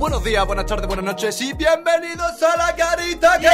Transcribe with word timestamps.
Buenos 0.00 0.24
días, 0.24 0.46
buenas 0.46 0.64
tardes, 0.64 0.86
buenas 0.86 1.04
noches 1.04 1.38
y 1.42 1.52
bienvenidos 1.52 2.42
a 2.42 2.56
la 2.56 2.74
carita 2.74 3.38
que 3.38 3.48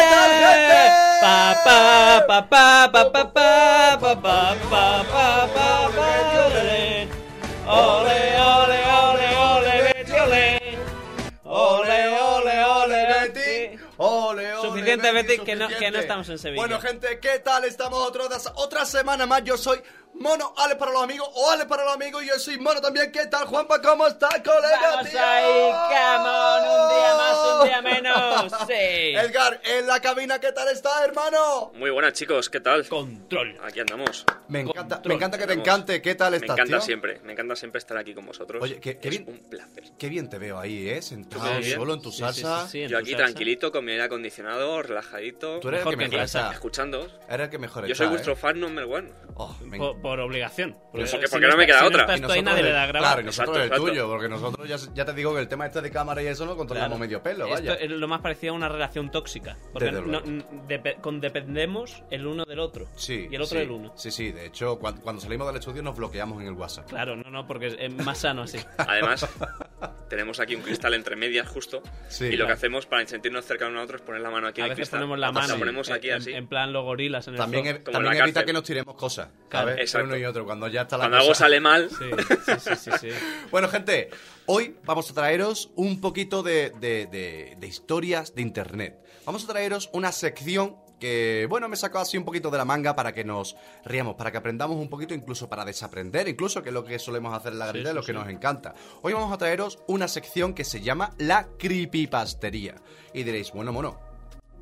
Ole, 13.99 14.38
ole, 14.54 14.56
Suficiente, 14.60 15.13
Betty, 15.13 15.38
que 15.38 15.56
no, 15.56 15.67
que 15.67 15.90
no 15.90 15.99
estamos 15.99 16.29
en 16.29 16.39
Sevilla. 16.39 16.63
Bueno, 16.63 16.81
gente, 16.81 17.19
¿qué 17.19 17.41
tal? 17.41 17.65
Estamos 17.65 17.99
otra, 17.99 18.23
otra 18.55 18.85
semana 18.85 19.27
más. 19.27 19.43
Yo 19.43 19.57
soy 19.57 19.81
Mono, 20.19 20.53
Ale 20.57 20.77
para 20.77 20.93
los 20.93 21.03
amigos 21.03 21.29
o 21.35 21.51
Ale 21.51 21.67
para 21.67 21.85
los 21.85 21.95
amigos. 21.95 22.23
Y 22.25 22.29
yo 22.29 22.39
soy 22.39 22.59
Mono 22.59 22.80
también. 22.80 23.12
¿Qué 23.12 23.27
tal, 23.27 23.46
Juanpa? 23.46 23.80
¿Cómo 23.83 24.07
está, 24.07 24.29
colega? 24.43 24.79
Vamos 24.96 25.11
tío? 25.11 25.21
ahí, 25.21 25.73
come 25.89 26.29
on, 26.29 26.62
un 26.69 26.89
día 26.89 27.15
más, 27.16 27.39
un 27.61 27.65
día 27.66 27.83
menos. 27.83 28.52
Sí. 28.66 28.73
Edgar, 28.73 29.61
en 29.65 29.87
la 29.87 30.01
cabina, 30.01 30.39
¿qué 30.41 30.51
tal 30.52 30.69
está, 30.69 31.05
hermano? 31.05 31.70
Muy 31.75 31.91
buenas 31.91 32.15
chicos, 32.15 32.48
¿qué 32.51 32.61
tal? 32.61 32.87
Control. 32.89 33.59
Aquí 33.62 33.80
andamos. 33.80 34.25
Me 34.48 34.61
encanta, 34.61 34.97
Control. 34.97 35.09
me 35.09 35.15
encanta 35.15 35.39
que 35.39 35.47
te 35.47 35.52
encante. 35.52 36.02
¿Qué 36.02 36.15
tal 36.15 36.30
Me 36.33 36.37
estás, 36.39 36.51
encanta 36.56 36.77
tío? 36.78 36.80
siempre, 36.80 37.20
me 37.23 37.33
encanta 37.33 37.55
siempre 37.55 37.78
estar 37.78 37.97
aquí 37.97 38.14
con 38.14 38.27
vosotros. 38.27 38.62
Oye, 38.62 38.80
qué- 38.80 38.98
qué 38.98 39.09
es 39.09 39.19
bien. 39.19 39.28
un 39.28 39.48
placer. 39.51 39.84
Qué 39.98 40.09
bien 40.09 40.28
te 40.28 40.39
veo 40.39 40.59
ahí, 40.59 40.89
¿eh? 40.89 41.03
Sentado 41.03 41.45
solo 41.62 41.95
en 41.95 42.03
tu 42.03 42.11
Sí, 42.11 42.17
sí, 42.17 42.23
salsa. 42.23 42.62
sí, 42.64 42.70
sí, 42.73 42.83
en 42.83 42.89
Yo 42.89 42.97
tu 42.98 43.03
aquí 43.03 43.11
salsa. 43.12 43.25
tranquilito 43.27 43.70
con 43.70 43.84
mi 43.84 43.92
aire 43.92 44.05
acondicionado, 44.05 44.83
relajadito, 44.83 45.61
Tú 45.61 45.69
eres 45.69 45.80
el 45.80 45.84
Mejor 45.87 45.92
que 45.92 45.98
que 45.98 46.05
en 46.05 46.11
mejor 46.11 46.25
casa. 46.25 46.41
está. 46.41 46.53
escuchando. 46.55 47.09
Eres 47.28 47.45
el 47.45 47.51
que 47.51 47.59
mejor 47.59 47.84
Yo 47.87 47.92
está, 47.92 48.05
soy 48.05 48.09
vuestro 48.11 48.33
¿eh? 48.33 48.37
fan 48.37 48.59
number 48.61 48.84
one. 48.84 49.12
Oh, 49.37 49.55
me 49.62 49.77
Por, 50.06 50.20
obligación. 50.20 50.77
Eso, 50.95 51.16
si 51.16 51.19
que 51.23 51.28
porque 51.28 51.46
no 51.48 51.56
me 51.56 51.66
queda 51.66 51.84
otra. 51.84 52.06
No 52.06 52.12
Y 52.12 52.14
estás 52.14 52.28
tú 52.28 52.33
ahí, 52.33 52.42
nosotros 52.42 52.45
nadie 52.45 52.62
le 52.62 52.84
el-. 52.84 52.91
Claro, 52.92 53.20
y 53.20 53.24
nosotros 53.24 53.56
Exacto, 53.56 53.56
el 53.56 53.62
exacto. 53.66 53.87
tuyo, 53.87 54.09
porque 54.09 54.28
nosotros 54.28 54.69
ya, 54.69 54.77
ya 54.95 55.05
te 55.05 55.12
digo 55.14 55.34
que 55.34 55.41
el 55.41 55.48
tema 55.48 55.66
este 55.66 55.80
de 55.80 55.91
cámara 55.91 56.23
y 56.23 56.27
eso 56.27 56.47
lo 56.47 56.56
controlamos 56.56 56.91
Claro. 56.97 57.01
medio 57.01 57.23
pelo, 57.23 57.45
Esto 57.47 57.55
vaya. 57.56 57.74
es 57.74 57.91
lo 57.91 58.06
más 58.09 58.20
parecido 58.20 58.52
a 58.52 58.56
una 58.56 58.69
relación 58.69 59.11
tóxica. 59.11 59.56
Porque 59.73 59.87
Desde 59.87 60.00
no- 60.02 60.06
luego. 60.20 60.27
n- 60.27 60.44
depe- 60.69 61.00
condependemos 61.00 62.03
el 62.11 62.27
uno 62.27 62.44
del 62.44 62.61
otro. 62.61 62.86
Sí, 62.97 63.27
Y 63.31 63.34
el 63.34 63.42
otro 63.42 63.55
sí, 63.55 63.58
del 63.58 63.70
uno. 63.72 63.92
Sí, 63.97 64.11
sí, 64.11 64.31
de 64.33 64.47
hecho, 64.47 64.78
cuando, 64.78 65.03
cuando 65.03 65.20
salimos 65.20 65.47
del 65.48 65.56
estudio 65.56 65.83
nos 65.83 65.97
bloqueamos 65.97 66.41
en 66.41 66.48
el 66.48 66.55
WhatsApp. 66.55 66.88
Claro, 66.88 67.16
no, 67.16 67.31
no, 67.31 67.47
porque 67.47 67.77
es 67.78 67.92
más 68.05 68.19
sano 68.19 68.42
así. 68.42 68.59
Además, 68.78 69.27
tenemos 70.09 70.41
aquí 70.41 70.55
un 70.55 70.62
cristal 70.62 70.95
entre 70.95 71.17
medias 71.17 71.49
justo. 71.49 71.83
Sí. 72.09 72.25
y 72.27 72.31
lo 72.33 72.37
Claro. 72.37 72.47
que 72.49 72.53
hacemos 72.55 72.87
para 72.87 73.07
sentirnos 73.07 73.45
cerca 73.45 73.67
uno 73.67 73.81
a 73.81 73.83
otro 73.85 73.97
es 73.97 74.03
poner 74.03 74.21
la 74.21 74.31
mano 74.31 74.47
aquí 74.47 74.61
A 74.61 74.65
en 74.67 74.71
el 74.71 74.77
veces 74.77 74.89
cristal. 74.89 75.01
ponemos 75.01 75.19
la 75.19 75.27
La 75.27 75.33
mano. 75.33 75.59
ponemos 75.59 75.91
aquí 75.91 76.09
en, 76.11 76.15
así. 76.17 76.33
En 76.33 76.47
plan 76.47 76.73
los 76.73 76.85
gorilas 76.85 77.27
en 77.29 77.35
el 77.35 77.39
También, 77.39 77.65
Como 77.65 77.79
también 77.93 78.12
en 78.12 78.19
la 78.19 78.25
evita 78.25 78.25
cárcel. 78.41 78.47
que 78.47 78.53
nos 78.53 78.62
tiremos 78.65 78.95
cosas, 78.97 79.29
Claro, 79.49 79.69
¿sabes? 79.69 79.83
exacto. 79.83 80.07
Uno 80.09 80.17
y 80.17 80.25
otro, 80.25 80.45
cuando 80.45 80.69
ya 80.69 80.83
está 80.83 80.97
la 80.97 81.03
Cuando 81.05 81.17
algo 81.19 81.29
cosa- 81.31 81.39
sale 81.45 81.61
mal, 81.61 81.91
Sí, 81.91 82.05
sí, 82.47 82.53
sí, 82.61 82.71
sí, 82.77 82.91
sí. 83.01 83.09
Bueno, 83.51 83.69
gente, 83.69 84.11
hoy 84.47 84.77
vamos 84.84 85.11
a 85.11 85.15
traeros 85.15 85.71
un 85.75 86.01
poquito 86.01 86.43
de, 86.43 86.71
de- 86.81 87.07
de- 87.07 87.57
de 87.59 87.67
historias 87.67 88.34
de 88.34 88.43
Internet. 88.43 88.99
Vamos 89.25 89.45
a 89.45 89.49
traeros 89.49 89.91
una 89.93 90.12
sección 90.12 90.77
que, 90.98 91.47
bueno, 91.48 91.69
me 91.69 91.77
sacó 91.77 91.98
así 91.98 92.16
un 92.16 92.25
poquito 92.25 92.50
de 92.50 92.58
la 92.58 92.64
manga 92.64 92.94
para 92.97 93.12
que 93.12 93.25
nos 93.25 93.56
riamos, 93.84 94.14
para 94.14 94.30
que 94.30 94.39
aprendamos 94.39 94.77
un 94.78 94.89
poquito, 94.89 95.14
incluso 95.14 95.48
para 95.48 95.64
desaprender, 95.64 96.28
incluso 96.28 96.62
que 96.62 96.70
es 96.70 96.75
lo 96.75 96.84
que 96.84 96.98
solemos 96.98 97.34
hacer 97.34 97.53
en 97.53 97.58
la 97.58 97.66
garita, 97.66 97.91
sí, 97.91 97.94
lo 97.94 98.00
que 98.03 98.12
sí. 98.12 98.19
nos 98.19 98.28
encanta. 98.28 98.75
Hoy 99.03 99.12
vamos 99.12 99.33
a 99.33 99.38
traeros 99.38 99.78
una 99.86 100.08
sección 100.08 100.55
que 100.55 100.64
se 100.64 100.80
llama 100.80 101.12
la 101.19 101.48
creepypastería. 101.58 102.77
Y 103.12 103.22
diréis, 103.22 103.53
bueno, 103.53 103.72
mono, 103.72 103.98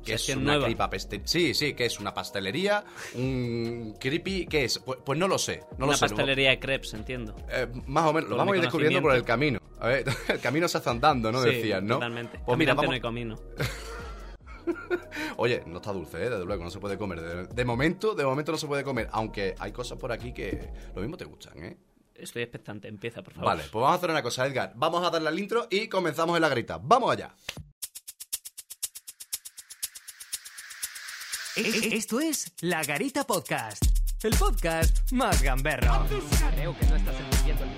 ¿qué 0.03 0.15
es 0.15 0.29
una 0.29 0.43
nueva. 0.43 0.65
creepypastería? 0.65 1.27
Sí, 1.27 1.53
sí, 1.53 1.73
¿qué 1.73 1.85
es 1.85 1.99
una 1.99 2.13
pastelería? 2.13 2.83
¿Un 3.15 3.95
creepy? 3.99 4.45
¿Qué 4.47 4.65
es? 4.65 4.79
Pues, 4.79 4.99
pues 5.05 5.17
no 5.17 5.27
lo 5.27 5.37
sé, 5.37 5.61
no 5.77 5.85
lo 5.85 5.85
Una 5.87 5.97
sé. 5.97 6.01
pastelería 6.01 6.49
de 6.49 6.59
crepes, 6.59 6.93
entiendo. 6.93 7.35
Eh, 7.49 7.67
más 7.87 8.05
o 8.05 8.13
menos, 8.13 8.29
lo 8.29 8.37
vamos 8.37 8.53
a 8.53 8.57
ir 8.57 8.61
descubriendo 8.63 9.01
por 9.01 9.15
el 9.15 9.23
camino. 9.23 9.59
A 9.79 9.87
ver, 9.87 10.05
el 10.27 10.39
camino 10.39 10.67
se 10.67 10.77
hace 10.77 10.89
andando, 10.89 11.31
¿no? 11.31 11.41
Sí, 11.41 11.49
Decías, 11.49 11.81
¿no? 11.81 11.95
Totalmente. 11.95 12.39
Pues 12.45 12.57
mira, 12.57 12.73
vamos... 12.73 12.89
no 12.89 12.93
hay 12.93 13.01
camino. 13.01 13.35
Oye, 15.37 15.63
no 15.65 15.77
está 15.77 15.91
dulce, 15.93 16.17
¿eh? 16.17 16.29
Desde 16.29 16.45
luego, 16.45 16.63
no 16.63 16.69
se 16.69 16.79
puede 16.79 16.97
comer. 16.97 17.21
De, 17.21 17.47
de 17.47 17.65
momento, 17.65 18.15
de 18.15 18.25
momento 18.25 18.51
no 18.51 18.57
se 18.57 18.67
puede 18.67 18.83
comer. 18.83 19.07
Aunque 19.11 19.55
hay 19.59 19.71
cosas 19.71 19.97
por 19.97 20.11
aquí 20.11 20.33
que 20.33 20.71
lo 20.95 21.01
mismo 21.01 21.17
te 21.17 21.25
gustan, 21.25 21.57
¿eh? 21.63 21.77
Estoy 22.15 22.43
expectante, 22.43 22.87
empieza, 22.87 23.21
por 23.21 23.33
favor. 23.33 23.47
Vale, 23.49 23.63
pues 23.63 23.73
vamos 23.73 23.91
a 23.91 23.95
hacer 23.95 24.09
una 24.09 24.23
cosa, 24.23 24.45
Edgar. 24.47 24.71
Vamos 24.75 25.05
a 25.05 25.09
darle 25.09 25.27
al 25.27 25.37
intro 25.39 25.67
y 25.69 25.87
comenzamos 25.89 26.35
en 26.37 26.41
la 26.41 26.49
grita. 26.49 26.79
¡Vamos 26.81 27.11
allá! 27.11 27.35
E- 31.57 31.61
e- 31.61 31.95
Esto 31.95 32.19
es 32.19 32.53
La 32.61 32.83
Garita 32.83 33.23
Podcast, 33.25 33.83
el 34.23 34.35
podcast 34.35 35.11
más 35.13 35.41
gamberro. 35.41 36.05
Creo 36.55 36.77
que 36.77 36.85
no 36.87 36.95
estás 36.95 37.15
entendiendo 37.19 37.63
el 37.63 37.69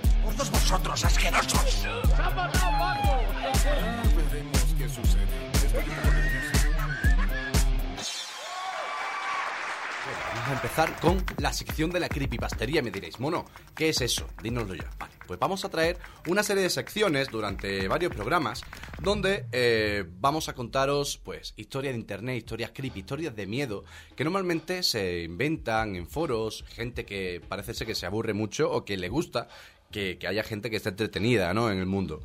A 10.48 10.54
empezar 10.54 10.98
con 11.02 11.22
la 11.40 11.52
sección 11.52 11.90
de 11.90 12.00
la 12.00 12.08
creepypastería. 12.08 12.82
Me 12.82 12.90
diréis, 12.90 13.20
mono, 13.20 13.44
¿qué 13.76 13.90
es 13.90 14.00
eso? 14.00 14.30
Dínoslo 14.42 14.76
ya. 14.76 14.90
Vale, 14.98 15.14
pues 15.28 15.38
vamos 15.38 15.66
a 15.66 15.70
traer 15.70 15.98
una 16.26 16.42
serie 16.42 16.64
de 16.64 16.70
secciones 16.70 17.28
durante 17.28 17.90
varios 17.90 18.14
programas 18.14 18.64
donde 19.02 19.46
eh, 19.52 20.06
vamos 20.22 20.48
a 20.48 20.54
contaros, 20.54 21.18
pues, 21.18 21.54
historias 21.58 21.96
de 21.96 22.00
internet, 22.00 22.38
historias 22.38 22.72
creepy, 22.74 23.02
historias 23.02 23.36
de 23.36 23.46
miedo 23.46 23.84
que 24.16 24.24
normalmente 24.24 24.84
se 24.84 25.24
inventan 25.24 25.98
en 25.98 26.08
foros, 26.08 26.64
gente 26.70 27.06
que 27.06 27.42
parece 27.46 27.74
ser 27.74 27.86
que 27.86 27.96
se 27.96 28.06
aburre 28.06 28.34
mucho 28.34 28.72
o 28.72 28.86
que 28.86 28.96
le 28.96 29.10
gusta 29.10 29.50
que, 29.92 30.18
que 30.18 30.30
haya 30.30 30.44
gente 30.44 30.70
que 30.70 30.78
esté 30.78 30.90
entretenida, 30.90 31.54
¿no? 31.54 31.70
En 31.70 31.80
el 31.80 31.88
mundo. 31.88 32.24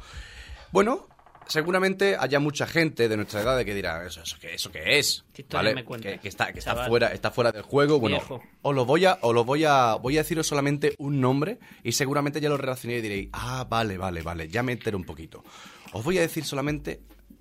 Bueno, 0.71 1.09
seguramente 1.47 2.17
haya 2.19 2.39
mucha 2.41 2.67
gente 2.67 3.09
de 3.09 3.17
nuestra 3.17 3.41
edad 3.43 3.65
que 3.65 3.75
dirá, 3.75 4.07
¿eso, 4.07 4.23
eso, 4.23 4.37
qué, 4.41 4.55
eso 4.55 4.71
qué 4.71 4.99
es? 4.99 5.25
¿Qué 5.33 5.45
¿Vale? 5.51 5.75
me 5.75 5.85
Que, 5.85 6.19
que 6.19 6.29
está, 6.29 6.53
que 6.53 6.59
está 6.61 6.87
fuera, 6.87 7.09
está 7.09 7.31
fuera 7.31 7.53
del 7.53 7.63
juego. 7.63 7.99
Bueno, 8.01 8.17
Viejo. 8.19 8.43
os 8.63 8.75
lo 8.75 8.85
voy 8.85 9.05
a, 9.05 9.19
os 9.23 9.35
lo 9.35 9.45
voy 9.45 9.65
a, 9.65 9.95
voy 9.97 10.17
a 10.17 10.21
deciros 10.21 10.47
solamente 10.47 10.95
un 10.99 11.21
nombre 11.21 11.59
y 11.83 11.93
seguramente 11.93 12.41
ya 12.41 12.49
lo 12.49 12.57
relacioné 12.57 12.97
y 12.97 13.01
diréis, 13.03 13.29
ah, 13.33 13.67
vale, 13.69 13.99
vale, 13.99 14.23
vale, 14.23 14.49
ya 14.49 14.63
me 14.63 14.73
entero 14.73 14.97
un 14.97 15.05
poquito. 15.05 15.45
Os 15.93 16.05
voy 16.05 16.19
a 16.19 16.23
decir 16.23 16.45
solamente 16.45 17.01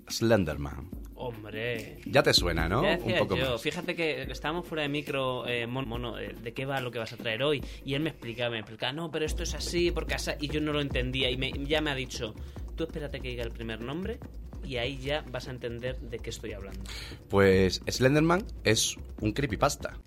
Slenderman. 0.09 0.89
Hombre. 1.15 1.99
Ya 2.05 2.23
te 2.23 2.33
suena, 2.33 2.67
¿no? 2.67 2.81
Un 2.81 3.15
poco 3.19 3.35
yo, 3.37 3.51
más. 3.51 3.61
fíjate 3.61 3.95
que 3.95 4.23
estábamos 4.23 4.67
fuera 4.67 4.81
de 4.81 4.89
micro, 4.89 5.47
eh, 5.47 5.67
mono, 5.67 5.87
mono, 5.87 6.19
eh, 6.19 6.35
¿de 6.41 6.51
qué 6.53 6.65
va 6.65 6.81
lo 6.81 6.91
que 6.91 6.97
vas 6.99 7.13
a 7.13 7.17
traer 7.17 7.43
hoy? 7.43 7.63
Y 7.85 7.93
él 7.93 8.01
me 8.01 8.09
explicaba, 8.09 8.49
me 8.51 8.59
explicaba, 8.59 8.91
no, 8.91 9.11
pero 9.11 9.25
esto 9.25 9.43
es 9.43 9.53
así, 9.53 9.91
porque 9.91 10.15
así, 10.15 10.31
y 10.39 10.47
yo 10.47 10.59
no 10.59 10.73
lo 10.73 10.81
entendía, 10.81 11.29
y 11.29 11.37
me- 11.37 11.51
ya 11.65 11.79
me 11.79 11.91
ha 11.91 11.95
dicho, 11.95 12.33
tú 12.75 12.83
espérate 12.83 13.19
que 13.19 13.29
diga 13.29 13.43
el 13.43 13.51
primer 13.51 13.81
nombre, 13.81 14.19
y 14.63 14.77
ahí 14.77 14.97
ya 14.97 15.23
vas 15.31 15.47
a 15.47 15.51
entender 15.51 15.99
de 15.99 16.19
qué 16.19 16.29
estoy 16.29 16.53
hablando. 16.53 16.81
Pues 17.29 17.81
Slenderman 17.87 18.45
es 18.63 18.97
un 19.19 19.31
creepypasta. 19.33 19.97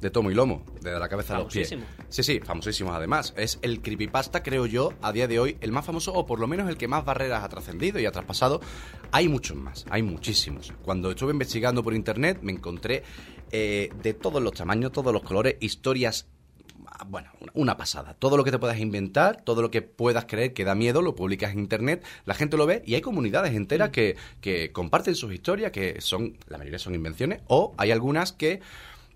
De 0.00 0.10
tomo 0.10 0.32
y 0.32 0.34
lomo, 0.34 0.66
de 0.80 0.98
la 0.98 1.08
cabeza 1.08 1.36
a 1.36 1.38
los 1.38 1.52
pies. 1.52 1.70
Famosísimo. 1.70 2.04
Sí, 2.08 2.22
sí, 2.24 2.40
famosísimo 2.40 2.92
además. 2.92 3.34
Es 3.36 3.60
el 3.62 3.80
creepypasta, 3.80 4.42
creo 4.42 4.66
yo, 4.66 4.94
a 5.00 5.12
día 5.12 5.28
de 5.28 5.38
hoy, 5.38 5.56
el 5.60 5.70
más 5.70 5.86
famoso, 5.86 6.12
o 6.12 6.26
por 6.26 6.40
lo 6.40 6.48
menos 6.48 6.68
el 6.68 6.76
que 6.76 6.88
más 6.88 7.04
barreras 7.04 7.44
ha 7.44 7.48
trascendido 7.48 8.00
y 8.00 8.06
ha 8.06 8.10
traspasado. 8.10 8.60
Hay 9.12 9.28
muchos 9.28 9.56
más, 9.56 9.86
hay 9.90 10.02
muchísimos. 10.02 10.72
Cuando 10.82 11.12
estuve 11.12 11.30
investigando 11.30 11.84
por 11.84 11.94
internet, 11.94 12.40
me 12.42 12.50
encontré 12.50 13.04
eh, 13.52 13.90
de 14.02 14.14
todos 14.14 14.42
los 14.42 14.54
tamaños, 14.54 14.90
todos 14.90 15.12
los 15.12 15.22
colores, 15.22 15.54
historias 15.60 16.26
bueno, 17.06 17.30
una- 17.54 17.76
pasada. 17.76 18.14
Todo 18.14 18.36
lo 18.36 18.44
que 18.44 18.50
te 18.50 18.58
puedas 18.58 18.78
inventar, 18.78 19.42
todo 19.42 19.62
lo 19.62 19.70
que 19.70 19.82
puedas 19.82 20.26
creer 20.26 20.52
que 20.52 20.64
da 20.64 20.74
miedo, 20.74 21.02
lo 21.02 21.14
publicas 21.14 21.52
en 21.52 21.58
internet, 21.58 22.04
la 22.26 22.34
gente 22.34 22.56
lo 22.56 22.66
ve 22.66 22.82
y 22.86 22.94
hay 22.94 23.00
comunidades 23.00 23.54
enteras 23.54 23.90
que, 23.90 24.16
que 24.40 24.72
comparten 24.72 25.14
sus 25.14 25.32
historias, 25.32 25.72
que 25.72 26.00
son, 26.00 26.36
la 26.48 26.58
mayoría 26.58 26.78
son 26.78 26.94
invenciones, 26.94 27.40
o 27.48 27.74
hay 27.78 27.90
algunas 27.90 28.32
que, 28.32 28.60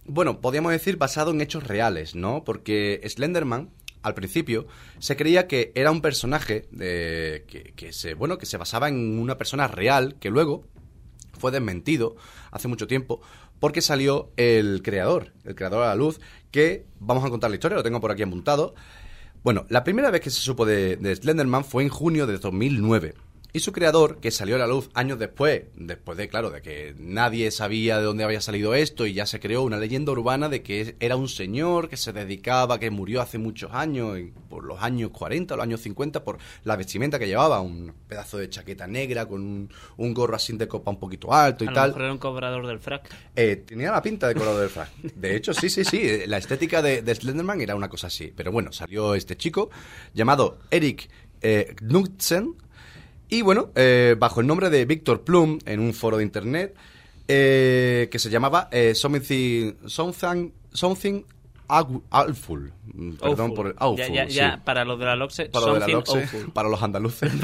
bueno, 0.06 0.40
podríamos 0.40 0.72
decir 0.72 0.96
basado 0.96 1.30
en 1.32 1.40
hechos 1.40 1.64
reales, 1.64 2.14
¿no? 2.14 2.44
Porque 2.44 3.00
Slenderman, 3.06 3.70
al 4.02 4.14
principio, 4.14 4.66
se 4.98 5.16
creía 5.16 5.46
que 5.46 5.72
era 5.74 5.90
un 5.90 6.00
personaje 6.00 6.66
de, 6.70 7.44
que, 7.46 7.72
que 7.76 7.92
se, 7.92 8.14
bueno, 8.14 8.38
que 8.38 8.46
se 8.46 8.56
basaba 8.56 8.88
en 8.88 9.18
una 9.18 9.36
persona 9.36 9.68
real, 9.68 10.16
que 10.18 10.30
luego 10.30 10.64
fue 11.38 11.52
desmentido 11.52 12.16
hace 12.50 12.68
mucho 12.68 12.86
tiempo 12.86 13.20
porque 13.60 13.82
salió 13.82 14.30
el 14.36 14.82
creador, 14.82 15.32
el 15.44 15.54
creador 15.54 15.84
a 15.84 15.88
la 15.88 15.94
luz, 15.94 16.20
que 16.50 16.86
vamos 17.00 17.24
a 17.24 17.30
contar 17.30 17.50
la 17.50 17.56
historia, 17.56 17.76
lo 17.76 17.82
tengo 17.82 18.00
por 18.00 18.10
aquí 18.10 18.22
apuntado. 18.22 18.74
Bueno, 19.42 19.66
la 19.68 19.84
primera 19.84 20.10
vez 20.10 20.20
que 20.20 20.30
se 20.30 20.40
supo 20.40 20.66
de, 20.66 20.96
de 20.96 21.14
Slenderman 21.14 21.64
fue 21.64 21.82
en 21.82 21.88
junio 21.88 22.26
de 22.26 22.38
2009. 22.38 23.14
Y 23.56 23.60
su 23.60 23.72
creador, 23.72 24.18
que 24.20 24.30
salió 24.30 24.56
a 24.56 24.58
la 24.58 24.66
luz 24.66 24.90
años 24.92 25.18
después, 25.18 25.62
después 25.76 26.18
de, 26.18 26.28
claro, 26.28 26.50
de 26.50 26.60
que 26.60 26.94
nadie 26.98 27.50
sabía 27.50 27.96
de 27.96 28.04
dónde 28.04 28.22
había 28.22 28.42
salido 28.42 28.74
esto 28.74 29.06
y 29.06 29.14
ya 29.14 29.24
se 29.24 29.40
creó 29.40 29.62
una 29.62 29.78
leyenda 29.78 30.12
urbana 30.12 30.50
de 30.50 30.62
que 30.62 30.94
era 31.00 31.16
un 31.16 31.26
señor 31.26 31.88
que 31.88 31.96
se 31.96 32.12
dedicaba, 32.12 32.78
que 32.78 32.90
murió 32.90 33.22
hace 33.22 33.38
muchos 33.38 33.72
años, 33.72 34.18
por 34.50 34.62
los 34.64 34.82
años 34.82 35.10
40 35.10 35.54
o 35.54 35.56
los 35.56 35.64
años 35.64 35.80
50, 35.80 36.22
por 36.22 36.36
la 36.64 36.76
vestimenta 36.76 37.18
que 37.18 37.28
llevaba, 37.28 37.62
un 37.62 37.94
pedazo 38.06 38.36
de 38.36 38.50
chaqueta 38.50 38.86
negra 38.86 39.24
con 39.24 39.40
un, 39.40 39.70
un 39.96 40.12
gorro 40.12 40.36
así 40.36 40.54
de 40.54 40.68
copa 40.68 40.90
un 40.90 40.98
poquito 41.00 41.32
alto 41.32 41.64
y 41.64 41.68
A 41.68 41.70
lo 41.70 41.74
tal. 41.76 41.88
mejor 41.92 42.02
era 42.02 42.12
un 42.12 42.18
cobrador 42.18 42.66
del 42.66 42.78
frac. 42.78 43.08
Eh, 43.34 43.64
tenía 43.66 43.90
la 43.90 44.02
pinta 44.02 44.28
de 44.28 44.34
color 44.34 44.60
del 44.60 44.68
frac. 44.68 44.90
De 45.00 45.34
hecho, 45.34 45.54
sí, 45.54 45.70
sí, 45.70 45.82
sí. 45.82 46.00
eh, 46.02 46.26
La 46.26 46.36
estética 46.36 46.82
de, 46.82 47.00
de 47.00 47.14
Slenderman 47.14 47.58
era 47.62 47.74
una 47.74 47.88
cosa 47.88 48.08
así. 48.08 48.30
Pero 48.36 48.52
bueno, 48.52 48.70
salió 48.70 49.14
este 49.14 49.34
chico 49.38 49.70
llamado 50.12 50.58
Eric 50.70 51.08
eh, 51.40 51.74
Knudsen 51.78 52.54
Y 53.28 53.42
bueno, 53.42 53.70
eh, 53.74 54.14
bajo 54.18 54.40
el 54.40 54.46
nombre 54.46 54.70
de 54.70 54.84
Víctor 54.84 55.22
Plum, 55.22 55.58
en 55.66 55.80
un 55.80 55.92
foro 55.94 56.16
de 56.18 56.22
internet, 56.22 56.74
eh, 57.28 58.08
que 58.10 58.18
se 58.18 58.30
llamaba 58.30 58.68
eh, 58.70 58.94
Something, 58.94 59.72
Something, 59.86 60.50
Something 60.72 61.22
Aw- 61.68 62.02
Awful. 62.10 62.72
Mm, 62.94 63.12
Perdón 63.14 63.40
Awful. 63.50 63.54
por 63.56 63.66
el 63.66 63.74
Awful, 63.78 63.98
Ya, 64.06 64.14
ya, 64.14 64.26
sí. 64.28 64.34
ya, 64.36 64.62
para 64.64 64.84
los 64.84 64.98
de 65.00 65.04
la 65.06 65.16
LOXE, 65.16 65.46
Para 65.46 65.66
lo 65.66 65.72
para 66.54 66.68
los 66.68 66.82
andaluces. 66.82 67.32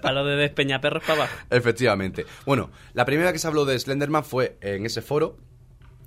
Para 0.00 0.14
los 0.14 0.26
de 0.26 0.36
Despeñaperros 0.36 1.02
para 1.02 1.24
abajo. 1.24 1.36
Efectivamente. 1.50 2.24
Bueno, 2.46 2.70
la 2.94 3.04
primera 3.04 3.34
que 3.34 3.38
se 3.38 3.46
habló 3.46 3.66
de 3.66 3.78
Slenderman 3.78 4.24
fue 4.24 4.56
en 4.62 4.86
ese 4.86 5.02
foro. 5.02 5.36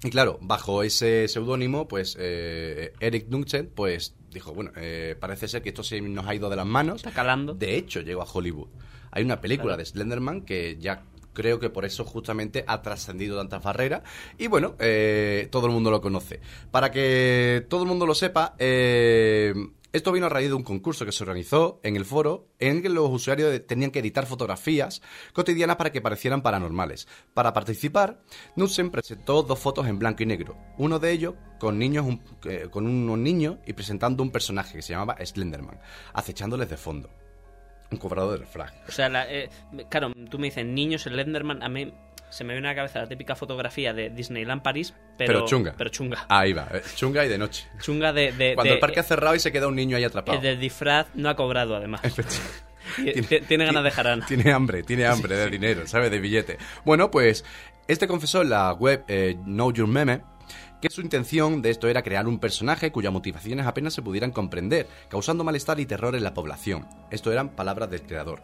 Y 0.05 0.11
claro, 0.11 0.37
bajo 0.39 0.83
ese 0.83 1.27
seudónimo, 1.27 1.87
pues 1.87 2.15
eh, 2.19 2.93
Eric 2.99 3.27
Nugent, 3.29 3.71
pues 3.71 4.13
dijo, 4.31 4.53
bueno, 4.53 4.71
eh, 4.75 5.15
parece 5.19 5.47
ser 5.47 5.63
que 5.63 5.69
esto 5.69 5.81
se 5.83 5.99
nos 5.99 6.27
ha 6.27 6.35
ido 6.35 6.47
de 6.49 6.55
las 6.55 6.65
manos. 6.67 6.97
Está 6.97 7.09
calando. 7.11 7.55
De 7.55 7.75
hecho, 7.75 8.01
llegó 8.01 8.21
a 8.21 8.27
Hollywood. 8.31 8.67
Hay 9.09 9.23
una 9.23 9.41
película 9.41 9.69
Claro. 9.73 9.77
de 9.79 9.85
Slenderman 9.85 10.41
que 10.41 10.77
ya 10.79 11.03
creo 11.33 11.59
que 11.59 11.71
por 11.71 11.85
eso 11.85 12.05
justamente 12.05 12.63
ha 12.67 12.83
trascendido 12.83 13.35
tantas 13.37 13.63
barreras. 13.63 14.03
Y 14.37 14.45
bueno, 14.45 14.75
eh, 14.77 15.47
todo 15.51 15.65
el 15.65 15.73
mundo 15.73 15.89
lo 15.89 16.01
conoce. 16.01 16.39
Para 16.69 16.91
que 16.91 17.65
todo 17.67 17.81
el 17.81 17.87
mundo 17.89 18.05
lo 18.05 18.13
sepa, 18.13 18.55
eh, 18.59 19.55
esto 19.95 20.11
vino 20.11 20.25
a 20.25 20.29
raíz 20.29 20.49
de 20.49 20.53
un 20.55 20.63
concurso 20.63 21.05
que 21.05 21.11
se 21.11 21.23
organizó 21.23 21.79
en 21.83 21.95
el 21.95 22.05
foro 22.05 22.47
en 22.59 22.77
el 22.77 22.81
que 22.81 22.89
los 22.89 23.09
usuarios 23.09 23.65
tenían 23.65 23.91
que 23.91 23.99
editar 23.99 24.25
fotografías 24.25 25.01
cotidianas 25.33 25.77
para 25.77 25.91
que 25.91 26.01
parecieran 26.01 26.41
paranormales. 26.41 27.07
Para 27.33 27.53
participar, 27.53 28.21
Knudsen 28.55 28.91
presentó 28.91 29.43
dos 29.43 29.57
fotos 29.59 29.87
en 29.87 29.97
blanco 29.97 30.23
y 30.23 30.25
negro. 30.25 30.57
Uno 30.77 30.99
de 30.99 31.11
ellos 31.11 31.35
con 31.59 31.79
niños, 31.79 32.05
eh, 32.43 32.67
con 32.69 32.85
unos 32.87 33.17
niños 33.17 33.57
y 33.65 33.73
presentando 33.73 34.21
un 34.21 34.31
personaje 34.31 34.73
que 34.75 34.81
se 34.81 34.93
llamaba 34.93 35.15
Slenderman, 35.25 35.79
acechándoles 36.13 36.69
de 36.69 36.77
fondo. 36.77 37.09
Un 37.91 37.97
cobrador 37.97 38.31
de 38.33 38.37
refrag. 38.45 38.73
O 38.87 38.91
sea, 38.91 39.07
la- 39.09 39.31
eh, 39.31 39.49
claro, 39.89 40.11
tú 40.29 40.39
me 40.39 40.47
dices 40.47 40.65
niños, 40.65 41.03
Slenderman, 41.03 41.61
a 41.63 41.69
mí 41.69 41.93
se 42.35 42.43
me 42.43 42.53
viene 42.53 42.67
a 42.67 42.71
la 42.71 42.75
cabeza 42.75 42.99
la 42.99 43.07
típica 43.07 43.35
fotografía 43.35 43.93
de 43.93 44.09
Disneyland 44.09 44.61
París, 44.61 44.93
pero, 45.17 45.33
Pero 45.33 45.45
chunga. 45.45 45.73
Pero 45.77 45.89
chunga. 45.89 46.25
Ahí 46.27 46.51
va, 46.53 46.67
eh, 46.73 46.81
chunga 46.95 47.25
y 47.25 47.29
de 47.29 47.37
noche. 47.37 47.65
Chunga 47.81 48.11
de... 48.11 48.31
de- 48.33 48.55
Cuando 48.55 48.69
de- 48.71 48.75
el 48.75 48.79
parque 48.79 48.99
ha 48.99 49.03
cerrado 49.03 49.35
y 49.35 49.39
se 49.39 49.51
queda 49.51 49.67
un 49.67 49.75
niño 49.75 49.95
ahí 49.97 50.03
atrapado. 50.03 50.37
el 50.37 50.43
del 50.43 50.59
disfraz 50.59 51.07
no 51.15 51.29
ha 51.29 51.35
cobrado, 51.35 51.75
además. 51.75 52.01
Tiene- 52.97 53.21
ti- 53.23 53.39
tiene 53.41 53.65
ganas 53.65 53.83
de 53.83 53.91
jarana. 53.91 54.25
Tiene 54.27 54.51
hambre, 54.51 54.83
tiene 54.83 55.05
hambre 55.05 55.35
de 55.35 55.49
dinero, 55.49 55.87
¿sabes? 55.87 56.11
De 56.11 56.19
billete. 56.19 56.57
Bueno, 56.83 57.09
pues 57.09 57.43
este 57.87 58.07
confesó 58.07 58.41
en 58.41 58.49
la 58.49 58.73
web 58.73 59.03
eh, 59.07 59.35
Know 59.45 59.71
Your 59.71 59.87
Meme 59.87 60.21
que 60.81 60.89
su 60.89 61.01
intención 61.01 61.61
de 61.61 61.71
esto 61.71 61.87
era 61.87 62.03
crear 62.03 62.27
un 62.27 62.39
personaje 62.39 62.91
cuyas 62.91 63.11
motivaciones 63.11 63.65
apenas 63.65 63.93
se 63.93 64.01
pudieran 64.01 64.31
comprender, 64.31 64.87
causando 65.09 65.43
malestar 65.43 65.79
y 65.79 65.85
terror 65.85 66.15
en 66.15 66.23
la 66.23 66.33
población. 66.33 66.87
Esto 67.09 67.31
eran 67.31 67.49
palabras 67.49 67.89
del 67.89 68.03
creador. 68.03 68.41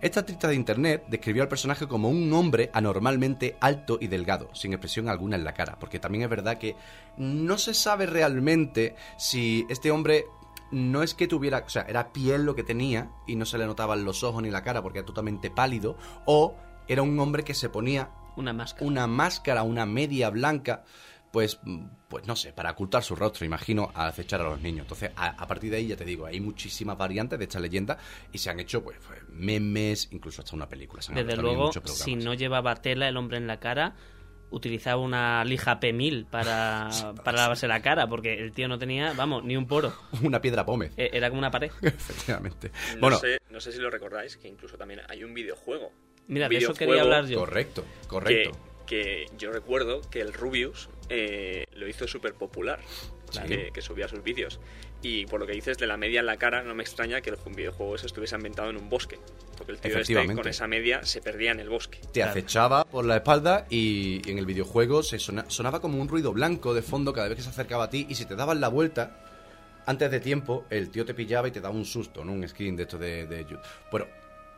Esta 0.00 0.20
artista 0.20 0.48
de 0.48 0.54
internet 0.54 1.04
describió 1.08 1.42
al 1.42 1.48
personaje 1.48 1.86
como 1.86 2.08
un 2.08 2.32
hombre 2.32 2.70
anormalmente 2.72 3.56
alto 3.60 3.98
y 4.00 4.08
delgado, 4.08 4.50
sin 4.54 4.72
expresión 4.72 5.08
alguna 5.08 5.36
en 5.36 5.44
la 5.44 5.54
cara, 5.54 5.78
porque 5.78 5.98
también 5.98 6.24
es 6.24 6.30
verdad 6.30 6.58
que 6.58 6.76
no 7.16 7.58
se 7.58 7.74
sabe 7.74 8.06
realmente 8.06 8.96
si 9.16 9.66
este 9.68 9.90
hombre 9.90 10.26
no 10.70 11.02
es 11.02 11.14
que 11.14 11.28
tuviera, 11.28 11.62
o 11.64 11.68
sea, 11.68 11.82
era 11.82 12.12
piel 12.12 12.44
lo 12.44 12.54
que 12.54 12.64
tenía 12.64 13.10
y 13.26 13.36
no 13.36 13.44
se 13.46 13.58
le 13.58 13.66
notaban 13.66 14.04
los 14.04 14.24
ojos 14.24 14.42
ni 14.42 14.50
la 14.50 14.62
cara 14.62 14.82
porque 14.82 14.98
era 14.98 15.06
totalmente 15.06 15.50
pálido, 15.50 15.96
o 16.24 16.56
era 16.88 17.02
un 17.02 17.18
hombre 17.20 17.44
que 17.44 17.54
se 17.54 17.68
ponía 17.68 18.10
Una 18.36 18.52
máscara. 18.52 18.86
una 18.86 19.06
máscara, 19.06 19.62
una 19.62 19.86
media 19.86 20.30
blanca, 20.30 20.84
pues, 21.34 21.58
pues 22.08 22.28
no 22.28 22.36
sé, 22.36 22.52
para 22.52 22.70
ocultar 22.70 23.02
su 23.02 23.16
rostro, 23.16 23.44
imagino, 23.44 23.90
al 23.92 24.10
acechar 24.10 24.40
a 24.40 24.44
los 24.44 24.60
niños. 24.60 24.82
Entonces, 24.84 25.10
a, 25.16 25.30
a 25.30 25.46
partir 25.48 25.68
de 25.72 25.78
ahí, 25.78 25.88
ya 25.88 25.96
te 25.96 26.04
digo, 26.04 26.26
hay 26.26 26.38
muchísimas 26.38 26.96
variantes 26.96 27.36
de 27.40 27.44
esta 27.44 27.58
leyenda 27.58 27.98
y 28.32 28.38
se 28.38 28.50
han 28.50 28.60
hecho, 28.60 28.84
pues, 28.84 28.98
pues, 29.04 29.18
memes, 29.30 30.06
incluso 30.12 30.42
hasta 30.42 30.54
una 30.54 30.68
película. 30.68 31.02
Se 31.02 31.10
han 31.10 31.16
Desde 31.26 31.36
luego, 31.42 31.72
si 31.86 32.14
no 32.14 32.34
llevaba 32.34 32.76
tela 32.76 33.08
el 33.08 33.16
hombre 33.16 33.38
en 33.38 33.48
la 33.48 33.58
cara, 33.58 33.96
utilizaba 34.50 35.02
una 35.02 35.44
lija 35.44 35.80
P1000 35.80 36.30
para, 36.30 36.88
para 37.24 37.38
lavarse 37.38 37.66
la 37.66 37.82
cara, 37.82 38.06
porque 38.06 38.34
el 38.34 38.52
tío 38.52 38.68
no 38.68 38.78
tenía, 38.78 39.12
vamos, 39.14 39.42
ni 39.42 39.56
un 39.56 39.66
poro. 39.66 39.92
Una 40.22 40.40
piedra 40.40 40.64
pómez, 40.64 40.92
Eh, 40.96 41.10
Era 41.14 41.30
como 41.30 41.40
una 41.40 41.50
pared. 41.50 41.72
efectivamente. 41.82 42.70
No, 42.94 43.00
bueno, 43.00 43.18
sé, 43.18 43.38
no 43.50 43.58
sé 43.58 43.72
si 43.72 43.78
lo 43.80 43.90
recordáis, 43.90 44.36
que 44.36 44.46
incluso 44.46 44.78
también 44.78 45.00
hay 45.08 45.24
un 45.24 45.34
videojuego. 45.34 45.90
Mira, 46.28 46.48
de 46.48 46.58
eso 46.58 46.74
quería 46.74 47.02
hablar 47.02 47.26
yo. 47.26 47.40
correcto, 47.40 47.84
correcto. 48.06 48.52
que 48.52 48.73
yo 49.38 49.52
recuerdo 49.52 50.00
que 50.10 50.20
el 50.20 50.32
Rubius 50.32 50.88
eh, 51.08 51.64
lo 51.74 51.88
hizo 51.88 52.06
súper 52.08 52.34
popular, 52.34 52.80
Claro. 53.30 53.48
que, 53.48 53.70
que 53.72 53.82
subía 53.82 54.06
sus 54.06 54.22
vídeos. 54.22 54.60
Y 55.02 55.26
por 55.26 55.40
lo 55.40 55.46
que 55.46 55.52
dices 55.52 55.76
de 55.76 55.86
la 55.86 55.96
media 55.96 56.20
en 56.20 56.26
la 56.26 56.36
cara, 56.36 56.62
no 56.62 56.74
me 56.74 56.82
extraña 56.82 57.20
que 57.20 57.30
el 57.30 57.36
videojuego 57.54 57.96
ese 57.96 58.06
estuviese 58.06 58.36
ambientado 58.36 58.70
en 58.70 58.76
un 58.76 58.88
bosque. 58.88 59.18
Porque 59.56 59.72
el 59.72 59.78
tío 59.80 59.98
este 59.98 60.34
con 60.34 60.48
esa 60.48 60.66
media 60.66 61.04
se 61.04 61.20
perdía 61.20 61.50
en 61.50 61.60
el 61.60 61.68
bosque. 61.68 61.98
Te 62.12 62.22
acechaba 62.22 62.84
por 62.84 63.04
la 63.04 63.16
espalda 63.16 63.66
y 63.68 64.22
en 64.30 64.38
el 64.38 64.46
videojuego 64.46 65.02
se 65.02 65.18
sona- 65.18 65.44
sonaba 65.48 65.80
como 65.80 66.00
un 66.00 66.08
ruido 66.08 66.32
blanco 66.32 66.72
de 66.74 66.82
fondo 66.82 67.12
cada 67.12 67.28
vez 67.28 67.36
que 67.36 67.42
se 67.42 67.50
acercaba 67.50 67.84
a 67.84 67.90
ti 67.90 68.06
y 68.08 68.14
si 68.14 68.24
te 68.24 68.34
dabas 68.36 68.56
la 68.58 68.68
vuelta 68.68 69.20
antes 69.86 70.10
de 70.10 70.20
tiempo, 70.20 70.64
el 70.70 70.90
tío 70.90 71.04
te 71.04 71.12
pillaba 71.12 71.48
y 71.48 71.50
te 71.50 71.60
daba 71.60 71.74
un 71.74 71.84
susto, 71.84 72.24
¿no? 72.24 72.32
Un 72.32 72.48
screen 72.48 72.74
de 72.76 72.84
esto 72.84 72.96
de, 72.96 73.26
de 73.26 73.40
YouTube. 73.42 73.60
Bueno, 73.90 74.06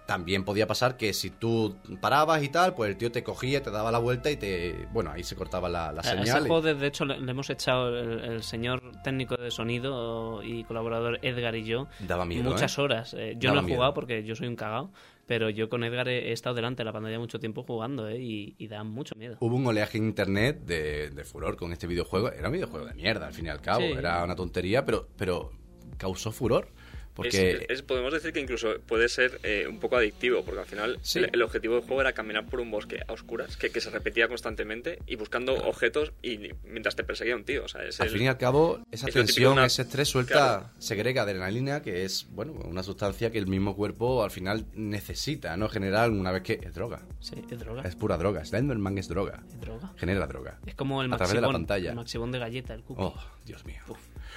también 0.06 0.44
podía 0.44 0.66
pasar 0.66 0.96
que 0.96 1.12
si 1.12 1.30
tú 1.30 1.76
parabas 2.00 2.42
y 2.42 2.48
tal, 2.48 2.74
pues 2.74 2.90
el 2.90 2.96
tío 2.96 3.10
te 3.10 3.22
cogía, 3.24 3.62
te 3.62 3.70
daba 3.70 3.90
la 3.90 3.98
vuelta 3.98 4.30
y 4.30 4.36
te... 4.36 4.86
Bueno, 4.92 5.10
ahí 5.10 5.24
se 5.24 5.34
cortaba 5.34 5.68
la, 5.68 5.92
la 5.92 6.00
A 6.00 6.04
ese 6.04 6.10
señal. 6.18 6.44
y- 6.44 6.48
juego, 6.48 6.62
de, 6.62 6.74
de 6.74 6.86
hecho, 6.86 7.04
le, 7.04 7.20
le 7.20 7.30
hemos 7.30 7.50
echado 7.50 7.88
el, 7.98 8.20
el 8.20 8.42
señor 8.42 8.82
técnico 9.02 9.36
de 9.36 9.50
sonido 9.50 10.42
y 10.42 10.64
colaborador 10.64 11.18
Edgar 11.22 11.56
y 11.56 11.64
yo 11.64 11.88
Daba 12.00 12.24
miedo, 12.24 12.48
muchas 12.50 12.78
¿eh? 12.78 12.80
horas. 12.82 13.14
Eh, 13.14 13.34
yo 13.38 13.48
Daba 13.50 13.54
no 13.56 13.60
he 13.60 13.64
miedo. 13.66 13.76
jugado 13.78 13.94
porque 13.94 14.22
yo 14.24 14.34
soy 14.36 14.46
un 14.46 14.56
cagao, 14.56 14.92
pero 15.26 15.50
yo 15.50 15.68
con 15.68 15.82
Edgar 15.82 16.08
he, 16.08 16.28
he 16.28 16.32
estado 16.32 16.54
delante 16.54 16.82
de 16.82 16.84
la 16.84 16.92
pantalla 16.92 17.18
mucho 17.18 17.40
tiempo 17.40 17.64
jugando 17.64 18.08
eh, 18.08 18.20
y, 18.20 18.54
y 18.58 18.68
da 18.68 18.84
mucho 18.84 19.16
miedo. 19.16 19.36
Hubo 19.40 19.56
un 19.56 19.66
oleaje 19.66 19.98
en 19.98 20.04
internet 20.06 20.60
de, 20.64 21.10
de 21.10 21.24
furor 21.24 21.56
con 21.56 21.72
este 21.72 21.88
videojuego. 21.88 22.30
Era 22.30 22.46
un 22.48 22.52
videojuego 22.54 22.86
de 22.86 22.94
mierda, 22.94 23.26
al 23.26 23.32
fin 23.34 23.46
y 23.46 23.48
al 23.48 23.60
cabo. 23.60 23.80
Sí. 23.80 23.92
Era 23.92 24.22
una 24.22 24.36
tontería, 24.36 24.84
pero, 24.84 25.08
pero 25.16 25.50
causó 25.98 26.30
furor. 26.30 26.68
Porque... 27.16 27.52
Es- 27.68 27.78
es- 27.78 27.82
podemos 27.82 28.12
decir 28.12 28.32
que 28.32 28.40
incluso 28.40 28.78
puede 28.86 29.08
ser 29.08 29.40
eh, 29.42 29.66
un 29.68 29.80
poco 29.80 29.96
adictivo, 29.96 30.44
porque 30.44 30.60
al 30.60 30.66
final 30.66 30.98
Sí. 31.02 31.18
el, 31.20 31.30
el 31.32 31.42
objetivo 31.42 31.74
del 31.76 31.82
juego 31.84 32.00
era 32.02 32.12
caminar 32.12 32.46
por 32.46 32.60
un 32.60 32.70
bosque 32.70 33.00
a 33.08 33.12
oscuras, 33.12 33.56
que, 33.56 33.70
que 33.70 33.80
se 33.80 33.90
repetía 33.90 34.28
constantemente, 34.28 34.98
y 35.06 35.16
buscando 35.16 35.54
objetos 35.54 36.12
y 36.22 36.50
mientras 36.64 36.94
te 36.94 37.04
perseguía 37.04 37.34
un 37.34 37.44
tío. 37.44 37.64
O 37.64 37.68
sea, 37.68 37.82
es 37.84 38.00
Al 38.00 38.08
el- 38.08 38.12
fin 38.12 38.22
y 38.22 38.28
al 38.28 38.36
cabo, 38.38 38.80
esa 38.92 39.08
es 39.08 39.14
tensión, 39.14 39.54
una- 39.54 39.66
ese 39.66 39.82
estrés 39.82 40.08
suelta, 40.08 40.34
Claro. 40.34 40.70
segrega 40.78 41.22
adrenalina, 41.22 41.82
que 41.82 42.04
es, 42.04 42.26
bueno, 42.30 42.52
una 42.52 42.82
sustancia 42.82 43.30
que 43.32 43.38
el 43.38 43.46
mismo 43.46 43.74
cuerpo 43.74 44.22
al 44.22 44.30
final 44.30 44.66
necesita, 44.74 45.56
¿no? 45.56 45.68
Generar 45.68 46.10
una 46.10 46.32
vez 46.32 46.42
que 46.42 46.60
es 46.62 46.74
droga. 46.74 47.00
Sí, 47.20 47.34
es 47.50 47.58
droga. 47.58 47.82
Es 47.82 47.96
pura 47.96 48.16
droga. 48.18 48.44
Slenderman 48.44 48.98
es 48.98 49.08
droga. 49.08 49.42
Es 49.48 49.60
droga. 49.60 49.92
Genera 49.96 50.26
droga. 50.26 50.58
Es 50.66 50.74
como 50.74 51.02
el 51.02 51.12
A 51.12 51.16
través 51.16 51.34
de 51.34 51.40
la 51.40 51.46
maxibón, 51.48 51.62
pantalla. 51.62 51.90
el 51.90 51.96
maxibón 51.96 52.32
de 52.32 52.38
galleta, 52.38 52.74
el 52.74 52.82
cookie. 52.82 53.02
Oh, 53.02 53.14
Dios 53.44 53.64
mío. 53.64 53.80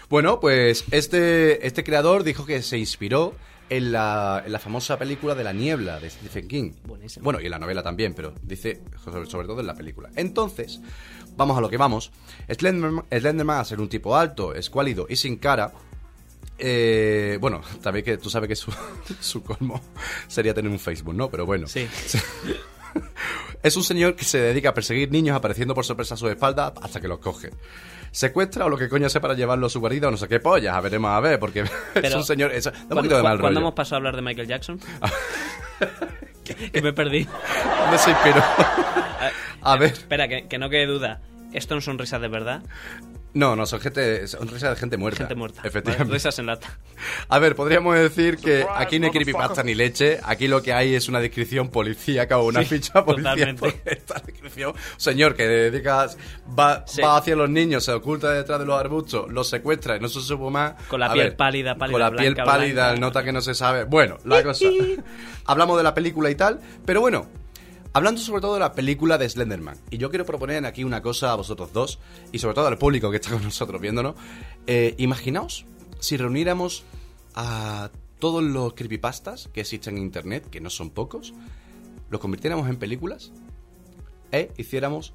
Bueno, 0.09 0.39
pues 0.39 0.85
este, 0.89 1.65
este 1.67 1.83
creador 1.83 2.23
dijo 2.23 2.45
que 2.45 2.63
se 2.63 2.77
inspiró 2.79 3.35
en 3.69 3.91
la, 3.91 4.41
en 4.43 4.51
la 4.51 4.57
famosa 4.57 4.97
película 4.97 5.35
de 5.35 5.43
La 5.43 5.53
Niebla 5.53 5.99
de 5.99 6.09
Stephen 6.09 6.47
King. 6.47 6.71
Buenísimo. 6.83 7.23
Bueno, 7.23 7.39
y 7.39 7.45
en 7.45 7.51
la 7.51 7.59
novela 7.59 7.83
también, 7.83 8.15
pero 8.15 8.33
dice 8.41 8.81
sobre, 9.03 9.29
sobre 9.29 9.47
todo 9.47 9.59
en 9.59 9.67
la 9.67 9.75
película. 9.75 10.09
Entonces, 10.15 10.81
vamos 11.37 11.57
a 11.57 11.61
lo 11.61 11.69
que 11.69 11.77
vamos. 11.77 12.11
Slenderman, 12.49 13.05
Slenderman, 13.11 13.59
a 13.59 13.65
ser 13.65 13.79
un 13.79 13.87
tipo 13.87 14.15
alto, 14.15 14.55
escuálido 14.55 15.05
y 15.07 15.15
sin 15.15 15.37
cara, 15.37 15.73
eh, 16.57 17.37
bueno, 17.39 17.61
también 17.83 18.03
que 18.03 18.17
tú 18.17 18.31
sabes 18.31 18.47
que 18.47 18.55
su, 18.55 18.73
su 19.19 19.43
colmo 19.43 19.79
sería 20.27 20.55
tener 20.55 20.71
un 20.71 20.79
Facebook, 20.79 21.13
¿no? 21.13 21.29
Pero 21.29 21.45
bueno. 21.45 21.67
Sí. 21.67 21.87
Es 23.61 23.75
un 23.75 23.83
señor 23.83 24.15
que 24.15 24.23
se 24.23 24.39
dedica 24.39 24.69
a 24.69 24.73
perseguir 24.73 25.11
niños 25.11 25.35
apareciendo 25.35 25.75
por 25.75 25.85
sorpresa 25.85 26.13
a 26.13 26.17
su 26.17 26.29
espalda 26.29 26.73
hasta 26.81 27.01
que 27.01 27.09
los 27.09 27.19
coge. 27.19 27.49
Secuestra 28.11 28.65
o 28.65 28.69
lo 28.69 28.77
que 28.77 28.89
coño 28.89 29.09
sea 29.09 29.21
para 29.21 29.33
llevarlo 29.33 29.67
a 29.67 29.69
su 29.69 29.79
guarida 29.79 30.07
o 30.07 30.11
no 30.11 30.17
sé 30.17 30.27
qué 30.27 30.39
pollas, 30.39 30.75
a 30.75 30.81
veremos 30.81 31.11
a 31.11 31.19
ver, 31.19 31.39
porque 31.39 31.63
es 31.95 32.15
un 32.15 32.23
señor... 32.23 32.51
es- 32.51 32.65
da 32.65 32.71
un 32.71 32.77
¿Cuándo, 32.87 32.95
poquito 32.95 33.17
de 33.17 33.23
mal 33.23 33.37
cu- 33.37 33.41
¿cuándo 33.41 33.59
rollo. 33.59 33.67
hemos 33.67 33.73
pasado 33.75 33.95
a 33.95 33.97
hablar 33.97 34.15
de 34.15 34.21
Michael 34.21 34.47
Jackson? 34.47 34.79
que 36.73 36.81
me 36.81 36.93
perdí. 36.93 37.27
¿Dónde 37.83 37.97
se 37.97 38.09
inspiró? 38.11 38.41
a 39.61 39.75
ver, 39.77 39.91
Espera, 39.93 40.27
que, 40.27 40.47
que 40.47 40.57
no 40.57 40.69
quede 40.69 40.85
duda. 40.87 41.21
Esto 41.53 41.75
no 41.75 41.81
son 41.81 41.97
risas 41.97 42.21
de 42.21 42.27
verdad. 42.27 42.61
No, 43.33 43.55
no, 43.55 43.65
son 43.65 43.79
gente, 43.79 44.27
son 44.27 44.47
risas 44.47 44.71
de 44.71 44.75
gente 44.75 44.97
muerta. 44.97 45.19
Gente 45.19 45.35
muerta. 45.35 45.61
Efectivamente. 45.63 46.03
Vale, 46.05 46.13
risas 46.15 46.39
en 46.39 46.45
lata. 46.47 46.79
A 47.27 47.37
ver, 47.39 47.55
podríamos 47.55 47.95
decir 47.95 48.37
que 48.37 48.65
aquí 48.75 48.99
no 48.99 49.05
hay 49.05 49.11
creepypasta 49.11 49.61
ni 49.63 49.75
leche, 49.75 50.19
aquí 50.23 50.47
lo 50.47 50.61
que 50.63 50.73
hay 50.73 50.95
es 50.95 51.07
una 51.09 51.19
descripción 51.19 51.69
policíaca 51.69 52.37
o 52.39 52.47
una 52.47 52.61
Sí, 52.63 52.65
ficha 52.65 53.05
porque 53.05 53.55
Esta 53.85 54.19
descripción, 54.25 54.73
señor 54.97 55.35
que 55.35 55.47
dedicas, 55.47 56.17
va, 56.57 56.83
Sí. 56.87 57.01
va 57.01 57.17
hacia 57.17 57.35
los 57.35 57.49
niños, 57.49 57.83
se 57.85 57.91
oculta 57.91 58.31
detrás 58.31 58.59
de 58.59 58.65
los 58.65 58.79
arbustos, 58.79 59.31
los 59.31 59.47
secuestra 59.47 59.95
y 59.97 59.99
no 59.99 60.07
se 60.09 60.21
supo 60.21 60.49
más. 60.49 60.73
Con 60.87 60.99
la 60.99 61.07
A 61.07 61.13
piel 61.13 61.35
pálida, 61.35 61.75
pálida, 61.75 61.91
Con 61.93 62.01
la 62.01 62.11
piel 62.19 62.33
blanca, 62.33 62.51
pálida, 62.51 62.85
blanca. 62.87 62.99
nota 62.99 63.23
que 63.23 63.31
no 63.31 63.41
se 63.41 63.53
sabe. 63.53 63.83
Bueno, 63.83 64.17
la 64.25 64.41
cosa. 64.43 64.65
Hablamos 65.45 65.77
de 65.77 65.83
la 65.83 65.93
película 65.93 66.29
y 66.29 66.35
tal, 66.35 66.59
pero 66.85 67.01
bueno, 67.01 67.27
Hablando 67.91 68.21
sobre 68.21 68.41
todo 68.41 68.53
de 68.53 68.59
la 68.59 68.73
película 68.73 69.17
de 69.17 69.27
Slenderman, 69.27 69.77
y 69.89 69.97
yo 69.97 70.09
quiero 70.09 70.25
proponer 70.25 70.63
aquí 70.65 70.83
una 70.83 71.01
cosa 71.01 71.31
a 71.31 71.35
vosotros 71.35 71.73
dos, 71.73 71.99
y 72.31 72.37
sobre 72.39 72.53
todo 72.53 72.67
al 72.67 72.77
público 72.77 73.09
que 73.09 73.17
está 73.17 73.31
con 73.31 73.43
nosotros 73.43 73.81
viéndonos. 73.81 74.15
Eh, 74.67 74.93
imaginaos 74.97 75.65
si 75.99 76.15
reuniéramos 76.15 76.83
a 77.35 77.89
todos 78.19 78.43
los 78.43 78.73
creepypastas 78.73 79.49
que 79.53 79.61
existen 79.61 79.97
en 79.97 80.03
internet, 80.03 80.47
que 80.49 80.61
no 80.61 80.69
son 80.69 80.91
pocos, 80.91 81.33
los 82.09 82.21
convirtiéramos 82.21 82.69
en 82.69 82.77
películas 82.77 83.31
e 84.31 84.51
hiciéramos 84.57 85.13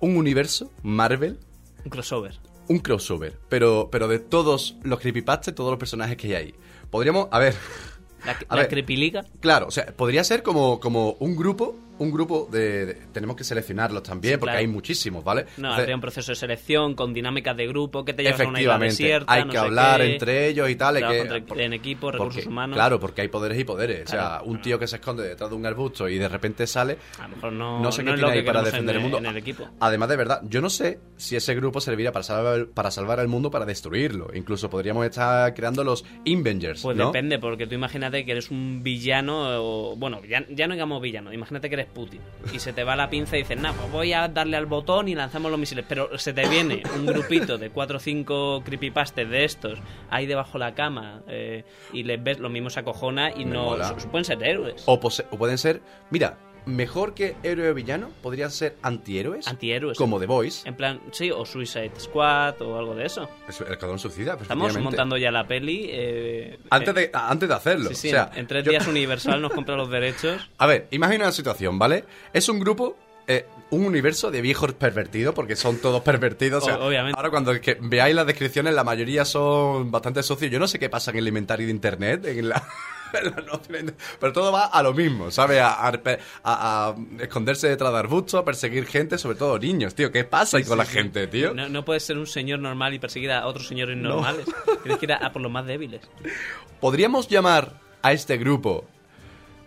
un 0.00 0.16
universo 0.16 0.70
Marvel, 0.82 1.38
Un 1.84 1.90
crossover. 1.90 2.38
un 2.68 2.78
crossover, 2.78 3.38
pero, 3.48 3.88
pero 3.92 4.08
de 4.08 4.18
todos 4.20 4.76
los 4.82 5.00
creepypastas, 5.00 5.54
todos 5.54 5.70
los 5.70 5.78
personajes 5.78 6.16
que 6.16 6.28
hay 6.28 6.34
ahí. 6.34 6.54
Podríamos, 6.90 7.28
a 7.30 7.38
ver, 7.38 7.54
La, 8.24 8.32
A 8.48 8.56
la 8.56 8.62
ver. 8.62 8.70
Creepyliga. 8.70 9.24
claro, 9.40 9.66
o 9.66 9.70
sea, 9.70 9.86
podría 9.94 10.24
ser 10.24 10.42
como, 10.42 10.80
como 10.80 11.12
un 11.20 11.36
grupo, 11.36 11.76
un 11.98 12.10
grupo 12.10 12.48
de, 12.50 12.86
de- 12.86 12.94
tenemos 13.12 13.36
que 13.36 13.44
seleccionarlos 13.44 14.02
también, 14.02 14.34
Sí, 14.34 14.38
porque 14.38 14.50
claro. 14.52 14.58
hay 14.60 14.66
muchísimos, 14.66 15.24
¿vale? 15.24 15.46
No, 15.56 15.72
habría 15.72 15.94
un 15.94 16.00
proceso 16.00 16.32
de 16.32 16.36
selección 16.36 16.94
con 16.94 17.14
dinámicas 17.14 17.56
de 17.56 17.66
grupo 17.66 18.04
que 18.04 18.12
te 18.12 18.22
llevas 18.22 18.40
a 18.40 18.48
una 18.48 18.60
isla 18.60 18.78
desierta. 18.78 19.32
hay 19.32 19.44
no 19.44 19.50
que 19.50 19.58
sé 19.58 19.64
hablar 19.64 20.00
qué, 20.00 20.12
entre 20.12 20.48
ellos 20.48 20.68
y 20.70 20.76
tal. 20.76 20.96
que- 20.96 21.20
entre- 21.20 21.64
en 21.64 21.72
equipo, 21.72 22.10
recursos 22.10 22.34
porque- 22.36 22.48
humanos. 22.48 22.76
Claro, 22.76 23.00
porque 23.00 23.22
hay 23.22 23.28
poderes 23.28 23.58
y 23.58 23.64
poderes. 23.64 24.04
O 24.06 24.10
sea, 24.10 24.40
un 24.44 24.60
tío 24.60 24.78
que 24.78 24.86
se 24.86 24.96
esconde 24.96 25.26
detrás 25.26 25.50
de 25.50 25.56
un 25.56 25.64
arbusto 25.66 26.08
y 26.08 26.18
de 26.18 26.28
repente 26.28 26.66
sale, 26.66 26.98
A 27.18 27.22
lo 27.28 27.36
mejor 27.36 27.52
no, 27.52 27.80
no 27.80 27.92
sé 27.92 28.02
qué 28.02 28.10
no 28.10 28.14
es 28.14 28.20
tiene 28.20 28.32
ahí 28.38 28.42
para 28.42 28.62
defender 28.62 28.96
en, 28.96 28.96
el 28.96 29.02
mundo. 29.02 29.18
en 29.18 29.26
el 29.26 29.36
equipo. 29.36 29.68
Además, 29.80 30.08
de 30.08 30.16
verdad, 30.16 30.40
yo 30.44 30.60
no 30.60 30.70
sé 30.70 30.98
si 31.16 31.36
ese 31.36 31.54
grupo 31.54 31.80
servirá 31.80 32.12
para 32.12 32.22
salvar, 32.22 32.66
para 32.68 32.90
salvar 32.90 33.20
al 33.20 33.28
mundo 33.28 33.50
para 33.50 33.64
destruirlo. 33.64 34.28
Incluso 34.34 34.68
podríamos 34.70 35.04
estar 35.06 35.54
creando 35.54 35.82
los 35.84 36.04
Invengers, 36.24 36.82
Pues 36.82 36.96
depende, 36.96 37.38
porque 37.38 37.66
tú 37.66 37.74
imagínate 37.74 38.24
que 38.24 38.32
eres 38.32 38.50
un 38.50 38.82
villano, 38.82 39.60
o 39.62 39.96
bueno, 39.96 40.20
ya, 40.28 40.44
ya 40.50 40.66
no 40.66 40.74
digamos 40.74 41.00
villano, 41.00 41.32
imagínate 41.32 41.68
que 41.68 41.74
eres 41.74 41.85
Putin 41.86 42.20
y 42.52 42.58
se 42.58 42.72
te 42.72 42.84
va 42.84 42.94
la 42.96 43.08
pinza 43.10 43.36
y 43.36 43.40
dices, 43.40 43.58
nah, 43.58 43.72
pues 43.72 43.90
voy 43.90 44.12
a 44.12 44.28
darle 44.28 44.56
al 44.56 44.66
botón 44.66 45.08
y 45.08 45.14
lanzamos 45.14 45.50
los 45.50 45.58
misiles, 45.58 45.84
pero 45.88 46.16
se 46.18 46.32
te 46.32 46.48
viene 46.48 46.82
un 46.96 47.06
grupito 47.06 47.58
de 47.58 47.70
4 47.70 47.96
o 47.96 48.00
5 48.00 48.62
creepypastas 48.64 49.28
de 49.28 49.44
estos 49.44 49.78
ahí 50.10 50.26
debajo 50.26 50.52
de 50.54 50.58
la 50.60 50.74
cama 50.74 51.22
eh, 51.28 51.64
y 51.92 52.02
les 52.04 52.22
ves, 52.22 52.38
lo 52.38 52.48
mismo 52.48 52.70
se 52.70 52.80
acojona 52.80 53.30
y 53.30 53.44
Me 53.44 53.52
no 53.54 53.64
mola. 53.64 53.94
pueden 54.10 54.24
ser 54.24 54.42
héroes. 54.42 54.82
O, 54.86 54.94
o 54.94 55.38
pueden 55.38 55.58
ser, 55.58 55.80
mira, 56.10 56.38
mejor 56.66 57.14
que 57.14 57.36
héroe 57.42 57.70
o 57.70 57.74
villano, 57.74 58.10
podrían 58.22 58.50
ser 58.50 58.76
antihéroes. 58.82 59.46
Antihéroes. 59.48 59.96
Como 59.96 60.18
The 60.20 60.26
Voice. 60.26 60.68
En 60.68 60.74
plan, 60.74 61.00
sí, 61.12 61.30
o 61.30 61.44
Suicide 61.46 61.92
Squad 61.98 62.60
o 62.62 62.78
algo 62.78 62.94
de 62.94 63.06
eso. 63.06 63.28
Eso, 63.48 63.64
El 63.66 63.72
Escuadrón 63.72 63.98
Suicida, 63.98 64.36
Estamos 64.40 64.76
montando 64.78 65.16
ya 65.16 65.30
la 65.30 65.46
peli. 65.46 65.88
eh, 65.90 66.58
Antes 66.70 66.88
eh, 66.96 67.00
de, 67.00 67.10
antes 67.14 67.48
de 67.48 67.54
hacerlo. 67.54 67.88
Sí, 67.90 67.94
sí, 67.94 68.08
o 68.08 68.10
sea, 68.10 68.30
en, 68.34 68.40
en 68.40 68.46
tres 68.46 68.64
yo- 68.64 68.70
días 68.72 68.86
Universal 68.86 69.40
nos 69.40 69.52
compra 69.52 69.76
los 69.76 69.88
derechos. 69.90 70.46
A 70.58 70.66
ver, 70.66 70.88
imagina 70.90 71.24
una 71.24 71.32
situación, 71.32 71.78
¿vale? 71.78 72.04
Es 72.32 72.48
un 72.48 72.58
grupo, 72.58 72.96
eh, 73.28 73.46
un 73.70 73.84
universo 73.84 74.30
de 74.30 74.40
viejos 74.40 74.72
pervertidos, 74.74 75.34
porque 75.34 75.56
son 75.56 75.78
todos 75.78 76.02
pervertidos. 76.02 76.62
o 76.64 76.66
sea, 76.66 76.78
obviamente. 76.78 77.16
Ahora 77.16 77.30
cuando 77.30 77.58
que 77.60 77.76
veáis 77.80 78.14
las 78.14 78.26
descripciones, 78.26 78.74
la 78.74 78.84
mayoría 78.84 79.24
son 79.24 79.90
bastante 79.90 80.22
socios. 80.22 80.50
Yo 80.50 80.58
no 80.58 80.66
sé 80.68 80.78
qué 80.78 80.88
pasa 80.88 81.10
en 81.12 81.18
el 81.18 81.28
inventario 81.28 81.66
de 81.66 81.72
internet, 81.72 82.24
en 82.26 82.48
la... 82.48 82.62
pero 84.20 84.32
todo 84.32 84.52
va 84.52 84.66
a 84.66 84.82
lo 84.82 84.92
mismo, 84.94 85.30
¿sabes? 85.30 85.60
A, 85.60 85.86
a- 85.88 86.00
a- 86.44 86.88
a 86.88 86.94
esconderse 87.20 87.68
detrás 87.68 87.92
de 87.92 87.98
arbustos, 87.98 88.40
a 88.40 88.44
perseguir 88.44 88.86
gente, 88.86 89.18
sobre 89.18 89.36
todo 89.36 89.58
niños, 89.58 89.94
tío. 89.94 90.10
¿Qué 90.12 90.24
pasa 90.24 90.56
ahí 90.58 90.64
con 90.64 90.78
la 90.78 90.84
gente, 90.84 91.26
tío? 91.26 91.54
No, 91.54 91.68
no 91.68 91.84
puedes 91.84 92.02
ser 92.04 92.18
un 92.18 92.26
señor 92.26 92.58
normal 92.60 92.94
y 92.94 92.98
perseguir 92.98 93.32
a 93.32 93.46
otros 93.46 93.66
señores 93.66 93.96
normales. 93.96 94.46
Tienes 94.82 94.98
que 94.98 95.06
ir 95.06 95.12
a, 95.12 95.16
a 95.16 95.32
por 95.32 95.42
los 95.42 95.50
más 95.52 95.66
débiles. 95.66 96.00
Podríamos 96.80 97.28
llamar 97.28 97.80
a 98.02 98.12
este 98.12 98.36
grupo, 98.36 98.84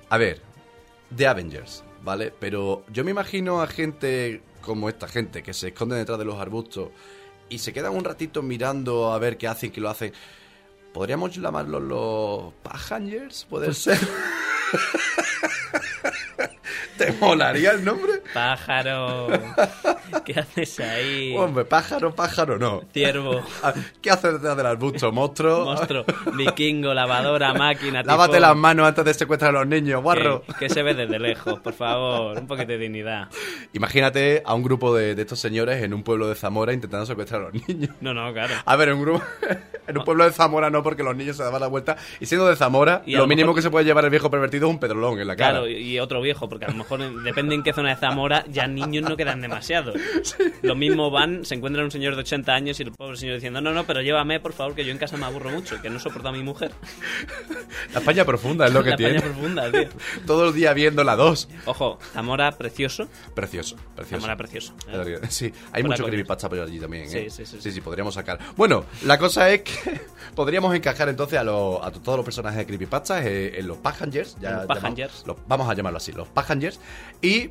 a 0.10 0.18
ver, 0.18 0.41
The 1.15 1.27
Avengers, 1.27 1.84
¿vale? 2.03 2.32
Pero 2.39 2.84
yo 2.91 3.03
me 3.03 3.12
imagino 3.12 3.62
a 3.62 3.68
gente 3.68 4.41
como 4.62 4.89
esta 4.89 5.08
gente 5.08 5.41
que 5.44 5.53
se 5.53 5.70
esconde 5.70 5.96
detrás 5.96 6.20
de 6.20 6.25
los 6.25 6.36
arbustos 6.39 6.89
y 7.50 7.58
se 7.60 7.74
quedan 7.74 7.96
un 7.96 8.03
ratito 8.03 8.41
mirando 8.44 9.12
a 9.12 9.18
ver 9.20 9.38
qué 9.38 9.48
hacen, 9.48 9.72
qué 9.72 9.82
lo 9.82 9.89
hacen. 9.89 10.13
¿Podríamos 10.93 11.36
llamarlos 11.36 11.81
los 11.81 12.53
Pagangers? 12.63 13.46
¿Puede 13.50 13.74
ser? 13.74 14.00
¿Te 16.98 17.14
molaría 17.14 17.72
el 17.72 17.86
nombre? 17.86 18.22
Pájaro. 18.34 19.28
¿Qué 20.26 20.38
haces 20.38 20.80
ahí? 20.82 21.34
Hombre, 21.38 21.64
pájaro, 21.64 22.14
pájaro, 22.14 22.58
no. 22.60 22.82
Ciervo. 22.94 23.42
Ah, 23.64 23.74
¿Qué 24.02 24.10
haces 24.10 24.34
detrás 24.34 24.56
del 24.56 24.66
arbusto, 24.66 25.12
monstruo? 25.12 25.66
Monstruo. 25.66 26.06
Vikingo, 26.34 26.94
lavadora, 26.94 27.54
máquina. 27.54 28.04
Lávate 28.04 28.40
las 28.40 28.56
manos 28.56 28.88
antes 28.88 29.04
de 29.06 29.14
secuestrar 29.14 29.50
a 29.56 29.60
los 29.60 29.68
niños, 29.68 30.02
guarro. 30.02 30.44
Que, 30.44 30.54
que 30.68 30.70
se 30.70 30.82
ve 30.84 30.94
desde 30.94 31.20
lejos, 31.20 31.60
por 31.60 31.74
favor. 31.74 32.38
Un 32.38 32.48
poquito 32.48 32.68
de 32.70 32.78
dignidad. 32.78 33.28
Imagínate 33.74 34.42
a 34.46 34.54
un 34.54 34.64
grupo 34.64 34.94
de, 34.96 35.16
de 35.16 35.22
estos 35.22 35.40
señores 35.40 35.84
en 35.84 35.94
un 35.94 36.04
pueblo 36.04 36.28
de 36.30 36.36
Zamora 36.36 36.72
intentando 36.74 37.06
secuestrar 37.06 37.42
a 37.42 37.44
los 37.50 37.68
niños. 37.68 37.96
No, 38.02 38.14
no, 38.14 38.32
claro. 38.34 38.56
A 38.66 38.76
ver, 38.78 38.90
en 38.90 38.96
un 38.96 39.02
grupo, 39.02 39.24
en 39.88 39.98
un 39.98 40.04
pueblo 40.06 40.24
de 40.26 40.32
Zamora 40.32 40.70
no, 40.70 40.84
porque 40.84 41.04
los 41.04 41.16
niños 41.16 41.36
se 41.38 41.44
daban 41.44 41.60
la 41.62 41.68
vuelta. 41.68 41.98
Y 42.22 42.26
siendo 42.26 42.48
de 42.48 42.56
Zamora, 42.56 43.02
Y 43.06 43.14
lo 43.14 43.20
lo 43.20 43.28
mínimo 43.28 43.48
mejor- 43.48 43.56
que 43.58 43.62
se 43.64 43.70
puede 43.70 43.86
llevar 43.86 44.04
el 44.06 44.12
viejo 44.12 44.30
pervertido 44.32 44.59
un 44.68 44.80
pedrolón 44.80 45.20
en 45.20 45.28
la 45.28 45.36
cara. 45.36 45.51
Claro, 45.60 45.68
y 45.70 46.00
otro 46.00 46.22
viejo, 46.22 46.50
porque 46.50 46.66
a 46.66 46.70
lo 46.70 46.75
mejor 46.75 47.01
en- 47.01 47.24
depende 47.24 47.56
en 47.56 47.63
qué 47.63 47.72
zona 47.74 47.89
de 47.89 47.96
Zamora, 47.96 48.44
ya 48.50 48.68
niños 48.68 49.08
no 49.10 49.16
quedan 49.16 49.42
demasiado. 49.42 49.94
Lo 50.62 50.75
mismo 50.75 51.10
van, 51.12 51.46
se 51.46 51.56
encuentran 51.56 51.86
un 51.86 51.92
señor 51.92 52.16
de 52.16 52.22
80 52.22 52.54
años 52.54 52.80
y 52.80 52.84
el 52.84 52.92
pobre 52.92 53.18
señor 53.18 53.36
diciendo, 53.36 53.62
no, 53.62 53.72
no, 53.74 53.86
pero 53.86 54.01
llévame, 54.01 54.39
por 54.39 54.54
favor, 54.54 54.75
que 54.75 54.84
yo 54.86 54.92
en 54.92 54.98
casa 54.98 55.18
me 55.18 55.25
aburro 55.25 55.50
mucho, 55.51 55.82
que 55.82 55.89
no 55.89 56.00
soporto 56.00 56.30
a 56.30 56.32
mi 56.32 56.44
mujer. 56.44 56.72
La 57.94 58.00
España 58.00 58.25
profunda 58.25 58.68
es 58.68 58.74
lo 58.74 58.84
que 58.84 58.92
La 58.92 58.98
tiene. 58.98 59.16
España 59.18 59.34
profunda, 59.34 59.72
tío. 59.72 59.89
Todo 60.25 60.50
el 60.50 60.54
día 60.54 60.74
viendo 60.74 61.04
la 61.04 61.16
2. 61.16 61.50
Ojo, 61.66 62.00
Zamora 62.13 62.51
precioso. 62.58 63.08
Precioso, 63.34 63.75
precioso. 63.96 64.22
Zamora 64.22 64.38
precioso. 64.38 64.74
La 64.88 65.04
realidad. 65.04 65.22
Sí, 65.30 65.46
hay 65.72 65.82
Fuera 65.82 65.88
mucho 65.88 66.06
creepypasta 66.06 66.50
por 66.50 66.60
allí 66.60 66.80
también, 66.80 67.04
¿eh? 67.06 67.08
Sí, 67.10 67.30
sí, 67.30 67.46
sí, 67.46 67.58
sí, 67.58 67.62
sí. 67.62 67.72
sí, 67.72 67.82
podríamos 67.82 68.13
sacar. 68.13 68.39
Bueno, 68.56 68.86
la 69.06 69.18
cosa 69.18 69.50
es 69.50 69.62
que 69.62 70.01
podríamos 70.36 70.74
encajar 70.75 71.10
entonces 71.10 71.39
a, 71.39 71.44
los- 71.44 71.82
a 71.84 71.92
todos 71.92 72.18
los 72.18 72.25
personajes 72.25 72.58
de 72.60 72.66
creepypasta 72.66 73.24
eh, 73.25 73.60
en 73.60 73.68
los 73.68 73.78
Pagangers. 73.78 74.38
Ya 74.39 74.49
Los 74.51 74.62
llamamos- 74.63 74.68
Pagangers. 74.82 75.24
los- 75.27 75.38
vamos 75.48 75.70
a 75.70 75.74
llamarlo 75.74 75.98
así, 75.98 76.12
los 76.12 76.27
Pagangers. 76.29 76.79
Y, 77.22 77.50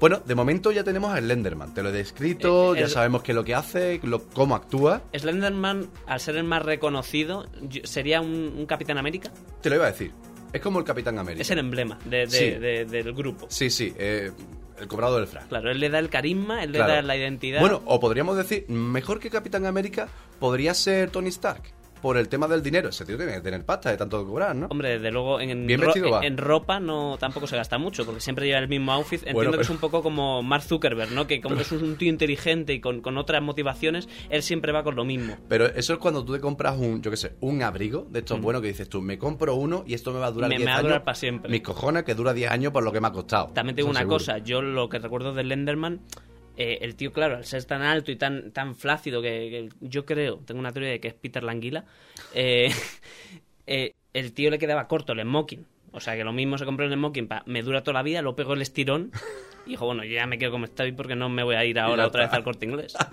bueno, 0.00 0.20
de 0.24 0.34
momento 0.34 0.72
ya 0.72 0.84
tenemos 0.84 1.12
a 1.14 1.18
Slenderman. 1.18 1.74
Te 1.74 1.82
lo 1.82 1.90
he 1.90 1.92
descrito, 1.92 2.74
Eh, 2.74 2.80
ya 2.80 2.84
el- 2.86 2.90
sabemos 2.90 3.22
qué 3.22 3.32
es 3.32 3.36
lo 3.36 3.44
que 3.44 3.54
hace, 3.54 4.00
lo- 4.02 4.24
cómo 4.28 4.54
actúa. 4.54 5.02
Slenderman, 5.16 5.88
al 6.06 6.20
ser 6.20 6.36
el 6.36 6.44
más 6.44 6.62
reconocido, 6.62 7.46
sería 7.84 8.20
un, 8.20 8.54
un 8.58 8.66
Capitán 8.66 8.98
América. 8.98 9.30
Te 9.60 9.70
lo 9.70 9.76
iba 9.76 9.86
a 9.86 9.90
decir. 9.92 10.12
Es 10.52 10.60
como 10.60 10.78
el 10.80 10.84
Capitán 10.84 11.18
América. 11.18 11.42
Es 11.42 11.50
el 11.50 11.58
emblema 11.58 11.98
de- 12.04 12.26
de- 12.26 12.28
Sí. 12.28 12.50
de- 12.50 12.84
del 12.84 13.12
grupo. 13.12 13.46
Sí, 13.48 13.70
sí, 13.70 13.94
eh, 13.96 14.32
el 14.80 14.88
cobrado 14.88 15.16
del 15.16 15.26
frac. 15.28 15.46
Claro, 15.48 15.70
él 15.70 15.78
le 15.78 15.90
da 15.90 15.98
el 16.00 16.08
carisma, 16.10 16.64
él 16.64 16.72
le 16.72 16.78
Claro. 16.78 16.94
da 16.94 17.02
la 17.02 17.16
identidad. 17.16 17.60
Bueno, 17.60 17.82
o 17.84 18.00
podríamos 18.00 18.36
decir, 18.36 18.64
mejor 18.68 19.20
que 19.20 19.30
Capitán 19.30 19.64
América 19.66 20.08
podría 20.40 20.74
ser 20.74 21.10
Tony 21.10 21.28
Stark. 21.28 21.62
Por 22.00 22.16
el 22.16 22.28
tema 22.28 22.48
del 22.48 22.62
dinero. 22.62 22.88
Ese 22.88 23.04
tío 23.04 23.16
tiene 23.16 23.32
que 23.34 23.40
tener 23.40 23.64
pasta 23.64 23.90
de 23.90 23.96
tanto 23.96 24.24
cobrar, 24.26 24.54
¿no? 24.56 24.66
Hombre, 24.70 24.90
desde 24.90 25.10
luego 25.10 25.40
en, 25.40 25.66
Bien 25.66 25.80
ro- 25.80 26.22
en 26.22 26.36
ropa 26.38 26.80
no 26.80 27.16
tampoco 27.18 27.46
se 27.46 27.56
gasta 27.56 27.78
mucho, 27.78 28.04
porque 28.04 28.20
siempre 28.20 28.46
lleva 28.46 28.58
el 28.58 28.68
mismo 28.68 28.92
outfit. 28.92 29.18
Entiendo 29.20 29.34
Bueno, 29.38 29.52
que 29.52 29.62
es 29.62 29.70
un 29.70 29.78
poco 29.78 30.02
como 30.02 30.42
Mark 30.42 30.62
Zuckerberg, 30.62 31.12
¿no? 31.12 31.26
Que 31.26 31.40
como 31.40 31.56
es 31.56 31.70
un 31.72 31.96
tío 31.96 32.08
inteligente 32.08 32.72
y 32.72 32.80
con, 32.80 33.00
con 33.00 33.18
otras 33.18 33.42
motivaciones, 33.42 34.08
él 34.28 34.42
siempre 34.42 34.72
va 34.72 34.82
con 34.82 34.96
lo 34.96 35.04
mismo. 35.04 35.36
Pero 35.48 35.66
eso 35.66 35.92
es 35.94 35.98
cuando 35.98 36.24
tú 36.24 36.32
te 36.32 36.40
compras 36.40 36.76
un, 36.78 37.02
yo 37.02 37.10
qué 37.10 37.16
sé, 37.16 37.32
un 37.40 37.62
abrigo 37.62 38.06
de 38.10 38.20
estos 38.20 38.40
buenos 38.40 38.62
que 38.62 38.68
dices 38.68 38.88
tú, 38.88 39.00
me 39.02 39.18
compro 39.18 39.54
uno 39.54 39.84
y 39.86 39.94
esto 39.94 40.12
me 40.12 40.18
va 40.20 40.26
a 40.26 40.30
durar 40.32 40.48
Me- 40.48 40.56
10 40.56 40.64
me 40.64 40.70
va 40.70 40.72
a 40.72 40.78
años. 40.78 40.88
durar 40.88 41.04
para 41.04 41.14
siempre. 41.14 41.50
Mis 41.50 41.62
cojones 41.62 42.04
que 42.04 42.14
dura 42.14 42.32
10 42.32 42.50
años 42.50 42.72
por 42.72 42.82
lo 42.82 42.92
que 42.92 43.00
me 43.00 43.08
ha 43.08 43.12
costado. 43.12 43.48
También 43.54 43.74
te 43.76 43.80
digo 43.82 43.88
Eso 43.90 43.98
una 43.98 44.00
seguro. 44.00 44.16
cosa, 44.18 44.38
yo 44.38 44.62
lo 44.62 44.88
que 44.88 44.98
recuerdo 44.98 45.32
del 45.34 45.48
Lenderman, 45.48 46.00
eh, 46.62 46.84
el 46.84 46.94
tío, 46.94 47.10
claro, 47.10 47.36
al 47.36 47.46
ser 47.46 47.64
tan 47.64 47.80
alto 47.80 48.12
y 48.12 48.16
tan, 48.16 48.50
tan 48.52 48.74
flácido, 48.74 49.22
que, 49.22 49.28
que 49.28 49.68
yo 49.80 50.04
creo, 50.04 50.40
tengo 50.44 50.60
una 50.60 50.72
teoría 50.72 50.90
de 50.90 51.00
que 51.00 51.08
es 51.08 51.14
Peter 51.14 51.42
Languila, 51.42 51.86
eh, 52.34 52.70
eh, 53.66 53.94
el 54.12 54.34
tío 54.34 54.50
le 54.50 54.58
quedaba 54.58 54.86
corto 54.86 55.14
el 55.14 55.22
smoking. 55.22 55.64
O 55.92 56.00
sea, 56.00 56.16
que 56.16 56.22
lo 56.22 56.34
mismo 56.34 56.58
se 56.58 56.66
compró 56.66 56.84
el 56.84 56.92
smoking, 56.92 57.28
pa, 57.28 57.42
me 57.46 57.62
dura 57.62 57.82
toda 57.82 57.94
la 57.94 58.02
vida, 58.02 58.20
lo 58.20 58.36
pego 58.36 58.52
el 58.52 58.60
estirón 58.60 59.10
y 59.66 59.70
dijo, 59.70 59.86
bueno, 59.86 60.04
yo 60.04 60.12
ya 60.12 60.26
me 60.26 60.36
quedo 60.36 60.50
como 60.50 60.66
estoy 60.66 60.92
porque 60.92 61.16
no 61.16 61.30
me 61.30 61.42
voy 61.44 61.54
a 61.54 61.64
ir 61.64 61.78
ahora 61.78 62.06
otra 62.06 62.24
vez 62.24 62.32
al 62.34 62.44
corte 62.44 62.66
inglés. 62.66 62.94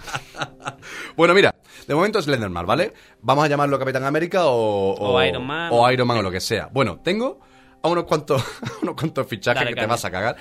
Bueno, 1.18 1.34
mira, 1.34 1.54
de 1.88 1.96
momento 1.96 2.20
es 2.20 2.26
Slenderman, 2.26 2.66
¿vale? 2.66 2.94
Vamos 3.22 3.44
a 3.44 3.48
llamarlo 3.48 3.80
Capitán 3.80 4.04
América 4.04 4.46
o, 4.46 4.94
O 4.94 5.24
Iron 5.24 5.46
Man. 5.46 5.70
O 5.74 5.90
Iron 5.92 6.08
Man 6.08 6.18
o 6.20 6.22
lo 6.22 6.32
que 6.32 6.40
sea. 6.40 6.70
Bueno, 6.72 7.00
tengo 7.04 7.40
a 7.82 7.90
unos 7.90 8.04
cuantos, 8.04 8.44
unos 8.84 8.96
cuantos 8.96 9.26
fichajes 9.26 9.62
Dale, 9.62 9.74
que 9.74 9.82
te 9.82 9.88
vas 9.88 10.06
a 10.06 10.12
cagar. 10.12 10.36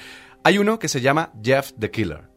Hay 0.45 0.59
uno 0.59 0.79
que 0.79 0.89
se 0.89 1.01
llama 1.01 1.33
Jeff 1.43 1.73
the 1.79 1.91
Killer. 1.91 2.36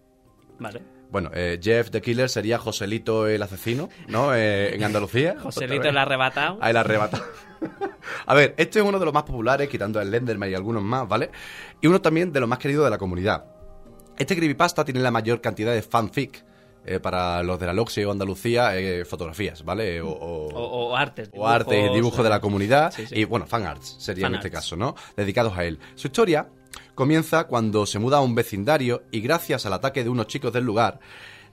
Vale. 0.59 0.81
Bueno, 1.11 1.31
eh, 1.33 1.59
Jeff 1.61 1.89
the 1.89 2.01
Killer 2.01 2.29
sería 2.29 2.59
Joselito 2.59 3.27
el 3.27 3.41
asesino, 3.41 3.89
¿no? 4.07 4.35
Eh, 4.35 4.75
en 4.75 4.83
Andalucía. 4.83 5.35
Joselito 5.41 5.87
el 5.89 5.97
arrebatado. 5.97 6.59
Ahí 6.61 6.71
la 6.73 6.81
arrebata. 6.81 7.23
A 8.25 8.33
ver, 8.35 8.53
este 8.57 8.79
es 8.79 8.85
uno 8.85 8.99
de 8.99 9.05
los 9.05 9.13
más 9.13 9.23
populares, 9.23 9.67
quitando 9.69 9.99
el 9.99 10.11
Lenderman 10.11 10.49
y 10.51 10.53
algunos 10.53 10.83
más, 10.83 11.07
¿vale? 11.07 11.31
Y 11.81 11.87
uno 11.87 11.99
también 12.01 12.31
de 12.31 12.39
los 12.39 12.47
más 12.49 12.59
queridos 12.59 12.85
de 12.85 12.91
la 12.91 12.97
comunidad. 12.97 13.45
Este 14.17 14.35
creepypasta 14.35 14.85
tiene 14.85 14.99
la 14.99 15.11
mayor 15.11 15.41
cantidad 15.41 15.73
de 15.73 15.81
fanfic 15.81 16.43
eh, 16.85 16.99
para 16.99 17.41
los 17.43 17.59
de 17.59 17.65
la 17.65 17.73
Loxia 17.73 18.07
o 18.07 18.11
Andalucía, 18.11 18.77
eh, 18.77 19.03
fotografías, 19.05 19.63
¿vale? 19.63 20.01
O, 20.01 20.09
o- 20.09 20.47
O, 20.53 20.89
o 20.91 20.95
artes. 20.95 21.29
o 21.33 21.47
arte, 21.47 21.75
dibujos, 21.75 21.95
dibujo 21.95 22.23
de 22.23 22.29
la 22.29 22.39
comunidad 22.39 22.91
Sí, 22.91 23.05
sí. 23.07 23.15
y 23.19 23.23
bueno, 23.25 23.45
fan 23.47 23.65
arts 23.65 23.95
sería 23.99 24.27
en 24.27 24.35
este 24.35 24.47
arts. 24.47 24.57
caso, 24.57 24.75
¿no? 24.75 24.95
Dedicados 25.17 25.57
a 25.57 25.63
él. 25.65 25.79
Su 25.95 26.07
historia 26.07 26.47
comienza 26.95 27.45
cuando 27.45 27.85
se 27.85 27.99
muda 27.99 28.17
a 28.17 28.21
un 28.21 28.35
vecindario 28.35 29.03
y 29.11 29.21
gracias 29.21 29.65
al 29.65 29.73
ataque 29.73 30.03
de 30.03 30.09
unos 30.09 30.27
chicos 30.27 30.53
del 30.53 30.65
lugar 30.65 30.99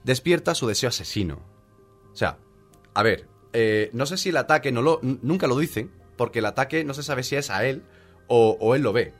despierta 0.03 0.55
su 0.55 0.67
deseo 0.67 0.89
asesino. 0.89 1.41
O 2.11 2.15
sea, 2.15 2.37
a 2.93 3.03
ver, 3.03 3.27
eh, 3.53 3.89
no 3.93 4.05
sé 4.05 4.17
si 4.17 4.29
el 4.29 4.37
ataque 4.37 4.71
no 4.71 4.81
lo 4.81 4.99
nunca 5.01 5.47
lo 5.47 5.57
dicen, 5.57 5.91
porque 6.15 6.39
el 6.39 6.45
ataque 6.45 6.83
no 6.83 6.93
se 6.93 7.03
sabe 7.03 7.23
si 7.23 7.35
es 7.35 7.49
a 7.49 7.65
él 7.65 7.83
o, 8.27 8.57
o 8.59 8.75
él 8.75 8.81
lo 8.81 8.93
ve. 8.93 9.13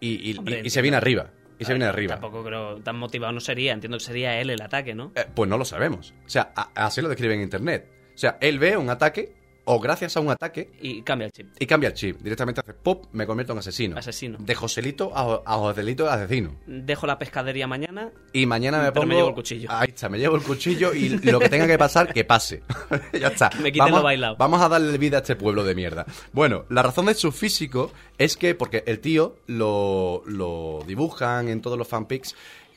Y, 0.00 0.30
y- 0.30 0.38
Hombre, 0.38 0.60
y- 0.62 0.66
y 0.66 0.70
se 0.70 0.82
viene 0.82 0.96
arriba. 0.96 1.30
Y 1.58 1.64
se 1.64 1.72
viene 1.72 1.86
arriba. 1.86 2.14
Tampoco 2.20 2.44
creo 2.44 2.76
tan 2.82 2.96
motivado 2.96 3.32
no 3.32 3.40
sería. 3.40 3.72
Entiendo 3.72 3.96
que 3.96 4.04
sería 4.04 4.38
él 4.40 4.50
el 4.50 4.60
ataque, 4.60 4.94
¿no? 4.94 5.12
Eh, 5.14 5.24
pues 5.34 5.48
no 5.48 5.56
lo 5.56 5.64
sabemos. 5.64 6.12
O 6.26 6.28
sea, 6.28 6.52
a- 6.54 6.70
así 6.86 7.00
lo 7.00 7.08
describe 7.08 7.34
en 7.34 7.40
internet. 7.40 7.90
O 8.14 8.18
sea, 8.18 8.36
él 8.42 8.58
ve 8.58 8.76
un 8.76 8.90
ataque, 8.90 9.34
o 9.66 9.78
gracias 9.80 10.16
a 10.16 10.20
un 10.20 10.30
ataque, 10.30 10.70
Y 10.80 11.02
cambia 11.02 11.26
el 11.26 11.32
chip. 11.32 11.48
y 11.58 11.66
cambia 11.66 11.88
el 11.88 11.94
chip. 11.94 12.18
Directamente 12.20 12.60
hace 12.60 12.72
pop, 12.72 13.06
me 13.12 13.26
convierto 13.26 13.52
en 13.52 13.58
asesino. 13.58 13.98
Asesino. 13.98 14.38
De 14.40 14.54
Joselito 14.54 15.12
a, 15.14 15.42
a 15.44 15.56
Joselito 15.58 16.08
asesino. 16.08 16.56
Dejo 16.66 17.06
la 17.06 17.18
pescadería 17.18 17.66
mañana. 17.66 18.10
Y 18.32 18.46
mañana 18.46 18.78
me 18.78 18.84
Pero 18.84 18.94
pongo. 18.94 19.06
me 19.08 19.14
llevo 19.16 19.28
el 19.28 19.34
cuchillo. 19.34 19.68
Ahí 19.70 19.88
está, 19.88 20.08
me 20.08 20.18
llevo 20.18 20.36
el 20.36 20.42
cuchillo 20.42 20.94
y 20.94 21.08
lo 21.18 21.38
que 21.40 21.48
tenga 21.48 21.66
que 21.66 21.78
pasar, 21.78 22.12
que 22.12 22.24
pase. 22.24 22.62
ya 23.20 23.28
está. 23.28 23.50
Me 23.60 23.72
quiten 23.72 23.86
vamos, 23.86 23.98
lo 24.00 24.04
bailado. 24.04 24.36
Vamos 24.38 24.60
a 24.62 24.68
darle 24.68 24.96
vida 24.98 25.18
a 25.18 25.20
este 25.20 25.36
pueblo 25.36 25.64
de 25.64 25.74
mierda. 25.74 26.06
Bueno, 26.32 26.64
la 26.70 26.82
razón 26.82 27.06
de 27.06 27.14
su 27.14 27.32
físico 27.32 27.90
es 28.18 28.36
que, 28.36 28.54
porque 28.54 28.84
el 28.86 29.00
tío 29.00 29.36
lo, 29.46 30.22
lo 30.26 30.84
dibujan 30.86 31.48
en 31.48 31.60
todos 31.60 31.76
los 31.76 31.88
fanpics 31.88 32.34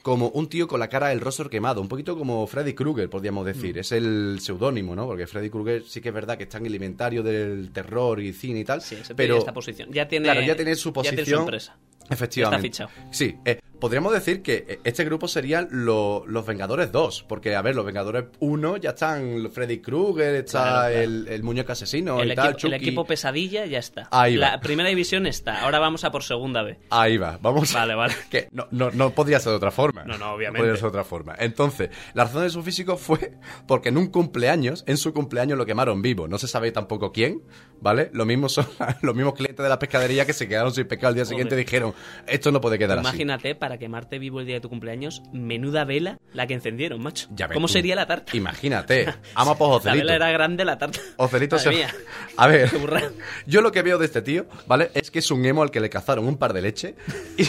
como 0.10 0.30
un 0.30 0.48
tío 0.50 0.68
con 0.68 0.80
la 0.80 0.88
cara 0.90 1.10
del 1.10 1.22
rostro 1.22 1.50
quemado, 1.50 1.82
un 1.82 1.88
poquito 1.88 2.18
como 2.18 2.46
Freddy 2.48 2.74
Krueger, 2.74 3.10
podríamos 3.10 3.46
decir. 3.46 3.76
Mm. 3.76 3.80
Es 3.80 3.92
el 3.92 4.38
seudónimo, 4.42 4.96
¿no? 4.96 5.06
Porque 5.06 5.28
Freddy 5.28 5.50
Krueger 5.50 5.84
sí 5.86 6.02
que 6.02 6.10
es 6.10 6.16
verdad 6.16 6.38
que 6.38 6.44
está 6.44 6.58
en 6.58 6.66
el 6.66 6.76
inventario 6.76 7.24
del 7.24 7.72
terror 7.72 8.20
y 8.20 8.34
cine 8.34 8.60
y 8.62 8.66
tal. 8.66 8.82
Sí, 8.82 8.98
pero 9.16 9.38
esta 9.38 9.54
posición. 9.54 9.90
Ya 9.92 10.08
tiene, 10.08 10.26
Claro, 10.26 10.42
ya 10.42 10.56
tiene 10.56 10.76
su 10.76 10.92
ya 10.94 11.02
tiene 11.02 11.18
posición. 11.18 11.40
empresa. 11.42 11.78
Efectivamente. 12.10 12.68
Está 12.68 12.88
fichado. 12.88 13.08
Sí, 13.12 13.36
eh, 13.46 13.59
podríamos 13.80 14.14
decir 14.14 14.42
que 14.42 14.66
eh, 14.68 14.80
este 14.84 15.04
grupo 15.06 15.28
serían 15.28 15.68
lo- 15.72 16.24
los 16.28 16.46
Vengadores 16.46 16.92
2, 16.92 17.26
porque, 17.28 17.56
a 17.56 17.62
ver, 17.62 17.76
los 17.76 17.86
Vengadores 17.86 18.26
1 18.40 18.78
ya 18.78 18.92
están 18.92 19.50
Freddy 19.52 19.80
Krueger, 19.80 20.36
está 20.36 20.60
Claro, 20.64 20.80
claro. 20.90 21.00
El, 21.04 21.28
el 21.30 21.44
muñeco 21.44 21.72
asesino 21.72 22.22
el, 22.22 22.32
y 22.32 22.36
tal, 22.36 22.52
equipo, 22.52 22.68
el 22.68 22.74
equipo 22.74 23.06
pesadilla 23.06 23.66
ya 23.66 23.80
está. 23.80 24.08
Ahí 24.12 24.38
va. 24.38 24.52
La 24.52 24.60
primera 24.60 24.90
división 24.90 25.26
está. 25.26 25.62
Ahora 25.64 25.80
vamos 25.80 26.04
a 26.04 26.12
por 26.12 26.24
segunda 26.24 26.62
vez. 26.64 26.78
Ahí 26.90 27.18
va, 27.18 27.38
vamos. 27.42 27.74
Vale, 27.74 27.96
vale. 27.96 28.14
Que 28.30 28.48
no, 28.52 28.68
no, 28.72 28.92
no 28.92 29.12
podría 29.12 29.40
ser 29.40 29.52
de 29.52 29.58
otra 29.58 29.72
forma. 29.72 30.04
No, 30.04 30.18
no, 30.18 30.34
obviamente. 30.34 30.60
podría 30.60 30.76
ser 30.76 30.84
de 30.84 30.90
otra 30.90 31.04
forma. 31.04 31.36
Entonces, 31.40 31.90
la 32.14 32.26
razón 32.26 32.44
de 32.44 32.50
su 32.50 32.62
físico 32.64 32.98
fue 32.98 33.34
porque 33.68 33.90
en 33.90 33.98
un 33.98 34.08
cumpleaños, 34.08 34.84
en 34.88 34.98
su 34.98 35.14
cumpleaños 35.14 35.58
lo 35.58 35.66
quemaron 35.66 36.02
vivo. 36.02 36.28
No 36.28 36.38
se 36.38 36.48
sabe 36.48 36.72
tampoco 36.72 37.12
quién, 37.12 37.42
¿vale? 37.82 38.10
Lo 38.14 38.26
mismo 38.26 38.50
son 38.50 38.68
los 39.02 39.16
mismos 39.16 39.34
clientes 39.36 39.62
de 39.64 39.70
la 39.70 39.80
pescadería 39.80 40.26
que 40.26 40.34
se 40.34 40.48
quedaron 40.48 40.74
sin 40.74 40.88
pescado 40.88 41.10
al 41.10 41.16
día 41.16 41.26
siguiente 41.26 41.56
dijeron, 41.56 41.94
esto 42.28 42.52
no 42.52 42.62
puede 42.62 42.78
quedar 42.78 43.00
así. 43.00 43.08
Imagínate, 43.08 43.56
para 43.56 43.78
quemarte 43.78 44.20
vivo 44.20 44.40
el 44.40 44.46
día 44.46 44.56
de 44.56 44.62
tu 44.62 44.70
cumpleaños, 44.70 45.22
menuda 45.34 45.84
vela 45.86 46.18
la 46.34 46.48
que 46.48 46.54
encendieron, 46.54 47.02
macho. 47.02 47.28
Ya 47.32 47.48
¿Cómo 47.50 47.68
tú. 47.68 47.74
sería 47.74 47.96
la 47.96 48.06
tarta? 48.06 48.36
Imagínate. 48.36 49.14
Ama 49.36 49.58
por 49.58 49.70
La 49.70 49.74
Joselito. 49.76 50.04
vela 50.06 50.16
era 50.16 50.32
grande, 50.32 50.66
la 50.66 50.78
tarta. 50.78 51.00
Ocelito 51.18 51.56
Madre 51.58 51.72
se... 51.72 51.76
mía. 51.78 51.90
A 52.38 52.48
ver, 52.48 52.70
yo 53.46 53.62
lo 53.62 53.72
que 53.72 53.82
veo 53.82 53.98
de 53.98 54.06
este 54.06 54.22
tío, 54.22 54.46
¿vale? 54.68 54.92
Es 54.94 55.12
que 55.12 55.20
es 55.20 55.32
un 55.32 55.46
emo 55.46 55.64
al 55.64 55.72
que 55.72 55.80
le 55.80 55.90
cazaron 55.90 56.28
un 56.28 56.38
par 56.38 56.54
de 56.54 56.62
leche 56.62 56.96
y, 57.38 57.44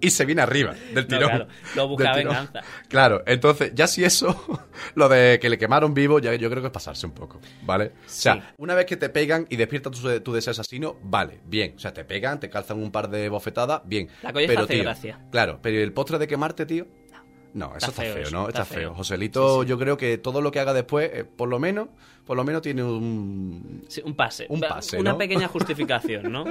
y 0.00 0.10
se 0.10 0.24
viene 0.24 0.42
arriba 0.42 0.74
del 0.94 1.04
No, 1.04 1.16
tirón. 1.16 1.28
claro, 1.30 1.46
lo 1.76 1.88
busca 1.88 2.04
Del 2.04 2.14
tirón. 2.22 2.34
venganza. 2.34 2.60
Claro, 2.88 3.22
entonces, 3.26 3.72
ya 3.74 3.86
si 3.86 4.04
eso, 4.04 4.60
lo 4.94 5.08
de 5.08 5.38
que 5.40 5.48
le 5.48 5.58
quemaron 5.58 5.94
vivo, 5.94 6.18
ya 6.18 6.34
yo 6.34 6.48
creo 6.50 6.62
que 6.62 6.68
es 6.68 6.72
pasarse 6.72 7.06
un 7.06 7.12
poco, 7.12 7.40
¿vale? 7.62 7.86
O 7.86 7.90
sea, 8.06 8.34
Sí. 8.34 8.40
una 8.58 8.74
vez 8.74 8.86
que 8.86 8.96
te 8.96 9.08
pegan 9.08 9.46
y 9.50 9.56
despiertas 9.62 9.92
tu, 9.92 10.20
tu 10.20 10.32
deseo 10.32 10.52
asesino, 10.52 10.96
vale, 11.02 11.40
bien. 11.44 11.74
O 11.76 11.78
sea, 11.78 11.92
te 11.92 12.04
pegan, 12.04 12.40
te 12.40 12.50
calzan 12.50 12.82
un 12.82 12.90
par 12.90 13.10
de 13.10 13.28
bofetadas, 13.28 13.82
bien. 13.84 14.08
La 14.22 14.32
pero, 14.32 14.66
tío, 14.66 14.82
gracia. 14.82 15.20
Claro, 15.30 15.58
pero 15.62 15.78
el 15.78 15.92
postre 15.92 16.18
de 16.18 16.28
quemarte, 16.28 16.66
tío... 16.66 16.86
No, 17.54 17.66
eso 17.76 17.88
Está 17.90 18.02
está 18.02 18.02
feo 18.02 18.30
¿no? 18.30 18.48
Está, 18.48 18.62
está 18.62 18.74
feo. 18.74 18.80
feo. 18.90 18.94
Joselito, 18.94 19.56
Sí, 19.60 19.62
sí. 19.64 19.68
yo 19.70 19.78
creo 19.78 19.96
que 19.96 20.18
todo 20.18 20.40
lo 20.40 20.50
que 20.50 20.60
haga 20.60 20.72
después, 20.72 21.10
eh, 21.12 21.24
por 21.24 21.48
lo 21.48 21.58
menos, 21.58 21.88
por 22.26 22.36
lo 22.36 22.44
menos 22.44 22.62
tiene 22.62 22.82
un, 22.84 23.84
Sí, 23.88 24.00
un 24.04 24.14
pase. 24.14 24.46
Un 24.48 24.60
pase, 24.60 24.98
Una 24.98 25.12
¿no? 25.12 25.18
pequeña 25.18 25.48
justificación, 25.52 26.30
¿no? 26.32 26.44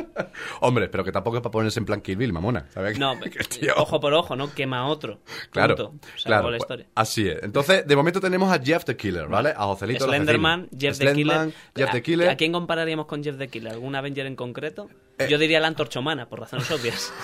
Hombre, 0.59 0.89
pero 0.89 1.03
que 1.03 1.11
tampoco 1.11 1.37
es 1.37 1.41
para 1.43 1.51
ponerse 1.51 1.79
en 1.79 1.85
plan 1.85 2.01
Kill 2.01 2.17
Bill, 2.17 2.33
mamona. 2.33 2.67
¿sabes? 2.73 2.99
No, 2.99 3.17
Que, 3.19 3.29
tío, 3.45 3.73
ojo 3.77 3.99
por 3.99 4.13
ojo, 4.13 4.35
¿no? 4.35 4.53
Quema 4.53 4.87
otro. 4.87 5.21
Claro, 5.49 5.75
claro. 6.23 6.43
la 6.43 6.57
pues, 6.57 6.61
historia. 6.61 6.85
así 6.93 7.27
es. 7.27 7.41
Entonces, 7.41 7.87
de 7.87 7.95
momento 7.95 8.19
tenemos 8.19 8.51
a 8.53 8.59
Jeff 8.61 8.83
the 8.85 8.95
Killer, 8.97 9.27
¿vale? 9.27 9.49
A 9.55 9.63
Joselito 9.65 10.05
el 10.05 10.11
Slenderman. 10.11 10.69
Jeff 10.77 10.97
the 10.99 11.13
Killer. 11.13 11.53
Jeff 11.75 11.89
¿A- 11.89 11.91
the 11.93 12.01
Killer. 12.03 12.29
¿A 12.29 12.35
quién 12.37 12.51
compararíamos 12.51 13.05
con 13.07 13.23
Jeff 13.23 13.37
the 13.37 13.47
Killer? 13.47 13.71
¿Algún 13.71 13.95
Avenger 13.95 14.25
en 14.27 14.35
concreto? 14.35 14.89
Eh. 15.17 15.27
Yo 15.29 15.37
diría 15.37 15.59
la 15.59 15.67
antorcha 15.67 15.99
humana, 15.99 16.27
por 16.27 16.39
razones 16.41 16.69
obvias. 16.69 17.13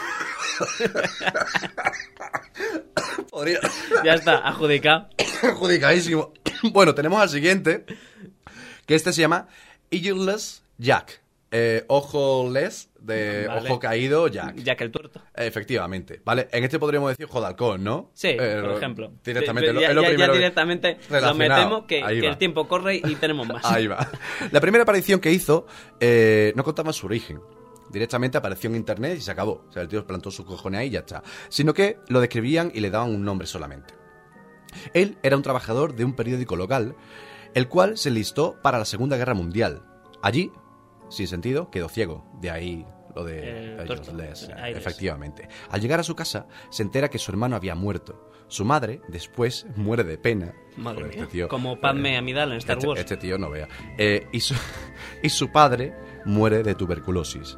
Podría... 3.29 3.59
ya 4.03 4.13
está, 4.15 4.37
adjudicado. 4.47 5.07
Adjudicadísimo. 5.43 6.33
bueno, 6.71 6.95
tenemos 6.95 7.21
al 7.21 7.29
siguiente, 7.29 7.85
que 8.85 8.95
este 8.95 9.13
se 9.13 9.21
llama 9.21 9.47
Eagleless 9.91 10.63
Jack. 10.77 11.21
Eh, 11.49 11.85
ojo 11.87 12.49
less, 12.51 12.89
de 12.99 13.47
Vale. 13.47 13.69
ojo 13.69 13.79
caído 13.79 14.27
Jack. 14.27 14.55
Jack 14.57 14.81
el 14.81 14.91
tuerto. 14.91 15.21
Efectivamente, 15.33 16.19
¿vale? 16.25 16.49
En 16.51 16.65
este 16.65 16.77
podríamos 16.77 17.09
decir 17.11 17.25
ojo 17.25 17.39
de 17.39 17.47
halcón, 17.47 17.85
¿no? 17.85 18.11
Sí, 18.13 18.29
Eh, 18.37 18.59
por 18.61 18.75
ejemplo. 18.75 19.13
Directamente, 19.23 19.73
ya, 19.79 19.87
es 19.89 19.95
lo 19.95 20.01
ya- 20.01 20.07
ya 20.09 20.13
primero 20.13 20.33
que- 20.33 20.39
directamente 20.39 20.97
lo 21.09 21.33
metemos 21.35 21.85
que, 21.85 22.01
que 22.01 22.27
el 22.27 22.37
tiempo 22.37 22.67
corre 22.67 22.95
y 22.97 23.15
tenemos 23.15 23.47
más. 23.47 23.63
Ahí 23.65 23.87
va. 23.87 24.09
La 24.51 24.59
primera 24.59 24.81
aparición 24.83 25.21
que 25.21 25.31
hizo 25.31 25.65
eh, 26.01 26.51
no 26.57 26.65
contaba 26.65 26.91
su 26.91 27.05
origen. 27.05 27.39
Directamente 27.89 28.37
apareció 28.37 28.69
en 28.69 28.75
internet 28.75 29.17
y 29.17 29.21
se 29.21 29.31
acabó. 29.31 29.65
O 29.67 29.71
sea, 29.71 29.81
el 29.81 29.87
tío 29.87 30.05
plantó 30.05 30.31
sus 30.31 30.45
cojones 30.45 30.79
ahí 30.81 30.87
y 30.87 30.91
ya 30.91 30.99
está. 30.99 31.23
Sino 31.49 31.73
que 31.73 31.99
lo 32.07 32.19
describían 32.19 32.71
y 32.73 32.79
le 32.79 32.89
daban 32.89 33.13
un 33.13 33.23
nombre 33.23 33.47
solamente. 33.47 33.93
Él 34.93 35.17
era 35.23 35.37
un 35.37 35.43
trabajador 35.43 35.95
de 35.95 36.05
un 36.05 36.13
periódico 36.13 36.55
local, 36.55 36.95
el 37.53 37.67
cual 37.67 37.97
se 37.97 38.11
listó 38.11 38.57
para 38.61 38.77
la 38.77 38.85
Segunda 38.85 39.17
Guerra 39.17 39.33
Mundial. 39.33 39.83
Allí, 40.21 40.51
sin 41.09 41.27
sentido, 41.27 41.69
quedó 41.71 41.89
ciego. 41.89 42.25
De 42.41 42.51
ahí 42.51 42.85
lo 43.15 43.23
de 43.23 43.77
Aires. 43.79 44.49
efectivamente. 44.77 45.47
Al 45.69 45.81
llegar 45.81 45.99
a 45.99 46.03
su 46.03 46.15
casa, 46.15 46.47
se 46.69 46.83
entera 46.83 47.09
que 47.09 47.17
su 47.17 47.31
hermano 47.31 47.55
había 47.55 47.75
muerto. 47.75 48.29
Su 48.47 48.63
madre, 48.63 49.01
después, 49.09 49.65
muere 49.75 50.03
de 50.03 50.17
pena. 50.17 50.53
Madre 50.77 51.05
mía. 51.05 51.13
este 51.15 51.27
tío, 51.27 51.47
Como 51.49 51.79
Padme 51.79 52.13
eh, 52.13 52.17
Amidala 52.17 52.53
en 52.53 52.59
Star 52.59 52.77
este, 52.77 52.87
Wars. 52.87 52.99
este 52.99 53.17
tío 53.17 53.37
no 53.37 53.49
vea. 53.49 53.67
Eh, 53.97 54.27
y, 54.31 54.39
su, 54.39 54.55
y 55.23 55.29
su 55.29 55.51
padre 55.51 55.93
muere 56.25 56.63
de 56.63 56.75
tuberculosis. 56.75 57.57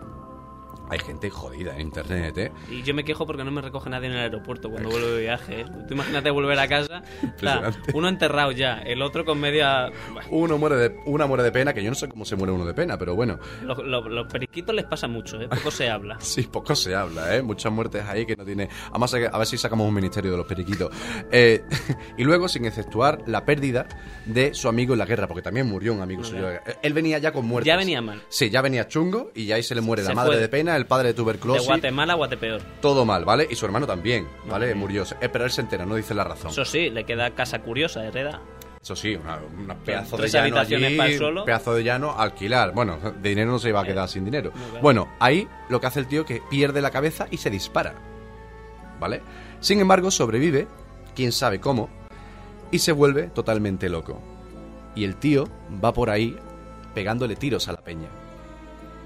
Hay 0.89 0.99
gente 0.99 1.29
jodida 1.29 1.75
en 1.75 1.81
internet, 1.81 2.37
¿eh? 2.37 2.51
Y 2.69 2.81
yo 2.83 2.93
me 2.93 3.03
quejo 3.03 3.25
porque 3.27 3.43
no 3.43 3.51
me 3.51 3.61
recoge 3.61 3.89
nadie 3.89 4.07
en 4.07 4.13
el 4.13 4.19
aeropuerto 4.19 4.69
cuando 4.69 4.89
vuelvo 4.89 5.07
de 5.11 5.21
viaje. 5.21 5.61
¿eh? 5.61 5.65
Tú 5.87 5.93
imagínate 5.93 6.29
volver 6.31 6.57
a 6.59 6.67
casa. 6.67 7.03
está 7.23 7.71
uno 7.93 8.07
enterrado 8.09 8.51
ya, 8.51 8.79
el 8.79 9.01
otro 9.01 9.23
con 9.25 9.39
media. 9.39 9.91
Uno 10.31 10.57
muere 10.57 10.75
de, 10.77 10.95
una 11.05 11.27
muere 11.27 11.43
de 11.43 11.51
pena, 11.51 11.73
que 11.73 11.83
yo 11.83 11.89
no 11.89 11.95
sé 11.95 12.07
cómo 12.09 12.25
se 12.25 12.35
muere 12.35 12.51
uno 12.53 12.65
de 12.65 12.73
pena, 12.73 12.97
pero 12.97 13.15
bueno. 13.15 13.39
Los, 13.63 13.77
los- 13.79 14.05
los 14.09 14.27
periquitos 14.31 14.73
les 14.75 14.85
pasa 14.85 15.07
mucho, 15.07 15.39
¿eh? 15.41 15.47
poco 15.47 15.71
se 15.71 15.89
habla. 15.89 16.17
Sí, 16.29 16.43
poco 16.43 16.75
se 16.75 16.95
habla, 16.95 17.35
¿eh? 17.35 17.41
Muchas 17.41 17.71
muertes 17.71 18.03
ahí 18.05 18.25
que 18.25 18.35
no 18.35 18.45
tiene... 18.45 18.69
Además, 18.89 19.13
a 19.13 19.37
ver 19.37 19.47
si 19.47 19.57
sacamos 19.57 19.87
un 19.87 19.93
ministerio 19.93 20.31
de 20.31 20.37
los 20.37 20.45
periquitos. 20.47 20.89
Eh, 21.31 21.63
y 22.17 22.23
luego, 22.23 22.47
sin 22.47 22.65
exceptuar 22.65 23.19
la 23.27 23.45
pérdida 23.45 23.87
de 24.25 24.53
su 24.53 24.67
amigo 24.69 24.93
en 24.93 24.99
la 24.99 25.05
guerra, 25.05 25.27
porque 25.27 25.41
también 25.41 25.67
murió 25.67 25.93
un 25.93 26.01
amigo 26.01 26.21
No, 26.21 26.27
suyo. 26.27 26.47
Él 26.81 26.93
venía 26.93 27.17
ya 27.19 27.31
con 27.31 27.45
muertes. 27.45 27.67
Ya 27.67 27.77
venía 27.77 28.01
mal. 28.01 28.21
Sí, 28.29 28.49
ya 28.49 28.61
venía 28.61 28.87
chungo 28.87 29.31
y 29.35 29.45
ya 29.45 29.55
ahí 29.55 29.63
se 29.63 29.75
le 29.75 29.81
muere 29.81 30.03
Se 30.03 30.09
la 30.09 30.15
madre 30.15 30.31
fue. 30.33 30.41
de 30.41 30.49
pena, 30.49 30.78
el 30.79 30.85
padre 30.87 31.07
de 31.09 31.13
De 31.13 31.17
tuberculosis. 31.17 31.67
Guatemala 31.67 32.13
a 32.13 32.15
Guatepeor. 32.15 32.61
Todo 32.81 33.05
mal, 33.05 33.25
¿vale? 33.25 33.47
Y 33.49 33.55
su 33.55 33.65
hermano 33.65 33.85
también, 33.85 34.27
¿vale? 34.49 34.73
Murió. 34.75 35.03
Eh, 35.21 35.29
pero 35.29 35.45
él 35.45 35.51
se 35.51 35.61
entera, 35.61 35.85
no 35.85 35.95
dice 35.95 36.13
la 36.13 36.23
razón. 36.23 36.51
Eso 36.51 36.65
sí, 36.65 36.89
le 36.89 37.03
queda 37.05 37.31
casa 37.31 37.59
curiosa, 37.59 38.05
hereda. 38.05 38.41
Eso 38.81 38.95
sí, 38.95 39.13
una, 39.15 39.37
una 39.61 39.75
pedazo 39.75 40.15
Tres 40.15 40.31
de 40.31 40.37
llano 40.37 40.45
habitaciones 40.57 40.87
allí, 40.87 40.97
para 40.97 41.09
el 41.09 41.17
solo. 41.17 41.45
pedazo 41.45 41.73
de 41.73 41.83
llano, 41.83 42.15
alquilar. 42.17 42.73
Bueno, 42.73 42.97
de 42.97 43.29
dinero 43.29 43.51
no 43.51 43.59
se 43.59 43.69
iba 43.69 43.81
a 43.81 43.83
quedar 43.85 44.07
sin 44.07 44.23
dinero. 44.23 44.51
no, 44.55 44.65
claro. 44.67 44.81
Bueno, 44.81 45.09
ahí 45.19 45.47
lo 45.67 45.81
que 45.81 45.87
hace 45.87 45.99
el 45.99 46.07
tío 46.07 46.21
es 46.21 46.27
que 46.27 46.41
pierde 46.49 46.81
la 46.81 46.89
cabeza 46.89 47.27
y 47.29 47.37
se 47.37 47.49
dispara. 47.49 47.93
¿Vale? 48.99 49.21
Sin 49.59 49.79
embargo, 49.81 50.11
sobrevive, 50.11 50.67
quién 51.15 51.31
sabe 51.33 51.59
cómo, 51.59 51.89
y 52.71 52.79
se 52.79 52.91
vuelve 52.93 53.23
totalmente 53.27 53.89
loco. 53.89 54.21
Y 54.95 55.03
el 55.03 55.17
tío 55.17 55.45
va 55.83 55.91
por 55.93 56.09
ahí 56.09 56.37
pegándole 56.93 57.35
tiros 57.35 57.67
a 57.67 57.73
la 57.73 57.81
peña. 57.81 58.07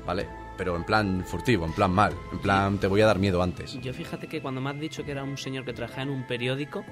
¿Vale? 0.06 0.28
Pero 0.58 0.76
en 0.76 0.84
plan 0.84 1.24
furtivo, 1.26 1.66
en 1.66 1.74
plan 1.74 1.92
mal, 1.92 2.14
en 2.32 2.40
plan 2.40 2.78
te 2.78 2.88
voy 2.88 3.02
a 3.02 3.08
dar 3.08 3.20
miedo 3.20 3.42
antes. 3.42 3.80
Yo 3.82 3.94
fíjate 3.94 4.28
que 4.28 4.42
cuando 4.42 4.62
me 4.62 4.70
has 4.70 4.80
dicho 4.80 5.04
que 5.04 5.12
era 5.12 5.24
un 5.24 5.38
señor 5.38 5.66
que 5.66 5.74
trabajaba 5.74 6.04
en 6.04 6.10
un 6.10 6.28
periódico, 6.28 6.84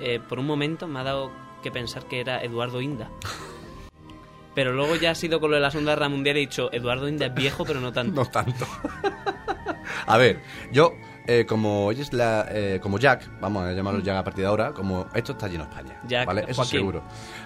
eh, 0.00 0.20
por 0.20 0.38
un 0.38 0.46
momento 0.46 0.86
me 0.86 1.00
ha 1.00 1.02
dado 1.02 1.32
que 1.62 1.70
pensar 1.70 2.06
que 2.06 2.20
era 2.20 2.42
Eduardo 2.42 2.80
Inda. 2.80 3.10
Pero 4.54 4.72
luego 4.72 4.96
ya 4.96 5.10
ha 5.10 5.14
sido 5.14 5.38
con 5.38 5.50
lo 5.50 5.56
de 5.56 5.62
la 5.62 5.70
Segunda 5.70 5.92
Guerra 5.92 6.08
Mundial 6.08 6.36
y 6.36 6.40
he 6.40 6.42
dicho, 6.42 6.72
Eduardo 6.72 7.08
Inda 7.08 7.26
es 7.26 7.34
viejo, 7.34 7.66
pero 7.66 7.78
no 7.78 7.92
tanto. 7.92 8.22
No 8.22 8.30
tanto. 8.30 8.66
a 10.06 10.16
ver, 10.16 10.40
yo 10.72 10.94
eh, 11.26 11.44
como 11.46 11.90
ella 11.90 12.02
es 12.02 12.12
la, 12.12 12.46
eh, 12.50 12.78
como 12.82 12.98
Jack, 12.98 13.28
vamos 13.40 13.64
a 13.64 13.72
llamarlo 13.72 14.00
Jack 14.00 14.16
a 14.16 14.24
partir 14.24 14.42
de 14.42 14.48
ahora, 14.48 14.72
como 14.72 15.06
esto 15.14 15.32
está 15.32 15.48
lleno 15.48 15.64
de 15.64 15.70
España. 15.70 16.00
Jack, 16.06 16.26
¿vale? 16.26 16.42
Eso 16.48 16.54
Joaquín. 16.62 16.80
seguro. 16.80 17.02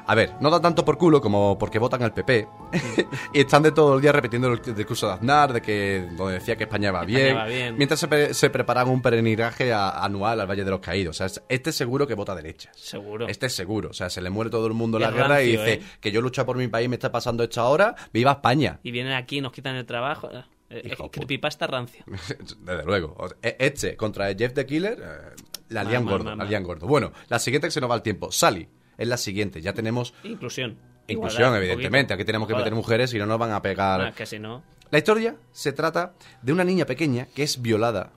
A 0.07 0.15
ver, 0.15 0.33
no 0.41 0.51
da 0.51 0.61
tanto 0.61 0.85
por 0.85 0.99
culo 0.99 1.21
como 1.21 1.57
porque 1.59 1.79
votan 1.79 2.03
al 2.03 2.13
PP 2.13 2.49
y 3.35 3.41
están 3.41 3.63
de 3.63 3.73
todo 3.73 3.97
el 3.97 4.03
día 4.03 4.13
repitiendo 4.13 4.49
el 4.53 4.61
discurso 4.75 5.07
de 5.09 5.15
Aznar, 5.15 5.53
de 5.53 5.63
que 5.63 6.09
donde 6.17 6.35
decía 6.35 6.57
que 6.57 6.65
España 6.65 6.93
va, 6.93 7.01
España 7.01 7.19
bien, 7.19 7.37
va 7.37 7.45
bien. 7.47 7.77
mientras 7.77 8.01
se, 8.01 8.09
pre- 8.09 8.35
se 8.35 8.51
preparan 8.51 8.89
un 8.89 9.03
peregrinaje 9.03 9.73
anual 9.73 10.41
al 10.41 10.47
Valle 10.51 10.65
de 10.65 10.71
los 10.71 10.81
Caídos. 10.81 11.17
O 11.17 11.19
sea, 11.19 11.27
es- 11.27 11.43
este 11.49 11.73
seguro 11.73 12.07
que 12.07 12.15
vota 12.15 12.35
derecha. 12.35 12.71
Seguro. 12.75 13.27
Este 13.29 13.47
es 13.47 13.55
seguro. 13.55 13.91
O 13.91 13.95
sea, 13.95 14.11
se 14.11 14.21
le 14.21 14.31
muere 14.31 14.51
todo 14.51 14.67
el 14.67 14.75
mundo 14.75 14.99
en 14.99 15.03
la 15.03 15.11
guerra 15.11 15.43
y 15.43 15.53
dice 15.53 15.73
¿eh? 15.75 15.83
que 16.01 16.11
yo 16.13 16.21
lucho 16.21 16.45
por 16.47 16.57
mi 16.57 16.69
país, 16.69 16.89
me 16.89 16.97
está 16.97 17.11
pasando 17.13 17.43
esto 17.43 17.61
ahora, 17.61 17.95
viva 18.13 18.33
España. 18.33 18.79
Y 18.83 18.91
vienen 18.91 19.13
aquí 19.13 19.39
y 19.39 19.41
nos 19.41 19.53
quitan 19.53 19.77
el 19.77 19.87
trabajo. 19.87 20.29
Eh, 20.71 20.83
eh, 20.85 21.11
creepypasta 21.11 21.67
rancio. 21.67 22.05
Desde 22.61 22.85
luego. 22.85 23.17
Este 23.43 23.97
contra 23.97 24.33
Jeff 24.35 24.55
the 24.55 24.65
Killer, 24.65 24.99
eh, 25.03 25.43
la 25.69 25.83
lían 25.83 26.05
gordo, 26.07 26.35
la 26.35 26.45
lían 26.45 26.63
gordo. 26.63 26.87
Bueno, 26.87 27.13
la 27.29 27.41
siguiente 27.41 27.67
que 27.67 27.73
se 27.73 27.81
nos 27.81 27.91
va 27.91 27.97
el 27.97 28.03
tiempo. 28.03 28.31
Sally 28.31 28.69
es 28.97 29.09
la 29.09 29.17
siguiente. 29.17 29.61
Ya 29.61 29.73
tenemos 29.73 30.15
Inclusión. 30.23 30.79
inclusión, 31.09 31.43
Igualdad, 31.49 31.63
evidentemente. 31.63 32.15
Aquí 32.15 32.25
tenemos 32.25 32.47
que 32.47 32.55
meter 32.55 32.75
mujeres 32.75 33.13
y 33.13 33.19
no 33.19 33.27
nos 33.27 33.39
van 33.39 33.51
a 33.51 33.61
pegar. 33.61 34.15
Que 34.15 34.27
si 34.27 34.39
no. 34.39 34.63
La 34.91 34.99
historia 34.99 35.37
se 35.51 35.73
trata 35.73 36.15
de 36.41 36.53
una 36.53 36.65
niña 36.65 36.85
pequeña 36.85 37.27
que 37.27 37.43
es 37.43 37.61
violada 37.61 38.13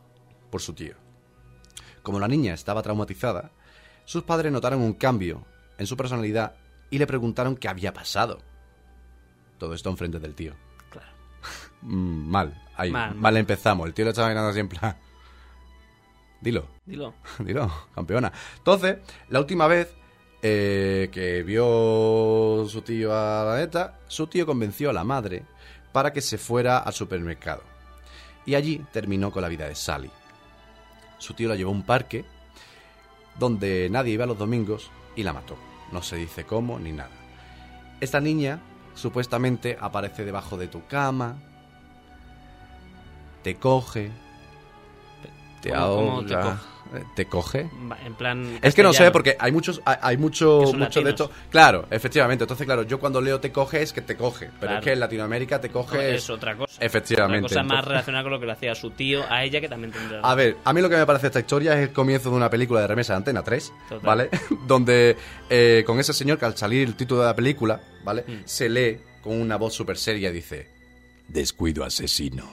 por 0.52 0.62
su 0.62 0.74
tío. 0.74 0.96
Como 2.04 2.20
la 2.20 2.28
niña 2.28 2.54
estaba 2.54 2.84
traumatizada, 2.84 3.52
sus 4.06 4.24
padres 4.24 4.52
notaron 4.52 4.82
un 4.82 4.94
cambio 4.94 5.46
en 5.80 5.88
su 5.88 5.98
personalidad 5.98 6.56
y 6.92 7.00
le 7.00 7.08
preguntaron 7.08 7.56
qué 7.56 7.68
había 7.68 7.94
pasado. 7.94 8.42
Todo 9.58 9.74
esto 9.74 9.90
enfrente 9.90 10.20
del 10.20 10.36
tío. 10.36 10.54
Mm, 11.84 12.30
mal, 12.30 12.62
ahí, 12.76 12.92
Mal, 12.92 13.38
empezamos. 13.38 13.88
El 13.88 13.94
tío 13.94 14.06
le 14.06 14.12
estaba 14.12 14.30
mirando 14.30 14.50
así 14.50 14.60
en 14.60 14.70
plan... 14.70 14.96
Dilo, 16.42 16.68
Dilo. 16.86 17.14
dilo, 17.40 17.72
campeona. 17.96 18.32
Entonces, 18.58 18.98
la 19.30 19.40
última 19.40 19.68
vez 19.68 19.96
eh, 20.42 21.10
que 21.10 21.42
vio 21.44 22.66
su 22.68 22.82
tío 22.82 23.16
a 23.16 23.46
la 23.46 23.58
neta, 23.58 24.00
su 24.08 24.28
tío 24.28 24.46
convenció 24.46 24.90
a 24.90 24.94
la 24.94 25.06
madre 25.06 25.46
para 25.94 26.12
que 26.12 26.20
se 26.20 26.38
fuera 26.38 26.80
al 26.80 26.94
supermercado. 26.94 27.64
Y 28.46 28.56
allí 28.56 28.86
terminó 28.92 29.32
con 29.32 29.42
la 29.42 29.48
vida 29.48 29.70
de 29.70 29.76
Sally. 29.76 30.12
Su 31.18 31.34
tío 31.34 31.48
la 31.48 31.56
llevó 31.56 31.72
a 31.72 31.76
un 31.76 31.84
parque 31.84 32.26
donde 33.40 33.88
nadie 33.90 34.14
iba 34.14 34.26
los 34.26 34.38
domingos 34.38 34.92
y 35.16 35.24
la 35.24 35.32
mató. 35.32 35.56
No 35.94 36.02
se 36.02 36.18
dice 36.18 36.44
cómo 36.44 36.78
ni 36.78 36.92
nada. 36.92 37.12
Esta 38.02 38.20
niña 38.20 38.60
supuestamente 38.96 39.78
aparece 39.80 40.26
debajo 40.26 40.58
de 40.58 40.68
tu 40.68 40.86
cama, 40.88 41.38
te 43.44 43.56
coge, 43.56 44.10
te 45.62 45.70
¿Cómo- 45.72 45.96
cómo 45.96 46.26
te 46.26 46.34
ahoga, 46.36 46.62
eh, 46.96 47.04
te 47.16 47.26
coge. 47.26 47.70
En 48.06 48.14
plan. 48.16 48.60
Es 48.62 48.76
que 48.76 48.84
no 48.84 48.94
sé, 48.94 49.10
porque 49.12 49.36
hay 49.40 49.52
muchos, 49.52 49.82
hay, 49.86 49.96
hay 50.02 50.18
mucho, 50.18 50.62
mucho 50.76 51.02
de 51.02 51.10
esto. 51.10 51.32
Claro, 51.50 51.88
efectivamente. 51.90 52.44
Entonces, 52.44 52.66
claro, 52.66 52.84
yo 52.84 53.00
cuando 53.00 53.20
leo 53.22 53.40
te 53.40 53.52
coge 53.52 53.82
es 53.82 53.94
que 53.94 54.02
te 54.02 54.16
coge. 54.16 54.48
Pero 54.48 54.60
Claro. 54.60 54.78
es 54.80 54.84
que 54.84 54.92
en 54.94 55.00
Latinoamérica 55.00 55.60
te 55.62 55.70
coge 55.70 56.16
es 56.16 56.30
otra 56.30 56.56
cosa. 56.56 56.84
Efectivamente. 56.86 57.46
Otra 57.46 57.56
cosa 57.56 57.64
más 57.64 57.72
Entonces- 57.72 57.90
relacionada 57.90 58.24
con 58.24 58.32
lo 58.34 58.40
que 58.40 58.46
le 58.46 58.52
hacía 58.52 58.76
su 58.76 58.92
tío 58.92 59.24
a 59.30 59.44
ella, 59.44 59.60
que 59.62 59.70
también 59.70 59.92
tendrá. 59.92 60.20
A 60.22 60.36
ver, 60.36 60.58
a 60.64 60.74
mí 60.74 60.82
lo 60.82 60.90
que 60.90 60.98
me 60.98 61.06
parece 61.06 61.28
esta 61.28 61.40
historia 61.40 61.74
es 61.74 61.88
el 61.88 61.94
comienzo 61.94 62.30
de 62.30 62.36
una 62.36 62.50
película 62.50 62.82
de 62.82 62.88
remesa 62.88 63.14
de 63.14 63.18
Antena 63.18 63.42
3, 63.44 63.74
Total. 63.90 64.06
¿vale? 64.06 64.30
Donde 64.68 65.18
eh, 65.50 65.84
con 65.88 66.00
ese 66.00 66.14
señor 66.14 66.38
que 66.38 66.46
al 66.46 66.56
salir 66.58 66.88
el 66.88 66.96
título 66.96 67.22
de 67.22 67.28
la 67.28 67.36
película, 67.36 67.82
¿vale? 68.04 68.24
Mm. 68.28 68.42
Se 68.46 68.70
lee 68.70 69.00
con 69.22 69.40
una 69.40 69.56
voz 69.56 69.74
súper 69.74 69.98
seria 69.98 70.30
y 70.30 70.34
dice... 70.34 70.70
Descuido 71.28 71.86
asesino. 71.86 72.44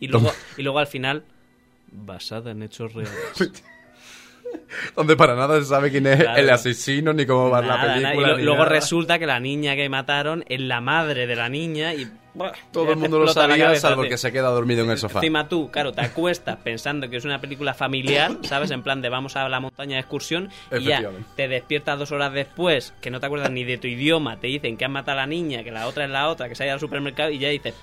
Y 0.00 0.08
luego, 0.08 0.32
y 0.56 0.62
luego 0.62 0.78
al 0.78 0.86
final, 0.86 1.24
basada 1.90 2.50
en 2.52 2.62
hechos 2.62 2.92
reales. 2.94 3.14
Donde 4.96 5.14
para 5.14 5.34
nada 5.34 5.58
se 5.60 5.66
sabe 5.66 5.90
quién 5.90 6.06
es 6.06 6.20
Claro. 6.22 6.38
el 6.40 6.48
asesino 6.50 7.12
ni 7.12 7.26
cómo 7.26 7.50
va 7.50 7.60
la 7.60 7.76
nada. 7.76 7.94
película. 7.94 8.28
Y 8.28 8.30
lo- 8.30 8.38
luego 8.38 8.62
nada. 8.62 8.70
resulta 8.70 9.18
que 9.18 9.26
la 9.26 9.40
niña 9.40 9.76
que 9.76 9.88
mataron 9.90 10.42
es 10.48 10.60
la 10.60 10.80
madre 10.80 11.26
de 11.26 11.36
la 11.36 11.48
niña 11.48 11.94
y. 11.94 12.08
Todo 12.72 12.92
el 12.92 12.96
mundo 12.98 13.18
lo 13.18 13.26
sabía, 13.28 13.64
cabeza, 13.66 13.88
salvo 13.88 14.02
tío. 14.02 14.10
que 14.10 14.16
se 14.16 14.30
queda 14.30 14.48
dormido 14.50 14.84
en 14.84 14.90
el 14.90 14.98
sofá. 14.98 15.18
Encima 15.18 15.48
tú, 15.48 15.70
claro, 15.72 15.92
te 15.92 16.02
acuestas 16.02 16.56
pensando 16.64 17.10
que 17.10 17.16
es 17.16 17.24
una 17.24 17.40
película 17.40 17.74
familiar, 17.74 18.30
¿sabes? 18.42 18.70
En 18.70 18.82
plan 18.84 19.02
de 19.02 19.08
vamos 19.08 19.34
a 19.36 19.48
la 19.48 19.58
montaña 19.60 19.96
de 19.96 20.00
excursión 20.00 20.48
y 20.70 20.84
ya 20.84 21.02
te 21.34 21.48
despiertas 21.48 21.98
dos 21.98 22.12
horas 22.12 22.32
después, 22.32 22.94
que 23.00 23.10
no 23.10 23.18
te 23.18 23.26
acuerdas 23.26 23.50
ni 23.50 23.64
de 23.64 23.76
tu 23.78 23.88
idioma, 23.88 24.38
te 24.38 24.46
dicen 24.46 24.76
que 24.76 24.84
han 24.84 24.92
matado 24.92 25.18
a 25.18 25.22
la 25.22 25.26
niña, 25.26 25.64
que 25.64 25.72
la 25.72 25.88
otra 25.88 26.04
es 26.04 26.10
la 26.10 26.28
otra, 26.28 26.48
que 26.48 26.54
se 26.54 26.62
ha 26.62 26.66
ido 26.66 26.74
al 26.74 26.80
supermercado 26.80 27.30
y 27.30 27.38
ya 27.38 27.48
dices, 27.48 27.74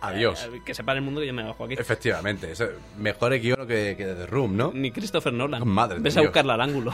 Adiós. 0.00 0.48
eh, 0.52 0.62
que 0.64 0.74
se 0.74 0.82
pare 0.84 0.98
el 0.98 1.04
mundo 1.04 1.22
y 1.22 1.26
yo 1.26 1.34
me 1.34 1.42
bajo 1.42 1.64
aquí. 1.64 1.74
Efectivamente, 1.74 2.50
es 2.52 2.62
mejor 2.98 3.38
guion 3.38 3.66
que, 3.66 3.94
que 3.96 4.04
The 4.06 4.26
Room, 4.26 4.56
¿no? 4.56 4.70
Ni 4.74 4.90
Christopher 4.90 5.32
Nolan. 5.32 5.66
Madre 5.68 5.96
de 5.96 6.02
Ves 6.02 6.16
a 6.16 6.20
Dios. 6.20 6.30
buscarla 6.30 6.54
al 6.54 6.60
ángulo. 6.62 6.92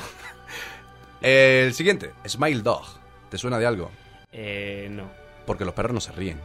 El 1.23 1.73
siguiente, 1.75 2.13
Smile 2.27 2.63
Dog. 2.63 2.85
¿Te 3.31 3.39
suena 3.39 3.59
de 3.59 3.67
algo? 3.67 3.91
Eh, 4.33 4.89
no. 4.91 5.11
Porque 5.47 5.65
los 5.65 5.75
perros 5.75 5.93
no 5.93 6.01
se 6.01 6.13
ríen. 6.13 6.41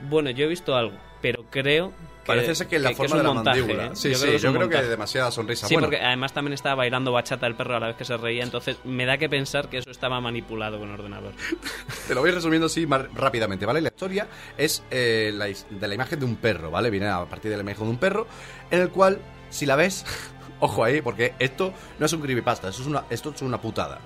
Bueno, 0.00 0.30
yo 0.30 0.44
he 0.44 0.48
visto 0.48 0.76
algo, 0.76 0.96
pero 1.20 1.44
creo 1.50 1.90
que, 1.90 2.26
Parece 2.32 2.56
ser 2.56 2.66
que 2.66 2.78
la 2.80 2.88
que- 2.88 2.96
que 2.96 3.08
forma 3.08 3.14
es 3.16 3.22
de 3.22 3.28
la 3.28 3.34
montaje, 3.34 3.60
mandíbula. 3.60 3.86
¿eh? 3.86 3.90
Sí, 3.94 4.10
yo 4.10 4.14
sí, 4.16 4.20
creo 4.22 4.32
que 4.32 4.38
yo 4.38 4.48
creo 4.50 4.52
que 4.62 4.66
montaje. 4.74 4.88
demasiada 4.88 5.30
sonrisa. 5.30 5.68
Sí, 5.68 5.74
bueno, 5.74 5.86
porque 5.86 6.04
además 6.04 6.32
también 6.32 6.54
estaba 6.54 6.74
bailando 6.74 7.12
bachata 7.12 7.46
el 7.46 7.54
perro 7.54 7.76
a 7.76 7.80
la 7.80 7.86
vez 7.86 7.96
que 7.96 8.04
se 8.04 8.16
reía, 8.16 8.42
entonces 8.42 8.78
me 8.84 9.06
da 9.06 9.16
que 9.16 9.28
pensar 9.28 9.68
que 9.68 9.78
eso 9.78 9.90
estaba 9.92 10.20
manipulado 10.20 10.78
con 10.80 10.90
ordenador. 10.90 11.32
te 12.08 12.14
lo 12.16 12.20
voy 12.22 12.32
resumiendo 12.32 12.66
así 12.66 12.84
más 12.86 13.02
rápidamente, 13.14 13.64
¿vale? 13.64 13.80
La 13.80 13.88
historia 13.90 14.26
es 14.58 14.82
eh, 14.90 15.30
la 15.34 15.46
de 15.46 15.88
la 15.88 15.94
imagen 15.94 16.18
de 16.18 16.24
un 16.26 16.34
perro, 16.36 16.70
¿vale? 16.72 16.90
Viene 16.90 17.06
a 17.08 17.24
partir 17.26 17.50
de 17.50 17.56
la 17.58 17.62
imagen 17.62 17.84
de 17.84 17.90
un 17.90 17.98
perro, 17.98 18.26
en 18.72 18.80
el 18.80 18.90
cual, 18.90 19.20
si 19.50 19.64
la 19.64 19.76
ves, 19.76 20.04
ojo 20.58 20.82
ahí, 20.82 21.00
porque 21.02 21.34
esto 21.38 21.72
no 22.00 22.06
es 22.06 22.12
un 22.12 22.22
creepypasta, 22.22 22.70
esto 22.70 22.82
es 22.82 22.88
una, 22.88 23.04
esto 23.08 23.32
es 23.36 23.42
una 23.42 23.60
putada. 23.60 24.00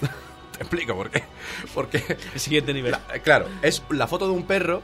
te 0.52 0.58
explico 0.62 0.94
por 0.94 1.10
qué. 1.10 1.24
Porque 1.74 2.04
El 2.34 2.38
siguiente 2.38 2.72
nivel. 2.72 2.92
La- 2.92 3.16
eh, 3.16 3.20
claro, 3.20 3.48
es 3.62 3.82
la 3.90 4.06
foto 4.06 4.26
de 4.28 4.32
un 4.32 4.44
perro 4.44 4.80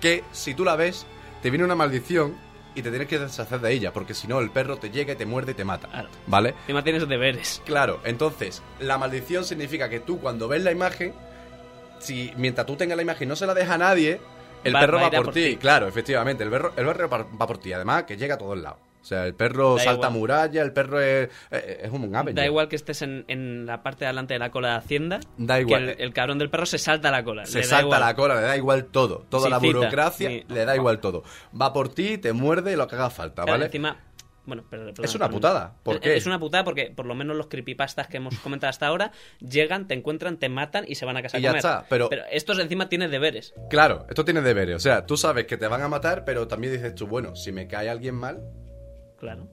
que 0.00 0.24
si 0.32 0.54
tú 0.54 0.64
la 0.64 0.76
ves, 0.76 1.06
te 1.42 1.50
viene 1.50 1.64
una 1.64 1.74
maldición 1.74 2.36
y 2.74 2.82
te 2.82 2.90
tienes 2.90 3.08
que 3.08 3.18
deshacer 3.18 3.60
de 3.60 3.72
ella, 3.72 3.92
porque 3.92 4.14
si 4.14 4.28
no 4.28 4.38
el 4.40 4.50
perro 4.50 4.76
te 4.76 4.90
llega 4.90 5.12
y 5.12 5.16
te 5.16 5.26
muerde 5.26 5.52
y 5.52 5.54
te 5.54 5.64
mata. 5.64 5.88
Claro. 5.88 6.08
¿Vale? 6.26 6.50
Encima 6.60 6.84
tienes 6.84 7.08
deberes. 7.08 7.62
Claro, 7.64 8.00
entonces, 8.04 8.62
la 8.80 8.98
maldición 8.98 9.44
significa 9.44 9.88
que 9.88 10.00
tú 10.00 10.20
cuando 10.20 10.46
ves 10.48 10.62
la 10.62 10.70
imagen, 10.70 11.12
si 11.98 12.32
mientras 12.36 12.66
tú 12.66 12.76
tengas 12.76 12.96
la 12.96 13.02
imagen 13.02 13.28
no 13.28 13.36
se 13.36 13.46
la 13.46 13.54
deja 13.54 13.74
a 13.74 13.78
nadie, 13.78 14.20
el 14.64 14.74
Va- 14.74 14.80
perro 14.80 15.00
va 15.00 15.10
por, 15.10 15.24
por 15.26 15.34
ti. 15.34 15.56
Claro, 15.56 15.88
efectivamente, 15.88 16.44
el 16.44 16.50
perro, 16.50 16.72
el 16.76 16.86
perro 16.86 17.08
va 17.08 17.18
va 17.40 17.46
por 17.46 17.58
ti. 17.58 17.72
Además, 17.72 18.04
que 18.04 18.16
llega 18.16 18.34
a 18.34 18.38
todos 18.38 18.58
lados. 18.58 18.78
O 19.08 19.14
sea, 19.14 19.24
el 19.24 19.34
perro 19.34 19.76
Da 19.76 19.84
salta 19.84 20.08
igual. 20.08 20.12
muralla, 20.12 20.60
el 20.62 20.72
perro 20.74 21.00
es, 21.00 21.30
es 21.50 21.90
un 21.90 22.14
Avenger. 22.14 22.34
Da 22.34 22.44
igual 22.44 22.68
que 22.68 22.76
estés 22.76 23.00
en, 23.00 23.24
en 23.28 23.64
la 23.64 23.82
parte 23.82 24.00
de 24.00 24.06
adelante 24.08 24.34
de 24.34 24.38
la 24.38 24.50
cola 24.50 24.72
de 24.72 24.76
Hacienda. 24.76 25.20
Da 25.38 25.58
igual. 25.58 25.86
Que 25.86 25.92
el, 25.92 26.00
el 26.02 26.12
cabrón 26.12 26.36
del 26.38 26.50
perro 26.50 26.66
se 26.66 26.76
salta 26.76 27.10
la 27.10 27.24
cola. 27.24 27.46
Se 27.46 27.58
le 27.60 27.64
salta 27.64 27.84
igual. 27.86 28.00
la 28.00 28.14
cola, 28.14 28.34
le 28.34 28.42
da 28.42 28.56
igual 28.58 28.84
todo. 28.84 29.24
Toda 29.30 29.48
la 29.48 29.60
cita, 29.60 29.78
burocracia, 29.78 30.28
le 30.46 30.64
da 30.66 30.76
igual 30.76 31.00
todo. 31.00 31.22
Va 31.58 31.72
por 31.72 31.88
ti, 31.88 32.18
te 32.18 32.34
muerde 32.34 32.76
lo 32.76 32.86
que 32.86 32.96
haga 32.96 33.08
falta, 33.08 33.44
Claro, 33.44 33.52
¿vale? 33.52 33.64
Encima. 33.64 33.96
Bueno, 34.44 34.64
pero, 34.70 34.84
perdón, 34.86 35.04
Es 35.04 35.14
una 35.14 35.28
putada. 35.28 35.74
¿Por 35.82 35.96
Es- 35.96 36.00
qué? 36.00 36.16
Es 36.16 36.24
una 36.24 36.38
putada 36.40 36.64
porque 36.64 36.90
por 36.90 37.04
lo 37.04 37.14
menos 37.14 37.36
los 37.36 37.48
creepypastas 37.48 38.06
que 38.08 38.16
hemos 38.16 38.34
comentado 38.38 38.70
hasta 38.70 38.86
ahora 38.86 39.12
llegan, 39.40 39.86
te 39.86 39.92
encuentran, 39.92 40.38
te 40.38 40.48
matan 40.48 40.86
y 40.88 40.94
se 40.94 41.04
van 41.04 41.18
a 41.18 41.22
casa 41.22 41.36
Y 41.38 41.40
a 41.40 41.42
ya 41.42 41.48
comer. 41.50 41.58
está, 41.58 41.84
pero- 41.90 42.08
estos 42.30 42.58
encima 42.58 42.88
tienen 42.88 43.10
deberes. 43.10 43.52
Claro, 43.68 44.06
esto 44.08 44.24
tiene 44.24 44.40
deberes. 44.40 44.76
O 44.76 44.80
sea, 44.80 45.04
tú 45.04 45.18
sabes 45.18 45.44
que 45.46 45.58
te 45.58 45.66
van 45.68 45.82
a 45.82 45.88
matar, 45.88 46.24
pero 46.24 46.48
también 46.48 46.72
dices 46.72 46.94
tú, 46.94 47.06
bueno, 47.06 47.36
si 47.36 47.52
me 47.52 47.66
cae 47.68 47.90
alguien 47.90 48.14
mal, 48.14 48.40
Claro. 49.18 49.48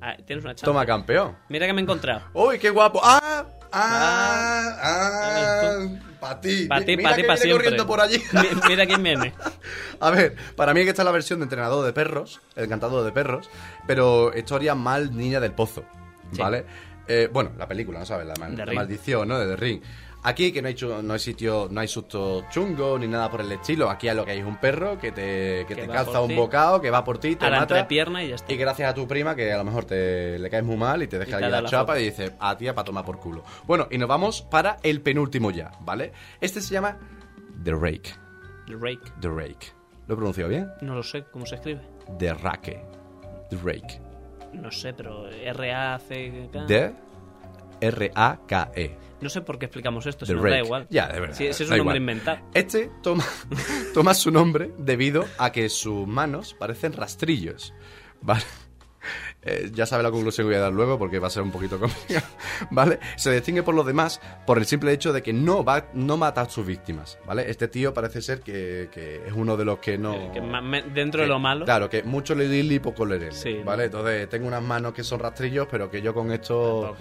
Ah, 0.00 0.16
tienes 0.26 0.44
una 0.44 0.54
chance. 0.54 0.64
toma 0.66 0.84
campeón. 0.84 1.36
Mira 1.48 1.66
que 1.66 1.72
me 1.72 1.80
he 1.80 1.84
encontrado. 1.84 2.22
¡Uy, 2.34 2.58
qué 2.58 2.70
guapo! 2.70 3.00
¡Ah! 3.02 3.44
¡Ah! 3.72 4.76
Ah, 4.82 5.78
¡Ah! 5.78 5.88
Para 6.20 6.40
ti. 6.40 6.66
Pa' 6.66 6.80
ti, 6.84 6.96
Mira 6.96 7.10
pa' 7.10 7.16
ti, 7.16 7.22
que 7.22 7.28
pa' 7.28 7.34
viene 7.34 7.36
siempre. 7.36 7.52
corriendo 7.64 7.86
por 7.86 8.00
allí. 8.00 8.18
Mi- 8.32 8.68
Mira 8.68 8.86
quién 8.86 9.02
viene. 9.02 9.32
A 10.00 10.10
ver, 10.10 10.36
para 10.56 10.72
mí 10.74 10.82
que 10.84 10.90
está 10.90 11.04
la 11.04 11.10
versión 11.10 11.38
de 11.40 11.44
entrenador 11.44 11.84
de 11.84 11.92
perros, 11.92 12.40
el 12.56 12.64
encantador 12.64 13.04
de 13.04 13.12
perros, 13.12 13.48
pero 13.86 14.36
historia 14.36 14.74
mal 14.74 15.16
niña 15.16 15.40
del 15.40 15.52
pozo, 15.52 15.84
Sí. 16.32 16.40
¿vale? 16.40 16.64
Eh, 17.08 17.28
bueno, 17.32 17.50
la 17.58 17.68
película, 17.68 17.98
¿no 17.98 18.06
sabes? 18.06 18.26
La, 18.26 18.34
mal- 18.34 18.56
la 18.56 18.72
maldición, 18.72 19.28
¿no? 19.28 19.38
De 19.38 19.46
The 19.46 19.56
Ring. 19.56 19.82
Aquí 20.26 20.52
que 20.52 20.62
no 20.62 20.68
hay, 20.68 20.74
chu- 20.74 21.02
no 21.02 21.12
hay 21.12 21.18
sitio, 21.18 21.68
no 21.70 21.80
hay 21.82 21.88
susto 21.88 22.46
chungo 22.50 22.98
ni 22.98 23.06
nada 23.06 23.30
por 23.30 23.42
el 23.42 23.52
estilo. 23.52 23.90
Aquí 23.90 24.08
a 24.08 24.14
lo 24.14 24.24
que 24.24 24.30
hay 24.32 24.38
es 24.38 24.46
un 24.46 24.56
perro 24.56 24.98
que 24.98 25.12
te, 25.12 25.66
que 25.68 25.74
Que 25.74 25.82
te 25.82 25.86
calza 25.86 26.22
un 26.22 26.28
ti. 26.28 26.34
bocado, 26.34 26.80
que 26.80 26.90
va 26.90 27.04
por 27.04 27.18
ti, 27.18 27.36
te 27.36 27.44
A 27.44 27.50
la 27.50 27.60
mata. 27.60 27.74
entrepierna 27.78 28.24
y 28.24 28.28
ya 28.30 28.36
está. 28.36 28.50
Y 28.50 28.56
gracias 28.56 28.90
a 28.90 28.94
tu 28.94 29.06
prima, 29.06 29.36
que 29.36 29.52
a 29.52 29.58
lo 29.58 29.64
mejor 29.64 29.84
te 29.84 30.38
le 30.38 30.48
caes 30.48 30.64
muy 30.64 30.76
mal 30.78 31.02
y 31.02 31.08
te 31.08 31.18
deja 31.18 31.32
Y 31.38 31.42
te 31.42 31.48
la 31.50 31.60
la 31.60 31.68
chapa 31.68 31.92
foto. 31.92 32.00
y 32.00 32.04
dice, 32.04 32.32
a 32.40 32.56
tía 32.56 32.74
para 32.74 32.86
tomar 32.86 33.04
por 33.04 33.18
culo. 33.20 33.44
Bueno, 33.66 33.86
y 33.90 33.98
nos 33.98 34.08
vamos 34.08 34.40
para 34.40 34.78
el 34.82 35.02
penúltimo 35.02 35.50
ya, 35.50 35.72
¿vale? 35.80 36.12
Este 36.40 36.62
se 36.62 36.72
llama 36.72 36.96
The 37.62 37.72
Rake. 37.72 38.14
El 38.68 38.80
Rake. 38.80 39.12
The 39.20 39.28
Rake. 39.28 39.66
¿Lo 40.06 40.14
he 40.14 40.16
pronunciado 40.16 40.48
bien? 40.48 40.70
No 40.80 40.94
lo 40.94 41.02
sé, 41.02 41.24
¿cómo 41.30 41.44
se 41.44 41.56
escribe? 41.56 41.82
The 42.18 42.32
Rake. 42.32 42.82
The 43.50 43.56
Rake. 43.62 44.00
No 44.54 44.70
sé, 44.70 44.94
pero 44.94 45.28
R-A-C-K. 45.28 46.64
The 46.66 46.94
R-A-K-E. 47.82 48.96
No 49.24 49.30
sé 49.30 49.40
por 49.40 49.58
qué 49.58 49.64
explicamos 49.64 50.04
esto, 50.04 50.26
The 50.26 50.32
si 50.32 50.34
nos 50.34 50.44
da 50.44 50.58
igual. 50.58 50.86
Ya, 50.90 51.08
de 51.08 51.18
verdad. 51.18 51.34
Si 51.34 51.46
es 51.46 51.58
un 51.60 51.68
nombre 51.68 51.78
igual. 51.78 51.96
inventado. 51.96 52.40
Este 52.52 52.90
toma, 53.02 53.24
toma 53.94 54.12
su 54.12 54.30
nombre 54.30 54.70
debido 54.76 55.24
a 55.38 55.50
que 55.50 55.70
sus 55.70 56.06
manos 56.06 56.52
parecen 56.52 56.92
rastrillos. 56.92 57.72
¿vale? 58.20 58.44
Eh, 59.46 59.70
ya 59.72 59.86
sabe 59.86 60.02
la 60.02 60.10
conclusión 60.10 60.46
que 60.46 60.54
voy 60.54 60.56
a 60.56 60.62
dar 60.62 60.72
luego 60.72 60.98
porque 60.98 61.18
va 61.18 61.26
a 61.26 61.30
ser 61.30 61.42
un 61.42 61.50
poquito 61.52 61.78
cómica, 61.78 62.22
¿vale? 62.70 62.98
Se 63.16 63.30
distingue 63.32 63.62
por 63.62 63.74
los 63.74 63.84
demás 63.86 64.20
por 64.46 64.58
el 64.58 64.64
simple 64.66 64.92
hecho 64.92 65.12
de 65.12 65.22
que 65.22 65.32
no 65.32 65.64
va 65.64 65.86
no 65.94 66.16
mata 66.16 66.40
a 66.42 66.48
sus 66.48 66.64
víctimas, 66.66 67.18
¿vale? 67.26 67.50
Este 67.50 67.68
tío 67.68 67.92
parece 67.92 68.22
ser 68.22 68.40
que, 68.40 68.88
que 68.92 69.22
es 69.26 69.32
uno 69.34 69.56
de 69.56 69.64
los 69.64 69.78
que 69.78 69.98
no... 69.98 70.32
Que 70.32 70.40
me- 70.40 70.82
dentro 70.82 71.20
de 71.20 71.26
que- 71.26 71.32
lo 71.32 71.38
malo. 71.38 71.64
Claro, 71.64 71.90
que 71.90 72.02
mucho 72.02 72.34
le 72.34 72.48
di 72.48 72.74
y 72.74 72.78
poco 72.78 73.04
le 73.04 73.18
den, 73.18 73.32
Sí. 73.32 73.60
¿vale? 73.64 73.84
Entonces 73.84 74.28
tengo 74.30 74.46
unas 74.48 74.62
manos 74.62 74.94
que 74.94 75.04
son 75.04 75.20
rastrillos, 75.20 75.66
pero 75.70 75.90
que 75.90 76.00
yo 76.00 76.14
con 76.14 76.32
esto... 76.32 76.96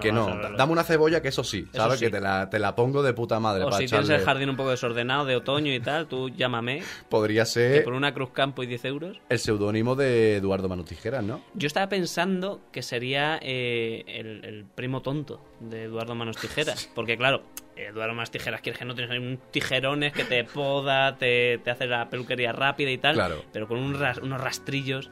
Que 0.00 0.12
no, 0.12 0.28
dame 0.56 0.72
una 0.72 0.84
cebolla 0.84 1.20
que 1.20 1.28
eso 1.28 1.42
sí, 1.42 1.66
Eso 1.72 1.82
¿sabes? 1.82 1.98
sí. 1.98 2.04
Que 2.06 2.10
te 2.12 2.20
la, 2.20 2.48
te 2.48 2.58
la 2.58 2.74
pongo 2.76 3.02
de 3.02 3.12
puta 3.12 3.40
madre. 3.40 3.62
O 3.64 3.66
para 3.66 3.78
si 3.78 3.86
tienes 3.86 4.08
echarle- 4.08 4.18
el 4.20 4.24
jardín 4.24 4.50
un 4.50 4.56
poco 4.56 4.70
desordenado 4.70 5.24
de 5.24 5.36
otoño 5.36 5.72
y 5.74 5.80
tal, 5.80 6.06
tú 6.06 6.28
llámame. 6.28 6.82
Podría 7.08 7.42
Que 7.42 7.46
ser 7.46 7.84
por 7.84 7.94
una 7.94 8.14
cruz 8.14 8.30
campo 8.30 8.62
y 8.62 8.66
10 8.66 8.84
euros. 8.84 9.20
el 9.28 9.38
seudónimo 9.38 9.96
de 9.96 10.36
Eduardo 10.36 10.68
Manu 10.68 10.84
Tijeras, 10.84 11.24
¿no? 11.24 11.40
Yo 11.54 11.66
estaba 11.66 11.79
pensando 11.88 12.60
que 12.72 12.82
sería 12.82 13.38
eh, 13.42 14.04
el, 14.06 14.44
el 14.44 14.64
primo 14.64 15.02
tonto 15.02 15.44
de 15.60 15.84
Eduardo 15.84 16.14
Manos 16.14 16.36
Tijeras. 16.36 16.88
Porque, 16.94 17.16
claro, 17.16 17.42
Eduardo 17.76 18.14
Manos 18.14 18.30
Tijeras, 18.30 18.60
quieres 18.60 18.78
que 18.78 18.84
no 18.84 18.94
tienes 18.94 19.18
un 19.18 19.38
tijerones 19.50 20.12
que 20.12 20.24
te 20.24 20.44
poda, 20.44 21.16
te, 21.16 21.58
te 21.64 21.70
hace 21.70 21.86
la 21.86 22.08
peluquería 22.10 22.52
rápida 22.52 22.90
y 22.90 22.98
tal. 22.98 23.14
Claro. 23.14 23.44
Pero 23.52 23.66
con 23.68 23.78
un 23.78 23.94
ras- 23.98 24.18
unos 24.18 24.40
rastrillos. 24.40 25.10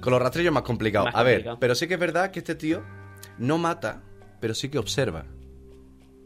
Con 0.00 0.12
los 0.12 0.20
rastrillos 0.22 0.52
más 0.52 0.62
complicado. 0.64 1.06
Más 1.06 1.14
a 1.14 1.22
ver, 1.22 1.46
pero 1.60 1.74
sí 1.74 1.86
que 1.86 1.94
es 1.94 2.00
verdad 2.00 2.30
que 2.30 2.40
este 2.40 2.54
tío 2.54 2.82
no 3.38 3.58
mata, 3.58 4.02
pero 4.40 4.54
sí 4.54 4.68
que 4.68 4.78
observa. 4.78 5.24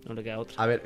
No 0.06 0.14
le 0.14 0.22
queda 0.22 0.38
otra. 0.38 0.54
A 0.62 0.66
ver, 0.66 0.82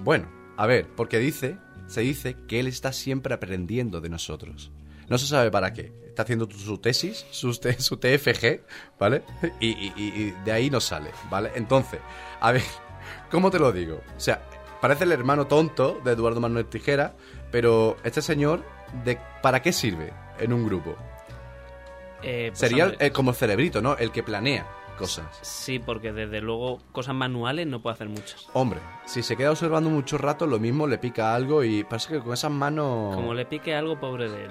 bueno, 0.00 0.28
a 0.56 0.66
ver, 0.66 0.86
porque 0.96 1.18
dice, 1.18 1.56
se 1.86 2.00
dice 2.00 2.36
que 2.48 2.58
él 2.60 2.66
está 2.66 2.92
siempre 2.92 3.32
aprendiendo 3.34 4.00
de 4.00 4.08
nosotros. 4.08 4.72
No 5.10 5.18
se 5.18 5.26
sabe 5.26 5.50
para 5.50 5.72
qué. 5.74 5.92
Está 6.06 6.22
haciendo 6.22 6.48
su 6.50 6.78
tesis, 6.78 7.26
su, 7.30 7.52
su 7.52 7.96
TFG, 7.98 8.60
¿vale? 8.98 9.22
Y, 9.60 9.68
y- 9.68 9.92
y- 9.96 10.02
y 10.22 10.30
de 10.44 10.52
ahí 10.52 10.70
no 10.70 10.80
sale, 10.80 11.10
¿vale? 11.30 11.50
Entonces, 11.54 12.00
a 12.40 12.52
ver, 12.52 12.62
¿cómo 13.30 13.50
te 13.50 13.58
lo 13.58 13.72
digo? 13.72 14.00
O 14.16 14.20
sea, 14.20 14.42
parece 14.80 15.04
el 15.04 15.12
hermano 15.12 15.46
tonto 15.46 16.00
de 16.04 16.12
Eduardo 16.12 16.40
Manuel 16.40 16.66
Tijera, 16.66 17.14
pero 17.50 17.96
este 18.04 18.22
señor, 18.22 18.64
de, 19.04 19.18
¿para 19.42 19.60
qué 19.62 19.72
sirve 19.72 20.12
en 20.38 20.52
un 20.52 20.64
grupo? 20.66 20.96
Eh, 22.22 22.48
pues, 22.50 22.58
Sería 22.58 22.84
hombre, 22.86 23.06
eh, 23.06 23.10
como 23.12 23.30
el 23.30 23.36
cerebrito, 23.36 23.80
¿no? 23.80 23.96
El 23.96 24.12
que 24.12 24.22
planea 24.22 24.66
cosas. 24.98 25.26
Sí, 25.40 25.78
porque 25.78 26.12
desde 26.12 26.40
luego 26.42 26.78
cosas 26.92 27.14
manuales 27.14 27.66
no 27.66 27.80
puede 27.80 27.94
hacer 27.94 28.08
muchas. 28.10 28.46
Hombre, 28.52 28.80
si 29.06 29.22
se 29.22 29.36
queda 29.36 29.50
observando 29.50 29.88
mucho 29.88 30.18
rato, 30.18 30.46
lo 30.46 30.58
mismo 30.58 30.86
le 30.86 30.98
pica 30.98 31.34
algo 31.34 31.64
y 31.64 31.84
parece 31.84 32.12
que 32.14 32.20
con 32.20 32.34
esas 32.34 32.50
manos 32.50 33.14
Como 33.16 33.32
le 33.32 33.46
pique 33.46 33.74
algo, 33.74 33.98
pobre 33.98 34.28
de 34.28 34.44
él. 34.44 34.50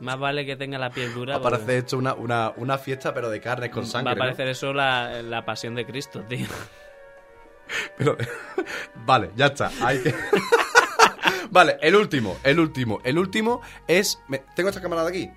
Más 0.00 0.18
vale 0.18 0.46
que 0.46 0.56
tenga 0.56 0.78
la 0.78 0.90
piel 0.90 1.12
dura. 1.14 1.34
va 1.34 1.40
a 1.40 1.42
parecer 1.42 1.60
porque 1.66 1.78
hecho 1.78 1.98
una, 1.98 2.14
una, 2.14 2.52
una 2.56 2.78
fiesta, 2.78 3.12
pero 3.14 3.28
de 3.30 3.40
carne 3.40 3.70
con 3.70 3.86
sangre. 3.86 4.06
Va 4.06 4.12
a 4.12 4.14
¿no? 4.14 4.18
parecer 4.20 4.48
eso 4.48 4.72
la, 4.72 5.22
la 5.22 5.44
pasión 5.44 5.74
de 5.74 5.84
Cristo, 5.86 6.22
tío. 6.28 6.46
Pero- 7.96 8.16
vale, 9.06 9.30
ya 9.36 9.46
está. 9.46 9.70
Hay 9.82 9.98
que- 10.02 10.14
vale, 11.50 11.76
el 11.82 11.94
último, 11.96 12.38
el 12.42 12.58
último. 12.58 13.00
El 13.04 13.18
último 13.18 13.60
es... 13.86 14.20
¿Tengo 14.56 14.70
esta 14.70 14.80
cámara 14.82 15.04
de 15.04 15.08
aquí? 15.10 15.30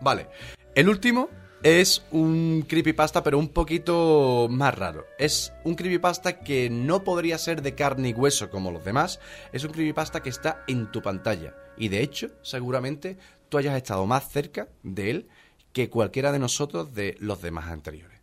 Vale. 0.00 0.28
El 0.74 0.88
último 0.88 1.28
es 1.62 2.02
un 2.10 2.64
creepypasta, 2.66 3.22
pero 3.22 3.38
un 3.38 3.48
poquito 3.48 4.48
más 4.50 4.76
raro. 4.76 5.06
Es 5.18 5.52
un 5.64 5.74
creepypasta 5.74 6.40
que 6.40 6.68
no 6.70 7.04
podría 7.04 7.38
ser 7.38 7.62
de 7.62 7.74
carne 7.74 8.08
y 8.08 8.12
hueso 8.12 8.50
como 8.50 8.72
los 8.72 8.84
demás. 8.84 9.20
Es 9.52 9.64
un 9.64 9.70
creepypasta 9.70 10.22
que 10.22 10.30
está 10.30 10.64
en 10.66 10.90
tu 10.90 11.02
pantalla. 11.02 11.54
Y 11.76 11.88
de 11.88 12.02
hecho, 12.02 12.28
seguramente 12.42 13.16
tú 13.48 13.58
hayas 13.58 13.76
estado 13.76 14.06
más 14.06 14.28
cerca 14.28 14.68
de 14.82 15.10
él 15.10 15.28
que 15.72 15.88
cualquiera 15.88 16.32
de 16.32 16.40
nosotros 16.40 16.94
de 16.94 17.16
los 17.20 17.40
demás 17.40 17.66
anteriores. 17.66 18.18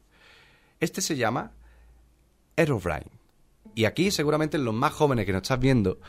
Este 0.79 1.01
se 1.01 1.15
llama 1.15 1.53
Herobrine. 2.57 3.11
Y 3.73 3.85
aquí 3.85 4.11
seguramente 4.11 4.57
los 4.57 4.73
más 4.73 4.91
jóvenes 4.91 5.25
que 5.25 5.31
nos 5.31 5.43
estás 5.43 5.59
viendo 5.59 5.99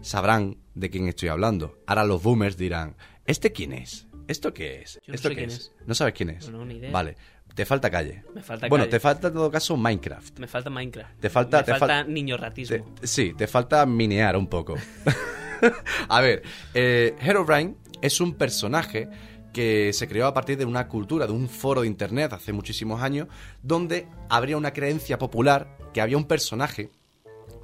sabrán 0.00 0.56
de 0.74 0.88
quién 0.88 1.08
estoy 1.08 1.28
hablando. 1.28 1.78
Ahora 1.86 2.04
los 2.04 2.22
boomers 2.22 2.56
dirán, 2.56 2.96
¿este 3.26 3.52
quién 3.52 3.74
es? 3.74 4.06
¿Esto 4.30 4.54
qué 4.54 4.82
es? 4.82 4.94
Yo 4.94 5.00
no 5.08 5.14
¿Esto 5.14 5.28
sé 5.28 5.34
qué 5.34 5.40
quién 5.46 5.50
es? 5.50 5.72
¿No 5.86 5.94
sabes 5.94 6.14
quién 6.14 6.30
es? 6.30 6.48
No, 6.48 6.58
no, 6.58 6.64
ni 6.64 6.76
idea. 6.76 6.90
Vale, 6.90 7.16
te 7.54 7.64
falta 7.66 7.90
calle. 7.90 8.22
Me 8.34 8.42
falta 8.42 8.68
bueno, 8.68 8.84
calle. 8.84 8.90
te 8.92 9.00
falta 9.00 9.28
en 9.28 9.34
todo 9.34 9.50
caso 9.50 9.76
Minecraft. 9.76 10.38
Me 10.38 10.46
falta 10.46 10.70
Minecraft. 10.70 11.18
Te 11.20 11.28
falta- 11.30 11.58
Me 11.58 11.64
te 11.64 11.70
falta 11.76 11.86
fal- 12.04 12.06
niño 12.08 12.36
ratismo. 12.36 12.94
Te- 13.00 13.06
sí, 13.06 13.34
te 13.36 13.46
falta 13.46 13.84
minear 13.86 14.36
un 14.36 14.46
poco. 14.46 14.76
a 16.08 16.20
ver, 16.20 16.42
eh, 16.74 17.14
Herobrine 17.20 17.74
es 18.00 18.20
un 18.20 18.34
personaje 18.34 19.08
que 19.52 19.92
se 19.92 20.06
creó 20.08 20.26
a 20.26 20.34
partir 20.34 20.56
de 20.56 20.64
una 20.64 20.86
cultura, 20.86 21.26
de 21.26 21.32
un 21.32 21.48
foro 21.48 21.80
de 21.80 21.88
internet 21.88 22.32
hace 22.32 22.52
muchísimos 22.52 23.02
años, 23.02 23.26
donde 23.62 24.06
habría 24.28 24.56
una 24.56 24.72
creencia 24.72 25.18
popular 25.18 25.76
que 25.92 26.00
había 26.00 26.16
un 26.16 26.24
personaje 26.26 26.90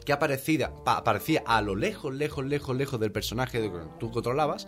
que 0.05 0.12
aparecía, 0.12 0.72
pa- 0.85 0.98
aparecía 0.98 1.42
a 1.46 1.61
lo 1.62 1.74
lejos, 1.76 2.12
lejos, 2.14 2.44
lejos, 2.44 2.76
lejos 2.76 2.98
del 3.00 3.12
personaje 3.12 3.61
que 3.61 3.70
tú 3.98 4.11
controlabas, 4.11 4.66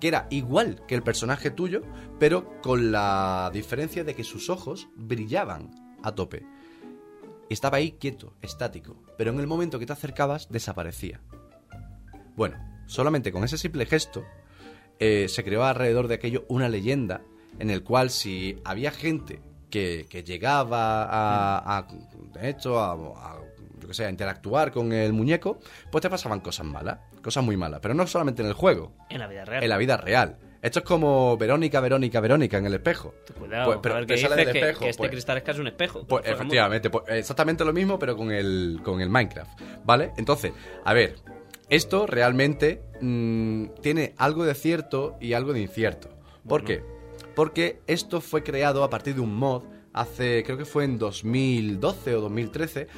que 0.00 0.08
era 0.08 0.26
igual 0.30 0.82
que 0.86 0.94
el 0.94 1.02
personaje 1.02 1.50
tuyo, 1.50 1.82
pero 2.18 2.60
con 2.62 2.92
la 2.92 3.50
diferencia 3.52 4.04
de 4.04 4.14
que 4.14 4.24
sus 4.24 4.50
ojos 4.50 4.88
brillaban 4.96 5.70
a 6.02 6.14
tope. 6.14 6.44
Estaba 7.48 7.78
ahí 7.78 7.92
quieto, 7.92 8.34
estático, 8.42 8.96
pero 9.16 9.30
en 9.30 9.40
el 9.40 9.46
momento 9.46 9.78
que 9.78 9.86
te 9.86 9.92
acercabas 9.92 10.48
desaparecía. 10.50 11.20
Bueno, 12.36 12.56
solamente 12.86 13.32
con 13.32 13.44
ese 13.44 13.56
simple 13.56 13.86
gesto 13.86 14.24
eh, 14.98 15.28
se 15.28 15.44
creó 15.44 15.64
alrededor 15.64 16.08
de 16.08 16.14
aquello 16.14 16.44
una 16.48 16.68
leyenda 16.68 17.22
en 17.58 17.70
el 17.70 17.82
cual 17.82 18.10
si 18.10 18.58
había 18.64 18.90
gente 18.90 19.40
que, 19.70 20.06
que 20.08 20.22
llegaba 20.22 21.04
a, 21.04 21.58
a 21.58 21.78
a, 21.78 22.92
a, 22.92 23.38
yo 23.86 23.88
que 23.88 23.94
sé, 23.94 24.04
a 24.04 24.10
interactuar 24.10 24.72
con 24.72 24.92
el 24.92 25.12
muñeco, 25.12 25.60
pues 25.92 26.02
te 26.02 26.10
pasaban 26.10 26.40
cosas 26.40 26.66
malas, 26.66 26.98
cosas 27.22 27.44
muy 27.44 27.56
malas, 27.56 27.78
pero 27.80 27.94
no 27.94 28.06
solamente 28.06 28.42
en 28.42 28.48
el 28.48 28.54
juego, 28.54 28.92
En 29.08 29.20
la 29.20 29.28
vida 29.28 29.44
real. 29.44 29.62
en 29.62 29.68
la 29.68 29.76
vida 29.78 29.96
real. 29.96 30.38
Esto 30.62 30.80
es 30.80 30.84
como 30.84 31.36
Verónica, 31.36 31.78
Verónica, 31.80 32.18
Verónica 32.18 32.58
en 32.58 32.66
el 32.66 32.74
espejo. 32.74 33.14
Cuidado, 33.38 33.66
Pues, 33.66 33.78
pero 33.82 33.94
a 33.94 33.98
ver 33.98 34.06
qué 34.08 34.18
sale 34.18 34.34
del 34.36 34.50
que, 34.52 34.58
espejo, 34.58 34.80
que 34.80 34.88
este 34.88 34.98
pues. 34.98 35.10
cristal 35.12 35.36
es 35.36 35.42
casi 35.44 35.60
un 35.60 35.68
espejo. 35.68 36.04
Pues 36.08 36.24
favor. 36.24 36.36
efectivamente, 36.36 36.90
pues, 36.90 37.04
exactamente 37.08 37.64
lo 37.64 37.72
mismo, 37.72 37.98
pero 38.00 38.16
con 38.16 38.32
el, 38.32 38.80
con 38.82 39.00
el 39.00 39.08
Minecraft, 39.08 39.60
¿vale? 39.84 40.10
Entonces, 40.16 40.52
a 40.84 40.92
ver, 40.92 41.14
esto 41.68 42.06
realmente 42.06 42.82
mm, 43.00 43.66
tiene 43.80 44.14
algo 44.18 44.44
de 44.44 44.54
cierto 44.54 45.16
y 45.20 45.34
algo 45.34 45.52
de 45.52 45.60
incierto. 45.60 46.08
¿Por 46.48 46.62
Bueno. 46.62 46.66
qué? 46.66 46.82
Porque 47.36 47.80
esto 47.86 48.20
fue 48.20 48.42
creado 48.42 48.82
a 48.82 48.90
partir 48.90 49.14
de 49.14 49.20
un 49.20 49.34
mod 49.36 49.62
hace, 49.92 50.42
creo 50.44 50.58
que 50.58 50.64
fue 50.64 50.84
en 50.84 50.98
2012 50.98 52.14
o 52.16 52.20
2013, 52.22 52.88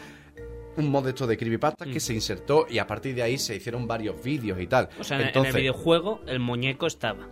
un 0.79 0.91
mod 0.91 1.05
de 1.05 1.11
esto 1.11 1.27
de 1.27 1.37
Creepypasta 1.37 1.85
que 1.85 1.97
Mm. 1.97 2.01
se 2.01 2.15
insertó 2.15 2.67
y 2.69 2.79
a 2.79 2.87
partir 2.87 3.15
de 3.15 3.23
ahí 3.23 3.37
se 3.39 3.57
hicieron 3.57 3.87
varios 3.87 4.23
vídeos 4.23 4.61
y 4.61 4.67
tal. 4.67 4.89
O 4.99 5.05
sea, 5.05 5.21
en- 5.21 5.27
Entonces, 5.29 5.51
en 5.55 5.57
el 5.57 5.63
videojuego 5.63 6.21
el 6.27 6.39
muñeco 6.41 6.87
estaba. 6.87 7.29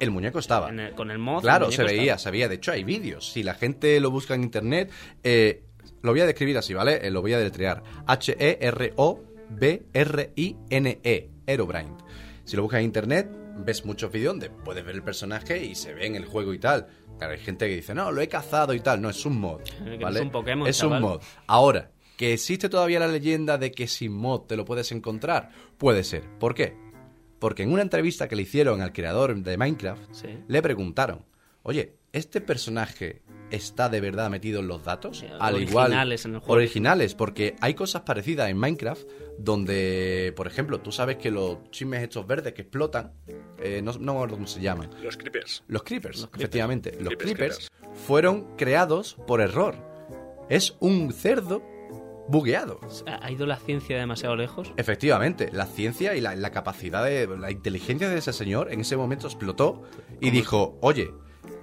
el 0.00 0.10
muñeco 0.10 0.38
estaba. 0.38 0.68
En 0.70 0.80
el- 0.80 0.94
con 0.94 1.10
el 1.10 1.18
mod. 1.18 1.40
Claro, 1.42 1.66
el 1.66 1.72
se 1.72 1.82
veía, 1.84 2.02
estaba. 2.02 2.18
se 2.18 2.30
veía. 2.30 2.48
De 2.48 2.54
hecho, 2.56 2.72
hay 2.72 2.84
vídeos. 2.84 3.30
Si 3.32 3.42
la 3.42 3.54
gente 3.54 3.98
lo 4.00 4.10
busca 4.10 4.34
en 4.34 4.42
internet, 4.42 4.90
eh, 5.22 5.62
lo 6.02 6.10
voy 6.12 6.20
a 6.20 6.26
describir 6.26 6.56
así, 6.58 6.74
¿vale? 6.74 7.06
Eh, 7.06 7.10
lo 7.10 7.20
voy 7.22 7.32
a 7.32 7.38
deletrear. 7.38 7.82
H-E-R-O-B-R-I-N-E. 9.94 11.30
Herobrine. 11.46 11.96
Si 12.44 12.56
lo 12.56 12.62
buscas 12.62 12.78
en 12.80 12.86
internet, 12.86 13.28
ves 13.58 13.84
muchos 13.84 14.10
vídeos 14.10 14.32
donde 14.32 14.50
puedes 14.50 14.84
ver 14.84 14.94
el 14.94 15.02
personaje 15.02 15.62
y 15.64 15.74
se 15.74 15.94
ve 15.94 16.06
en 16.06 16.16
el 16.16 16.24
juego 16.26 16.52
y 16.54 16.58
tal. 16.58 16.86
Claro, 17.18 17.32
hay 17.34 17.38
gente 17.38 17.68
que 17.68 17.76
dice, 17.76 17.94
no, 17.94 18.10
lo 18.10 18.20
he 18.20 18.28
cazado 18.28 18.74
y 18.74 18.80
tal. 18.80 19.00
No, 19.00 19.08
es 19.10 19.24
un 19.24 19.38
mod. 19.40 19.60
Que 19.62 19.96
¿vale? 19.98 20.18
es 20.18 20.24
un 20.24 20.30
Pokémon, 20.30 20.66
Es 20.68 20.78
chaval. 20.78 21.02
un 21.02 21.08
mod. 21.10 21.22
Ahora, 21.46 21.90
que 22.16 22.32
existe 22.32 22.68
todavía 22.68 23.00
la 23.00 23.08
leyenda 23.08 23.58
de 23.58 23.72
que 23.72 23.86
sin 23.88 24.12
mod 24.12 24.42
te 24.42 24.56
lo 24.56 24.64
puedes 24.64 24.92
encontrar, 24.92 25.50
puede 25.78 26.04
ser. 26.04 26.22
¿Por 26.38 26.54
qué? 26.54 26.76
Porque 27.38 27.62
en 27.64 27.72
una 27.72 27.82
entrevista 27.82 28.28
que 28.28 28.36
le 28.36 28.42
hicieron 28.42 28.80
al 28.80 28.92
creador 28.92 29.34
de 29.36 29.56
Minecraft, 29.56 30.02
Sí. 30.12 30.28
le 30.46 30.62
preguntaron, 30.62 31.24
oye, 31.62 31.96
¿este 32.12 32.40
personaje 32.40 33.22
está 33.50 33.88
de 33.88 34.00
verdad 34.00 34.30
metido 34.30 34.60
en 34.60 34.68
los 34.68 34.82
datos? 34.84 35.18
Sí, 35.18 35.26
Al 35.40 35.56
originales 35.56 36.24
igual, 36.24 36.30
en 36.32 36.34
el 36.36 36.40
juego. 36.40 36.52
Originales, 36.54 37.14
porque 37.14 37.56
hay 37.60 37.74
cosas 37.74 38.02
parecidas 38.02 38.48
en 38.48 38.56
Minecraft 38.56 39.02
donde, 39.38 40.32
por 40.36 40.46
ejemplo, 40.46 40.80
tú 40.80 40.90
sabes 40.92 41.16
que 41.16 41.30
los 41.30 41.70
chismes 41.70 42.02
estos 42.02 42.26
verdes 42.26 42.54
que 42.54 42.62
explotan, 42.62 43.12
eh, 43.58 43.80
no, 43.82 43.92
no 43.92 44.12
me 44.12 44.18
acuerdo 44.18 44.36
cómo 44.36 44.46
se 44.46 44.60
llaman, 44.60 44.90
Los 45.02 45.16
creepers. 45.16 45.64
los 45.68 45.82
creepers, 45.82 46.16
Los 46.20 46.30
creepers. 46.30 46.42
efectivamente. 46.44 46.90
Los 47.00 47.14
Creepers, 47.16 47.68
creepers, 47.68 47.68
fueron 48.06 48.56
creados 48.56 49.16
por 49.26 49.40
error. 49.40 49.74
Es 50.48 50.76
un 50.80 51.12
cerdo 51.12 51.62
bugueado. 52.28 52.80
¿Ha 53.06 53.30
ido 53.30 53.46
la 53.46 53.56
ciencia 53.56 53.98
demasiado 53.98 54.36
lejos? 54.36 54.72
Efectivamente, 54.76 55.50
la 55.52 55.66
ciencia 55.66 56.14
y 56.16 56.20
la, 56.20 56.34
la 56.36 56.50
capacidad 56.50 57.04
de 57.04 57.26
la 57.36 57.50
inteligencia 57.50 58.08
de 58.08 58.18
ese 58.18 58.32
señor 58.32 58.72
en 58.72 58.80
ese 58.80 58.96
momento 58.96 59.26
explotó 59.26 59.82
y 60.20 60.30
dijo, 60.30 60.78
oye, 60.80 61.10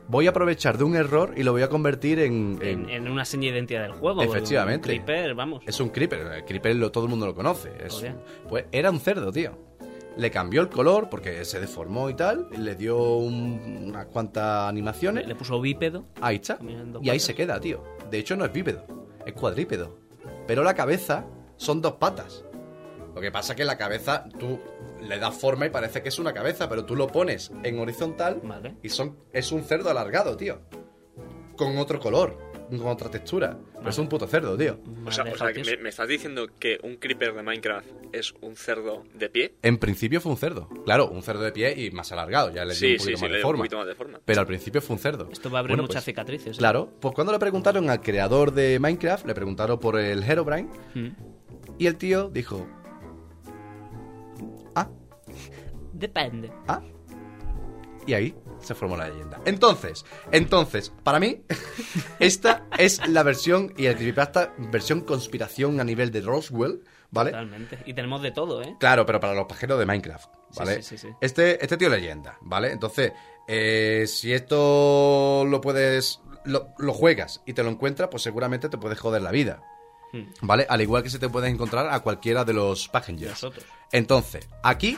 voy 0.08 0.28
a 0.28 0.32
aprovechar 0.32 0.78
de 0.78 0.84
un 0.84 0.96
error 0.96 1.34
y 1.38 1.44
lo 1.44 1.52
voy 1.54 1.62
a 1.64 1.70
convertir 1.70 2.20
en... 2.20 2.60
en- 2.62 2.90
En, 2.90 2.90
en 2.90 3.08
una 3.12 3.26
seña 3.26 3.44
de 3.52 3.58
identidad 3.58 3.82
del 3.84 3.94
juego. 3.94 4.22
Efectivamente. 4.24 4.90
un 4.92 5.04
Creeper, 5.04 5.34
vamos. 5.36 5.64
Es 5.66 5.80
un 5.80 5.90
creeper, 5.90 6.20
el 6.20 6.46
creeper 6.46 6.76
lo, 6.76 6.92
todo 6.92 7.06
el 7.06 7.10
mundo 7.10 7.26
lo 7.26 7.34
conoce. 7.36 7.72
Es- 7.84 8.06
pues 8.50 8.66
era 8.72 8.92
un 8.92 9.00
cerdo, 9.00 9.32
tío. 9.32 9.58
le 10.18 10.30
cambió 10.30 10.62
el 10.62 10.68
color 10.68 11.08
porque 11.10 11.46
se 11.46 11.62
deformó 11.62 12.10
y 12.10 12.14
tal, 12.16 12.50
le 12.58 12.76
dio 12.76 12.98
un- 13.16 13.86
unas 13.88 14.08
cuantas 14.08 14.68
animaciones. 14.70 15.26
Le 15.26 15.36
puso 15.36 15.62
bípedo. 15.62 16.04
Ahí 16.20 16.36
está. 16.36 16.60
Y 17.02 17.10
ahí 17.10 17.20
se 17.20 17.34
queda, 17.34 17.60
tío. 17.62 17.82
De 18.12 18.20
hecho, 18.20 18.36
no 18.36 18.44
es 18.44 18.52
bípedo, 18.52 18.84
es 19.26 19.32
cuadrípedo. 19.32 19.98
Pero 20.48 20.64
la 20.64 20.74
cabeza 20.74 21.26
son 21.58 21.82
dos 21.82 21.94
patas. 21.94 22.44
Lo 23.14 23.22
que 23.22 23.32
pasa 23.32 23.54
es 23.54 23.58
que 23.58 23.66
la 23.66 23.78
cabeza 23.78 24.26
tú 24.40 24.60
le 25.02 25.20
das 25.20 25.36
forma 25.36 25.66
y 25.66 25.70
parece 25.70 26.02
que 26.02 26.10
es 26.10 26.20
una 26.20 26.34
cabeza, 26.34 26.70
pero 26.70 26.86
tú 26.86 26.96
lo 26.96 27.08
pones 27.08 27.52
en 27.64 27.80
horizontal 27.80 28.40
Vale. 28.44 28.78
y 28.82 28.90
son, 28.90 29.18
es 29.34 29.52
un 29.52 29.64
cerdo 29.64 29.90
alargado, 29.90 30.38
tío. 30.38 30.62
Con 31.58 31.78
otro 31.78 32.00
color, 32.00 32.38
con 32.78 32.88
otra 32.88 33.10
textura. 33.10 33.58
Pero 33.78 33.90
es 33.90 33.98
un 33.98 34.08
puto 34.08 34.28
cerdo, 34.28 34.58
tío. 34.58 34.78
O 35.06 35.12
sea, 35.12 35.24
Vale, 35.24 35.36
o 35.36 35.38
sea, 35.38 35.54
que 35.54 35.64
me, 35.64 35.78
me 35.78 35.90
estás 35.90 36.08
diciendo 36.08 36.48
que 36.60 36.80
un 36.84 36.96
creeper 36.98 37.34
de 37.34 37.44
Minecraft 37.44 37.88
es 38.14 38.34
un 38.42 38.56
cerdo 38.56 39.04
de 39.14 39.30
pie. 39.30 39.56
En 39.62 39.78
principio 39.78 40.22
fue 40.22 40.32
un 40.32 40.38
cerdo. 40.38 40.68
Claro, 40.86 41.10
un 41.10 41.22
cerdo 41.24 41.42
de 41.44 41.52
pie 41.52 41.74
y 41.78 41.92
más 41.92 42.12
alargado. 42.12 42.50
Ya 42.52 42.64
le 42.66 42.74
dio 42.74 42.76
Sí, 42.76 42.94
un 42.94 43.00
sí, 43.00 43.06
poquito 43.12 43.18
sí, 43.18 43.22
más 43.22 43.22
le 43.22 43.28
de 43.28 43.34
da 43.34 43.38
un 43.38 43.50
forma. 43.50 43.58
poquito 43.64 43.78
más 43.78 43.88
de 43.88 43.96
forma. 43.96 44.20
Pero 44.26 44.40
al 44.42 44.48
principio 44.48 44.82
fue 44.82 44.96
un 44.96 45.00
cerdo. 45.02 45.30
Esto 45.32 45.50
va 45.50 45.58
a 45.58 45.62
abrir 45.62 45.72
Bueno, 45.74 45.84
muchas 45.84 45.96
pues, 45.96 46.06
cicatrices. 46.06 46.56
¿eh? 46.58 46.60
Claro, 46.60 46.90
pues 47.00 47.14
cuando 47.14 47.34
le 47.34 47.40
preguntaron 47.40 47.90
al 47.90 48.02
creador 48.02 48.52
de 48.54 48.80
Minecraft, 48.80 49.26
le 49.26 49.34
preguntaron 49.34 49.80
por 49.80 50.00
el 50.00 50.24
Herobrine, 50.24 50.70
Mm. 50.96 51.08
y 51.78 51.88
el 51.88 51.98
tío 51.98 52.30
dijo, 52.30 52.68
ah, 54.76 54.90
Depende. 55.94 56.52
ah, 56.68 56.82
y 58.08 58.14
ahí 58.14 58.34
se 58.64 58.76
formó 58.76 58.98
la 58.98 59.10
leyenda. 59.10 59.42
Entonces, 59.46 60.06
entonces, 60.32 60.92
para 61.04 61.20
mí, 61.20 61.42
esta 62.20 62.66
es 62.78 63.08
la 63.08 63.24
versión, 63.24 63.74
y 63.78 63.86
el 63.86 63.96
creepypasta, 63.96 64.54
versión 64.58 65.02
conspiración 65.02 65.80
a 65.80 65.84
nivel 65.84 66.12
de 66.12 66.22
Roswell, 66.22 66.84
¿vale? 67.10 67.32
Totalmente. 67.32 67.80
Y 67.86 67.94
tenemos 67.94 68.22
de 68.22 68.32
todo, 68.32 68.62
¿eh? 68.62 68.76
Claro, 68.80 69.06
pero 69.06 69.20
para 69.20 69.34
los 69.34 69.46
pajeros 69.46 69.80
de 69.80 69.86
Minecraft, 69.86 70.30
¿vale? 70.56 70.82
sí, 70.84 70.98
sí, 70.98 71.08
sí. 71.08 71.16
Este, 71.22 71.64
este 71.64 71.78
tío 71.78 71.90
leyenda, 71.90 72.38
¿vale? 72.42 72.72
Entonces, 72.72 73.14
eh, 73.48 74.06
si 74.08 74.34
esto 74.34 75.46
lo 75.48 75.62
puedes, 75.62 76.22
lo, 76.46 76.70
lo 76.78 76.94
juegas 76.94 77.42
y 77.46 77.54
te 77.54 77.64
lo 77.64 77.70
encuentras, 77.70 78.10
pues 78.10 78.24
seguramente 78.24 78.70
te 78.70 78.78
puedes 78.78 79.00
joder 79.00 79.22
la 79.22 79.32
vida, 79.32 79.62
Hmm. 80.12 80.24
¿vale? 80.42 80.66
Al 80.70 80.82
igual 80.82 81.04
que 81.04 81.10
se 81.10 81.20
te 81.20 81.30
puede 81.30 81.48
encontrar 81.48 81.90
a 81.90 82.00
cualquiera 82.02 82.44
de 82.44 82.54
los 82.54 82.88
passengers. 82.90 83.32
Nosotros. 83.32 83.66
Entonces, 83.92 84.48
aquí 84.64 84.98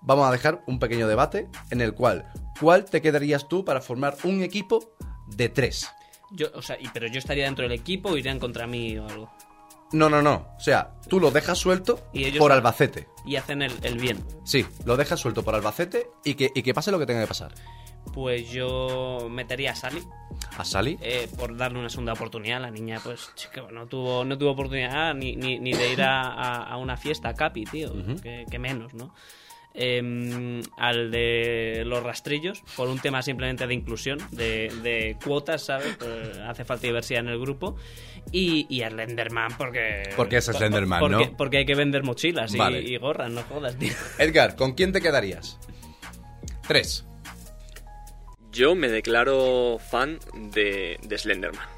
vamos 0.00 0.26
a 0.28 0.32
dejar 0.32 0.62
un 0.66 0.78
pequeño 0.78 1.06
debate 1.08 1.48
en 1.70 1.80
el 1.80 1.94
cual, 1.94 2.30
¿cuál 2.60 2.84
te 2.84 3.00
quedarías 3.02 3.48
tú 3.48 3.64
para 3.64 3.80
formar 3.80 4.16
un 4.24 4.42
equipo 4.42 4.92
de 5.26 5.48
tres? 5.48 5.90
Yo, 6.30 6.48
o 6.54 6.62
sea, 6.62 6.76
pero 6.92 7.06
yo 7.06 7.18
estaría 7.18 7.44
dentro 7.44 7.62
del 7.64 7.72
equipo 7.72 8.10
o 8.10 8.16
irían 8.16 8.38
contra 8.38 8.66
mí 8.66 8.98
o 8.98 9.06
algo. 9.08 9.30
No, 9.92 10.10
no, 10.10 10.20
no. 10.20 10.48
O 10.56 10.60
sea, 10.60 10.92
tú 11.08 11.18
lo 11.18 11.30
dejas 11.30 11.56
suelto 11.56 11.98
Y 12.12 12.24
ellos- 12.24 12.38
por 12.38 12.52
Albacete. 12.52 13.08
Y 13.24 13.36
hacen 13.36 13.62
el, 13.62 13.72
el 13.82 13.98
bien. 13.98 14.22
Sí, 14.44 14.66
lo 14.84 14.98
dejas 14.98 15.18
suelto 15.20 15.42
por 15.42 15.54
Albacete 15.54 16.10
y 16.24 16.34
que, 16.34 16.50
y 16.54 16.62
que 16.62 16.74
pase 16.74 16.90
lo 16.90 16.98
que 16.98 17.06
tenga 17.06 17.22
que 17.22 17.26
pasar. 17.26 17.54
Pues 18.12 18.50
yo 18.50 19.28
metería 19.30 19.72
a 19.72 19.74
Sally 19.74 20.02
A 20.58 20.64
Sally. 20.64 20.98
eh, 21.00 21.28
por 21.38 21.56
darle 21.56 21.78
una 21.78 21.88
segunda 21.88 22.12
oportunidad. 22.12 22.60
La 22.60 22.70
niña, 22.70 23.00
pues, 23.02 23.30
chico, 23.34 23.70
no 23.72 23.86
tuvo, 23.86 24.24
no 24.26 24.36
tuvo 24.36 24.50
oportunidad 24.50 25.14
ni, 25.14 25.36
ni, 25.36 25.58
ni 25.58 25.72
de 25.72 25.92
ir 25.92 26.02
a, 26.02 26.22
a- 26.22 26.64
a 26.64 26.76
una 26.76 26.98
fiesta 26.98 27.30
a 27.30 27.34
Capi, 27.34 27.64
tío. 27.64 27.90
que, 28.22 28.44
que 28.50 28.58
menos, 28.58 28.92
¿no? 28.92 29.14
Em, 29.80 30.60
al 30.76 31.12
de 31.12 31.84
los 31.86 32.02
rastrillos, 32.02 32.64
por 32.76 32.88
un 32.88 32.98
tema 32.98 33.22
simplemente 33.22 33.64
de 33.64 33.74
inclusión, 33.74 34.18
de, 34.32 34.72
de 34.82 35.16
cuotas, 35.24 35.66
¿sabes? 35.66 35.96
Pues 35.96 36.36
hace 36.38 36.64
falta 36.64 36.88
diversidad 36.88 37.20
en 37.20 37.28
el 37.28 37.38
grupo. 37.38 37.76
Y, 38.32 38.66
y 38.68 38.82
a 38.82 38.90
Slenderman, 38.90 39.56
porque. 39.56 40.10
Porque 40.16 40.38
es 40.38 40.46
Slenderman, 40.46 40.98
porque, 40.98 41.26
¿no? 41.30 41.36
Porque 41.36 41.58
hay 41.58 41.64
que 41.64 41.76
vender 41.76 42.02
mochilas 42.02 42.52
y, 42.54 42.58
Vale. 42.58 42.80
y 42.80 42.96
gorras, 42.96 43.30
no 43.30 43.42
jodas, 43.44 43.78
tío. 43.78 43.92
Edgar, 44.18 44.56
¿con 44.56 44.72
quién 44.72 44.92
te 44.92 45.00
quedarías? 45.00 45.60
Tres. 46.66 47.06
Yo 48.50 48.74
me 48.74 48.88
declaro 48.88 49.78
fan 49.78 50.18
de, 50.34 50.98
de 51.04 51.18
Slenderman. 51.18 51.68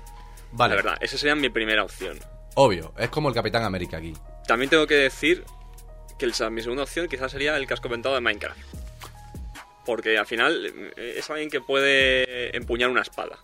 Vale. 0.53 0.75
La 0.75 0.83
verdad, 0.83 0.99
esa 1.03 1.19
sería 1.19 1.35
mi 1.35 1.51
primera 1.51 1.85
opción. 1.85 2.19
Obvio, 2.55 2.95
es 2.97 3.11
como 3.11 3.29
el 3.29 3.35
Capitán 3.35 3.63
América 3.63 3.99
aquí. 3.99 4.15
También 4.47 4.71
tengo 4.71 4.87
que 4.87 4.95
decir 4.95 5.45
que 6.21 6.27
el- 6.27 6.51
mi 6.53 6.63
segunda 6.63 6.85
opción 6.85 7.09
quizás 7.09 7.33
sería 7.33 7.57
el 7.57 7.67
casco 7.67 7.89
ventado 7.89 8.15
de 8.15 8.21
Minecraft. 8.21 8.61
Porque 9.85 10.19
al 10.19 10.27
final 10.27 10.67
eh, 10.97 11.15
es 11.17 11.29
alguien 11.31 11.51
que 11.51 11.61
puede 11.61 12.57
empuñar 12.57 12.91
una 12.91 13.03
espada. 13.03 13.39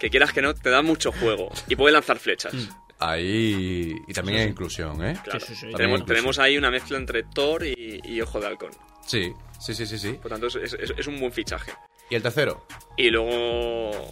Que 0.00 0.08
quieras 0.10 0.32
que 0.32 0.40
no, 0.42 0.54
te 0.54 0.70
da 0.70 0.82
mucho 0.82 1.12
juego. 1.12 1.52
Y 1.68 1.76
puede 1.76 1.92
lanzar 1.92 2.18
flechas. 2.18 2.54
Ahí. 2.98 3.94
Y 4.08 4.12
también 4.12 4.38
hay 4.40 4.48
inclusión, 4.48 5.04
¿eh? 5.04 5.16
Claro. 5.22 5.40
Sí, 5.40 5.46
sí, 5.48 5.54
sí. 5.54 5.60
Tenemos, 5.60 6.00
inclusión. 6.00 6.06
tenemos 6.06 6.38
ahí 6.38 6.56
una 6.58 6.70
mezcla 6.70 6.96
entre 6.98 7.22
Thor 7.24 7.64
y, 7.66 8.00
y 8.04 8.20
Ojo 8.22 8.40
de 8.40 8.46
Halcón. 8.46 8.70
Sí, 9.06 9.32
sí, 9.60 9.74
sí, 9.74 9.86
sí, 9.86 9.98
sí. 9.98 10.12
Por 10.14 10.30
tanto, 10.30 10.46
es, 10.48 10.56
es- 10.56 10.94
es 10.96 11.06
un 11.06 11.20
buen 11.20 11.32
fichaje. 11.32 11.72
Y 12.08 12.14
el 12.16 12.22
tercero, 12.22 12.66
Y 12.96 13.10
luego. 13.10 14.10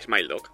Smile 0.00 0.28
Dog. 0.28 0.48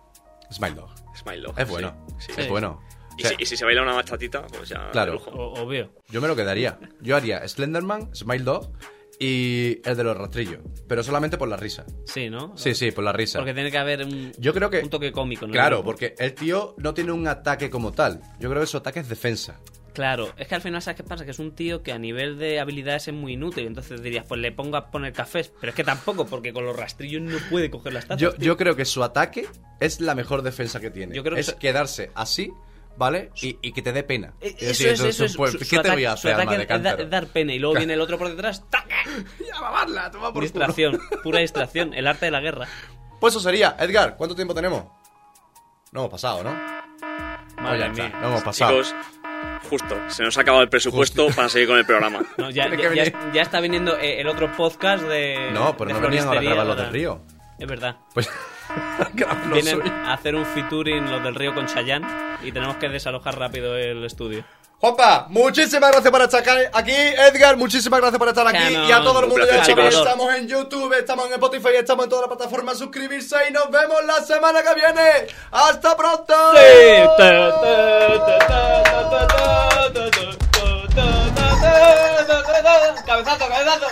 Smile 0.50 0.74
Dog. 0.74 0.90
Smile 1.16 1.40
Dog. 1.42 1.58
Es 1.60 1.68
bueno. 1.68 2.06
Sí, 2.18 2.26
sí. 2.26 2.32
Es 2.38 2.44
Sí. 2.44 2.50
bueno. 2.50 2.82
Y, 3.18 3.24
O 3.24 3.28
sea, 3.28 3.36
si, 3.36 3.42
y 3.42 3.46
si 3.46 3.56
se 3.56 3.64
baila 3.64 3.82
una 3.82 3.92
bachatita, 3.94 4.46
pues 4.46 4.68
ya. 4.70 4.90
Claro. 4.92 5.14
lujo. 5.14 5.30
O- 5.32 5.60
obvio. 5.62 5.90
Yo 6.08 6.20
me 6.20 6.28
lo 6.28 6.36
quedaría. 6.36 6.78
Yo 7.02 7.16
haría 7.16 7.46
Slenderman, 7.46 8.14
Smile 8.14 8.44
Dog 8.44 8.72
y 9.18 9.80
el 9.84 9.96
de 9.96 10.04
los 10.04 10.16
rastrillos. 10.16 10.60
Pero 10.86 11.02
solamente 11.02 11.36
por 11.36 11.48
la 11.48 11.56
risa. 11.56 11.84
Sí, 12.06 12.30
¿no? 12.30 12.56
Sí, 12.56 12.74
sí, 12.74 12.92
por 12.92 13.04
la 13.04 13.12
risa. 13.12 13.38
Porque 13.38 13.54
tiene 13.54 13.70
que 13.70 13.78
haber 13.78 14.04
un, 14.04 14.32
Yo 14.38 14.54
creo 14.54 14.70
que. 14.70 14.78
un 14.80 14.90
toque 14.90 15.10
cómico, 15.12 15.46
¿no? 15.46 15.52
Claro, 15.52 15.82
porque 15.82 16.14
el 16.18 16.34
tío 16.34 16.74
no 16.78 16.94
tiene 16.94 17.12
un 17.12 17.26
ataque 17.26 17.68
como 17.70 17.92
tal. 17.92 18.20
Yo 18.38 18.48
creo 18.48 18.60
que 18.60 18.66
su 18.68 18.76
ataque 18.76 19.00
es 19.00 19.08
defensa. 19.08 19.58
Claro, 19.94 20.32
es 20.36 20.46
que 20.46 20.54
al 20.54 20.60
final, 20.60 20.80
¿sabes 20.80 20.98
qué 20.98 21.02
pasa? 21.02 21.24
Que 21.24 21.32
es 21.32 21.40
un 21.40 21.56
tío 21.56 21.82
que 21.82 21.90
a 21.90 21.98
nivel 21.98 22.38
de 22.38 22.60
habilidades 22.60 23.08
es 23.08 23.14
muy 23.14 23.32
inútil. 23.32 23.66
Entonces 23.66 24.00
dirías, 24.00 24.24
pues 24.28 24.40
le 24.40 24.52
pongo 24.52 24.76
a 24.76 24.92
poner 24.92 25.12
cafés. 25.12 25.52
Pero 25.60 25.70
es 25.70 25.74
que 25.74 25.82
tampoco, 25.82 26.24
porque 26.24 26.52
con 26.52 26.64
los 26.64 26.76
rastrillos 26.76 27.20
no 27.20 27.36
puede 27.50 27.68
coger 27.68 27.94
las 27.94 28.04
tazas. 28.06 28.20
Yo, 28.20 28.36
yo 28.36 28.56
creo 28.56 28.76
que 28.76 28.84
su 28.84 29.02
ataque 29.02 29.48
es 29.80 30.00
la 30.00 30.14
mejor 30.14 30.42
defensa 30.42 30.78
que 30.78 30.92
tiene. 30.92 31.16
Yo 31.16 31.24
creo 31.24 31.34
que 31.34 31.40
es 31.40 31.52
quedarse 31.54 32.12
así, 32.14 32.52
¿vale? 32.98 33.30
Y, 33.40 33.58
y 33.62 33.72
que 33.72 33.80
te 33.80 33.92
dé 33.92 34.02
pena. 34.02 34.34
Es 34.40 34.54
Eso 34.56 34.66
decir, 34.66 34.88
es, 34.88 35.00
eso 35.00 35.24
es. 35.24 35.36
pues, 35.36 35.52
Su- 35.52 35.58
¿Qué 35.60 35.64
su 35.64 35.80
te 35.80 35.90
voy 35.90 36.04
a 36.04 36.12
hacer, 36.12 36.34
alma 36.34 36.50
de 36.52 36.58
dar- 36.58 36.66
cántaro? 36.66 37.02
es 37.04 37.10
dar 37.10 37.26
pena. 37.28 37.54
Y 37.54 37.58
luego 37.58 37.76
viene 37.76 37.94
el 37.94 38.00
otro 38.00 38.18
por 38.18 38.28
detrás. 38.28 38.68
¡tac! 38.68 38.84
Ya, 39.46 39.60
mamarla, 39.60 40.10
toma 40.10 40.24
por 40.24 40.32
culo. 40.34 40.42
Distracción, 40.42 40.98
pura 41.22 41.38
distracción. 41.40 41.94
El 41.94 42.06
arte 42.06 42.26
de 42.26 42.30
la 42.32 42.40
guerra. 42.40 42.66
Pues 43.20 43.32
eso 43.34 43.40
sería. 43.40 43.76
Edgar, 43.78 44.16
¿cuánto 44.16 44.34
tiempo 44.34 44.52
tenemos? 44.54 44.84
No 45.92 46.00
hemos 46.00 46.10
pasado, 46.10 46.42
¿no? 46.44 46.50
Madre 47.62 47.86
está, 47.86 48.02
mía. 48.08 48.18
no 48.20 48.28
hemos 48.28 48.42
pasado. 48.42 48.82
Chicos, 48.82 48.94
justo, 49.70 49.96
se 50.08 50.22
nos 50.22 50.36
ha 50.36 50.40
acabado 50.42 50.62
el 50.62 50.68
presupuesto 50.68 51.28
para 51.34 51.48
seguir 51.48 51.68
con 51.68 51.78
el 51.78 51.86
programa. 51.86 52.22
No, 52.36 52.50
ya, 52.50 52.66
está 53.34 53.60
viniendo 53.60 53.96
eh, 53.98 54.20
el 54.20 54.28
otro 54.28 54.52
podcast 54.56 55.02
de. 55.04 55.50
no, 55.52 55.76
pero 55.76 55.88
de 55.88 55.94
no 55.94 56.00
venían 56.08 56.26
ahora 56.28 56.40
a 56.40 56.42
grabar 56.42 56.66
los 56.66 56.76
del 56.76 56.84
¿verdad? 56.86 56.92
río. 56.92 57.22
Es 57.58 57.66
verdad. 57.66 57.96
Pues. 58.14 58.28
Vienen 59.52 59.82
a 59.88 60.14
hacer 60.14 60.34
un 60.34 60.44
featuring 60.44 61.10
los 61.10 61.22
del 61.22 61.34
río 61.34 61.54
con 61.54 61.66
Chayanne 61.66 62.06
y 62.42 62.52
tenemos 62.52 62.76
que 62.76 62.88
desalojar 62.88 63.38
rápido 63.38 63.76
el 63.76 64.04
estudio. 64.04 64.44
Juanpa, 64.80 65.26
muchísimas 65.28 65.90
gracias 65.90 66.12
por 66.12 66.22
estar 66.22 66.70
aquí. 66.72 66.92
Edgar, 66.92 67.56
muchísimas 67.56 67.98
gracias 67.98 68.18
por 68.18 68.28
estar 68.28 68.46
aquí. 68.46 68.58
Canon. 68.58 68.88
Y 68.88 68.92
a 68.92 69.02
todo 69.02 69.20
el 69.20 69.26
mundo 69.26 69.44
Un 69.44 69.50
ya 69.50 69.64
sabéis, 69.64 69.96
estamos 69.96 70.34
en 70.34 70.46
YouTube, 70.46 70.92
estamos 70.92 71.26
en 71.26 71.32
Spotify, 71.32 71.68
estamos 71.74 72.04
en 72.04 72.10
todas 72.10 72.28
las 72.28 72.36
plataformas. 72.36 72.78
Suscribirse 72.78 73.36
y 73.48 73.52
nos 73.52 73.68
vemos 73.72 74.04
la 74.06 74.22
semana 74.22 74.62
que 74.62 74.74
viene. 74.74 75.26
¡Hasta 75.50 75.96
pronto! 75.96 76.34
Cabezazo, 83.04 83.48
cabezazo. 83.48 83.88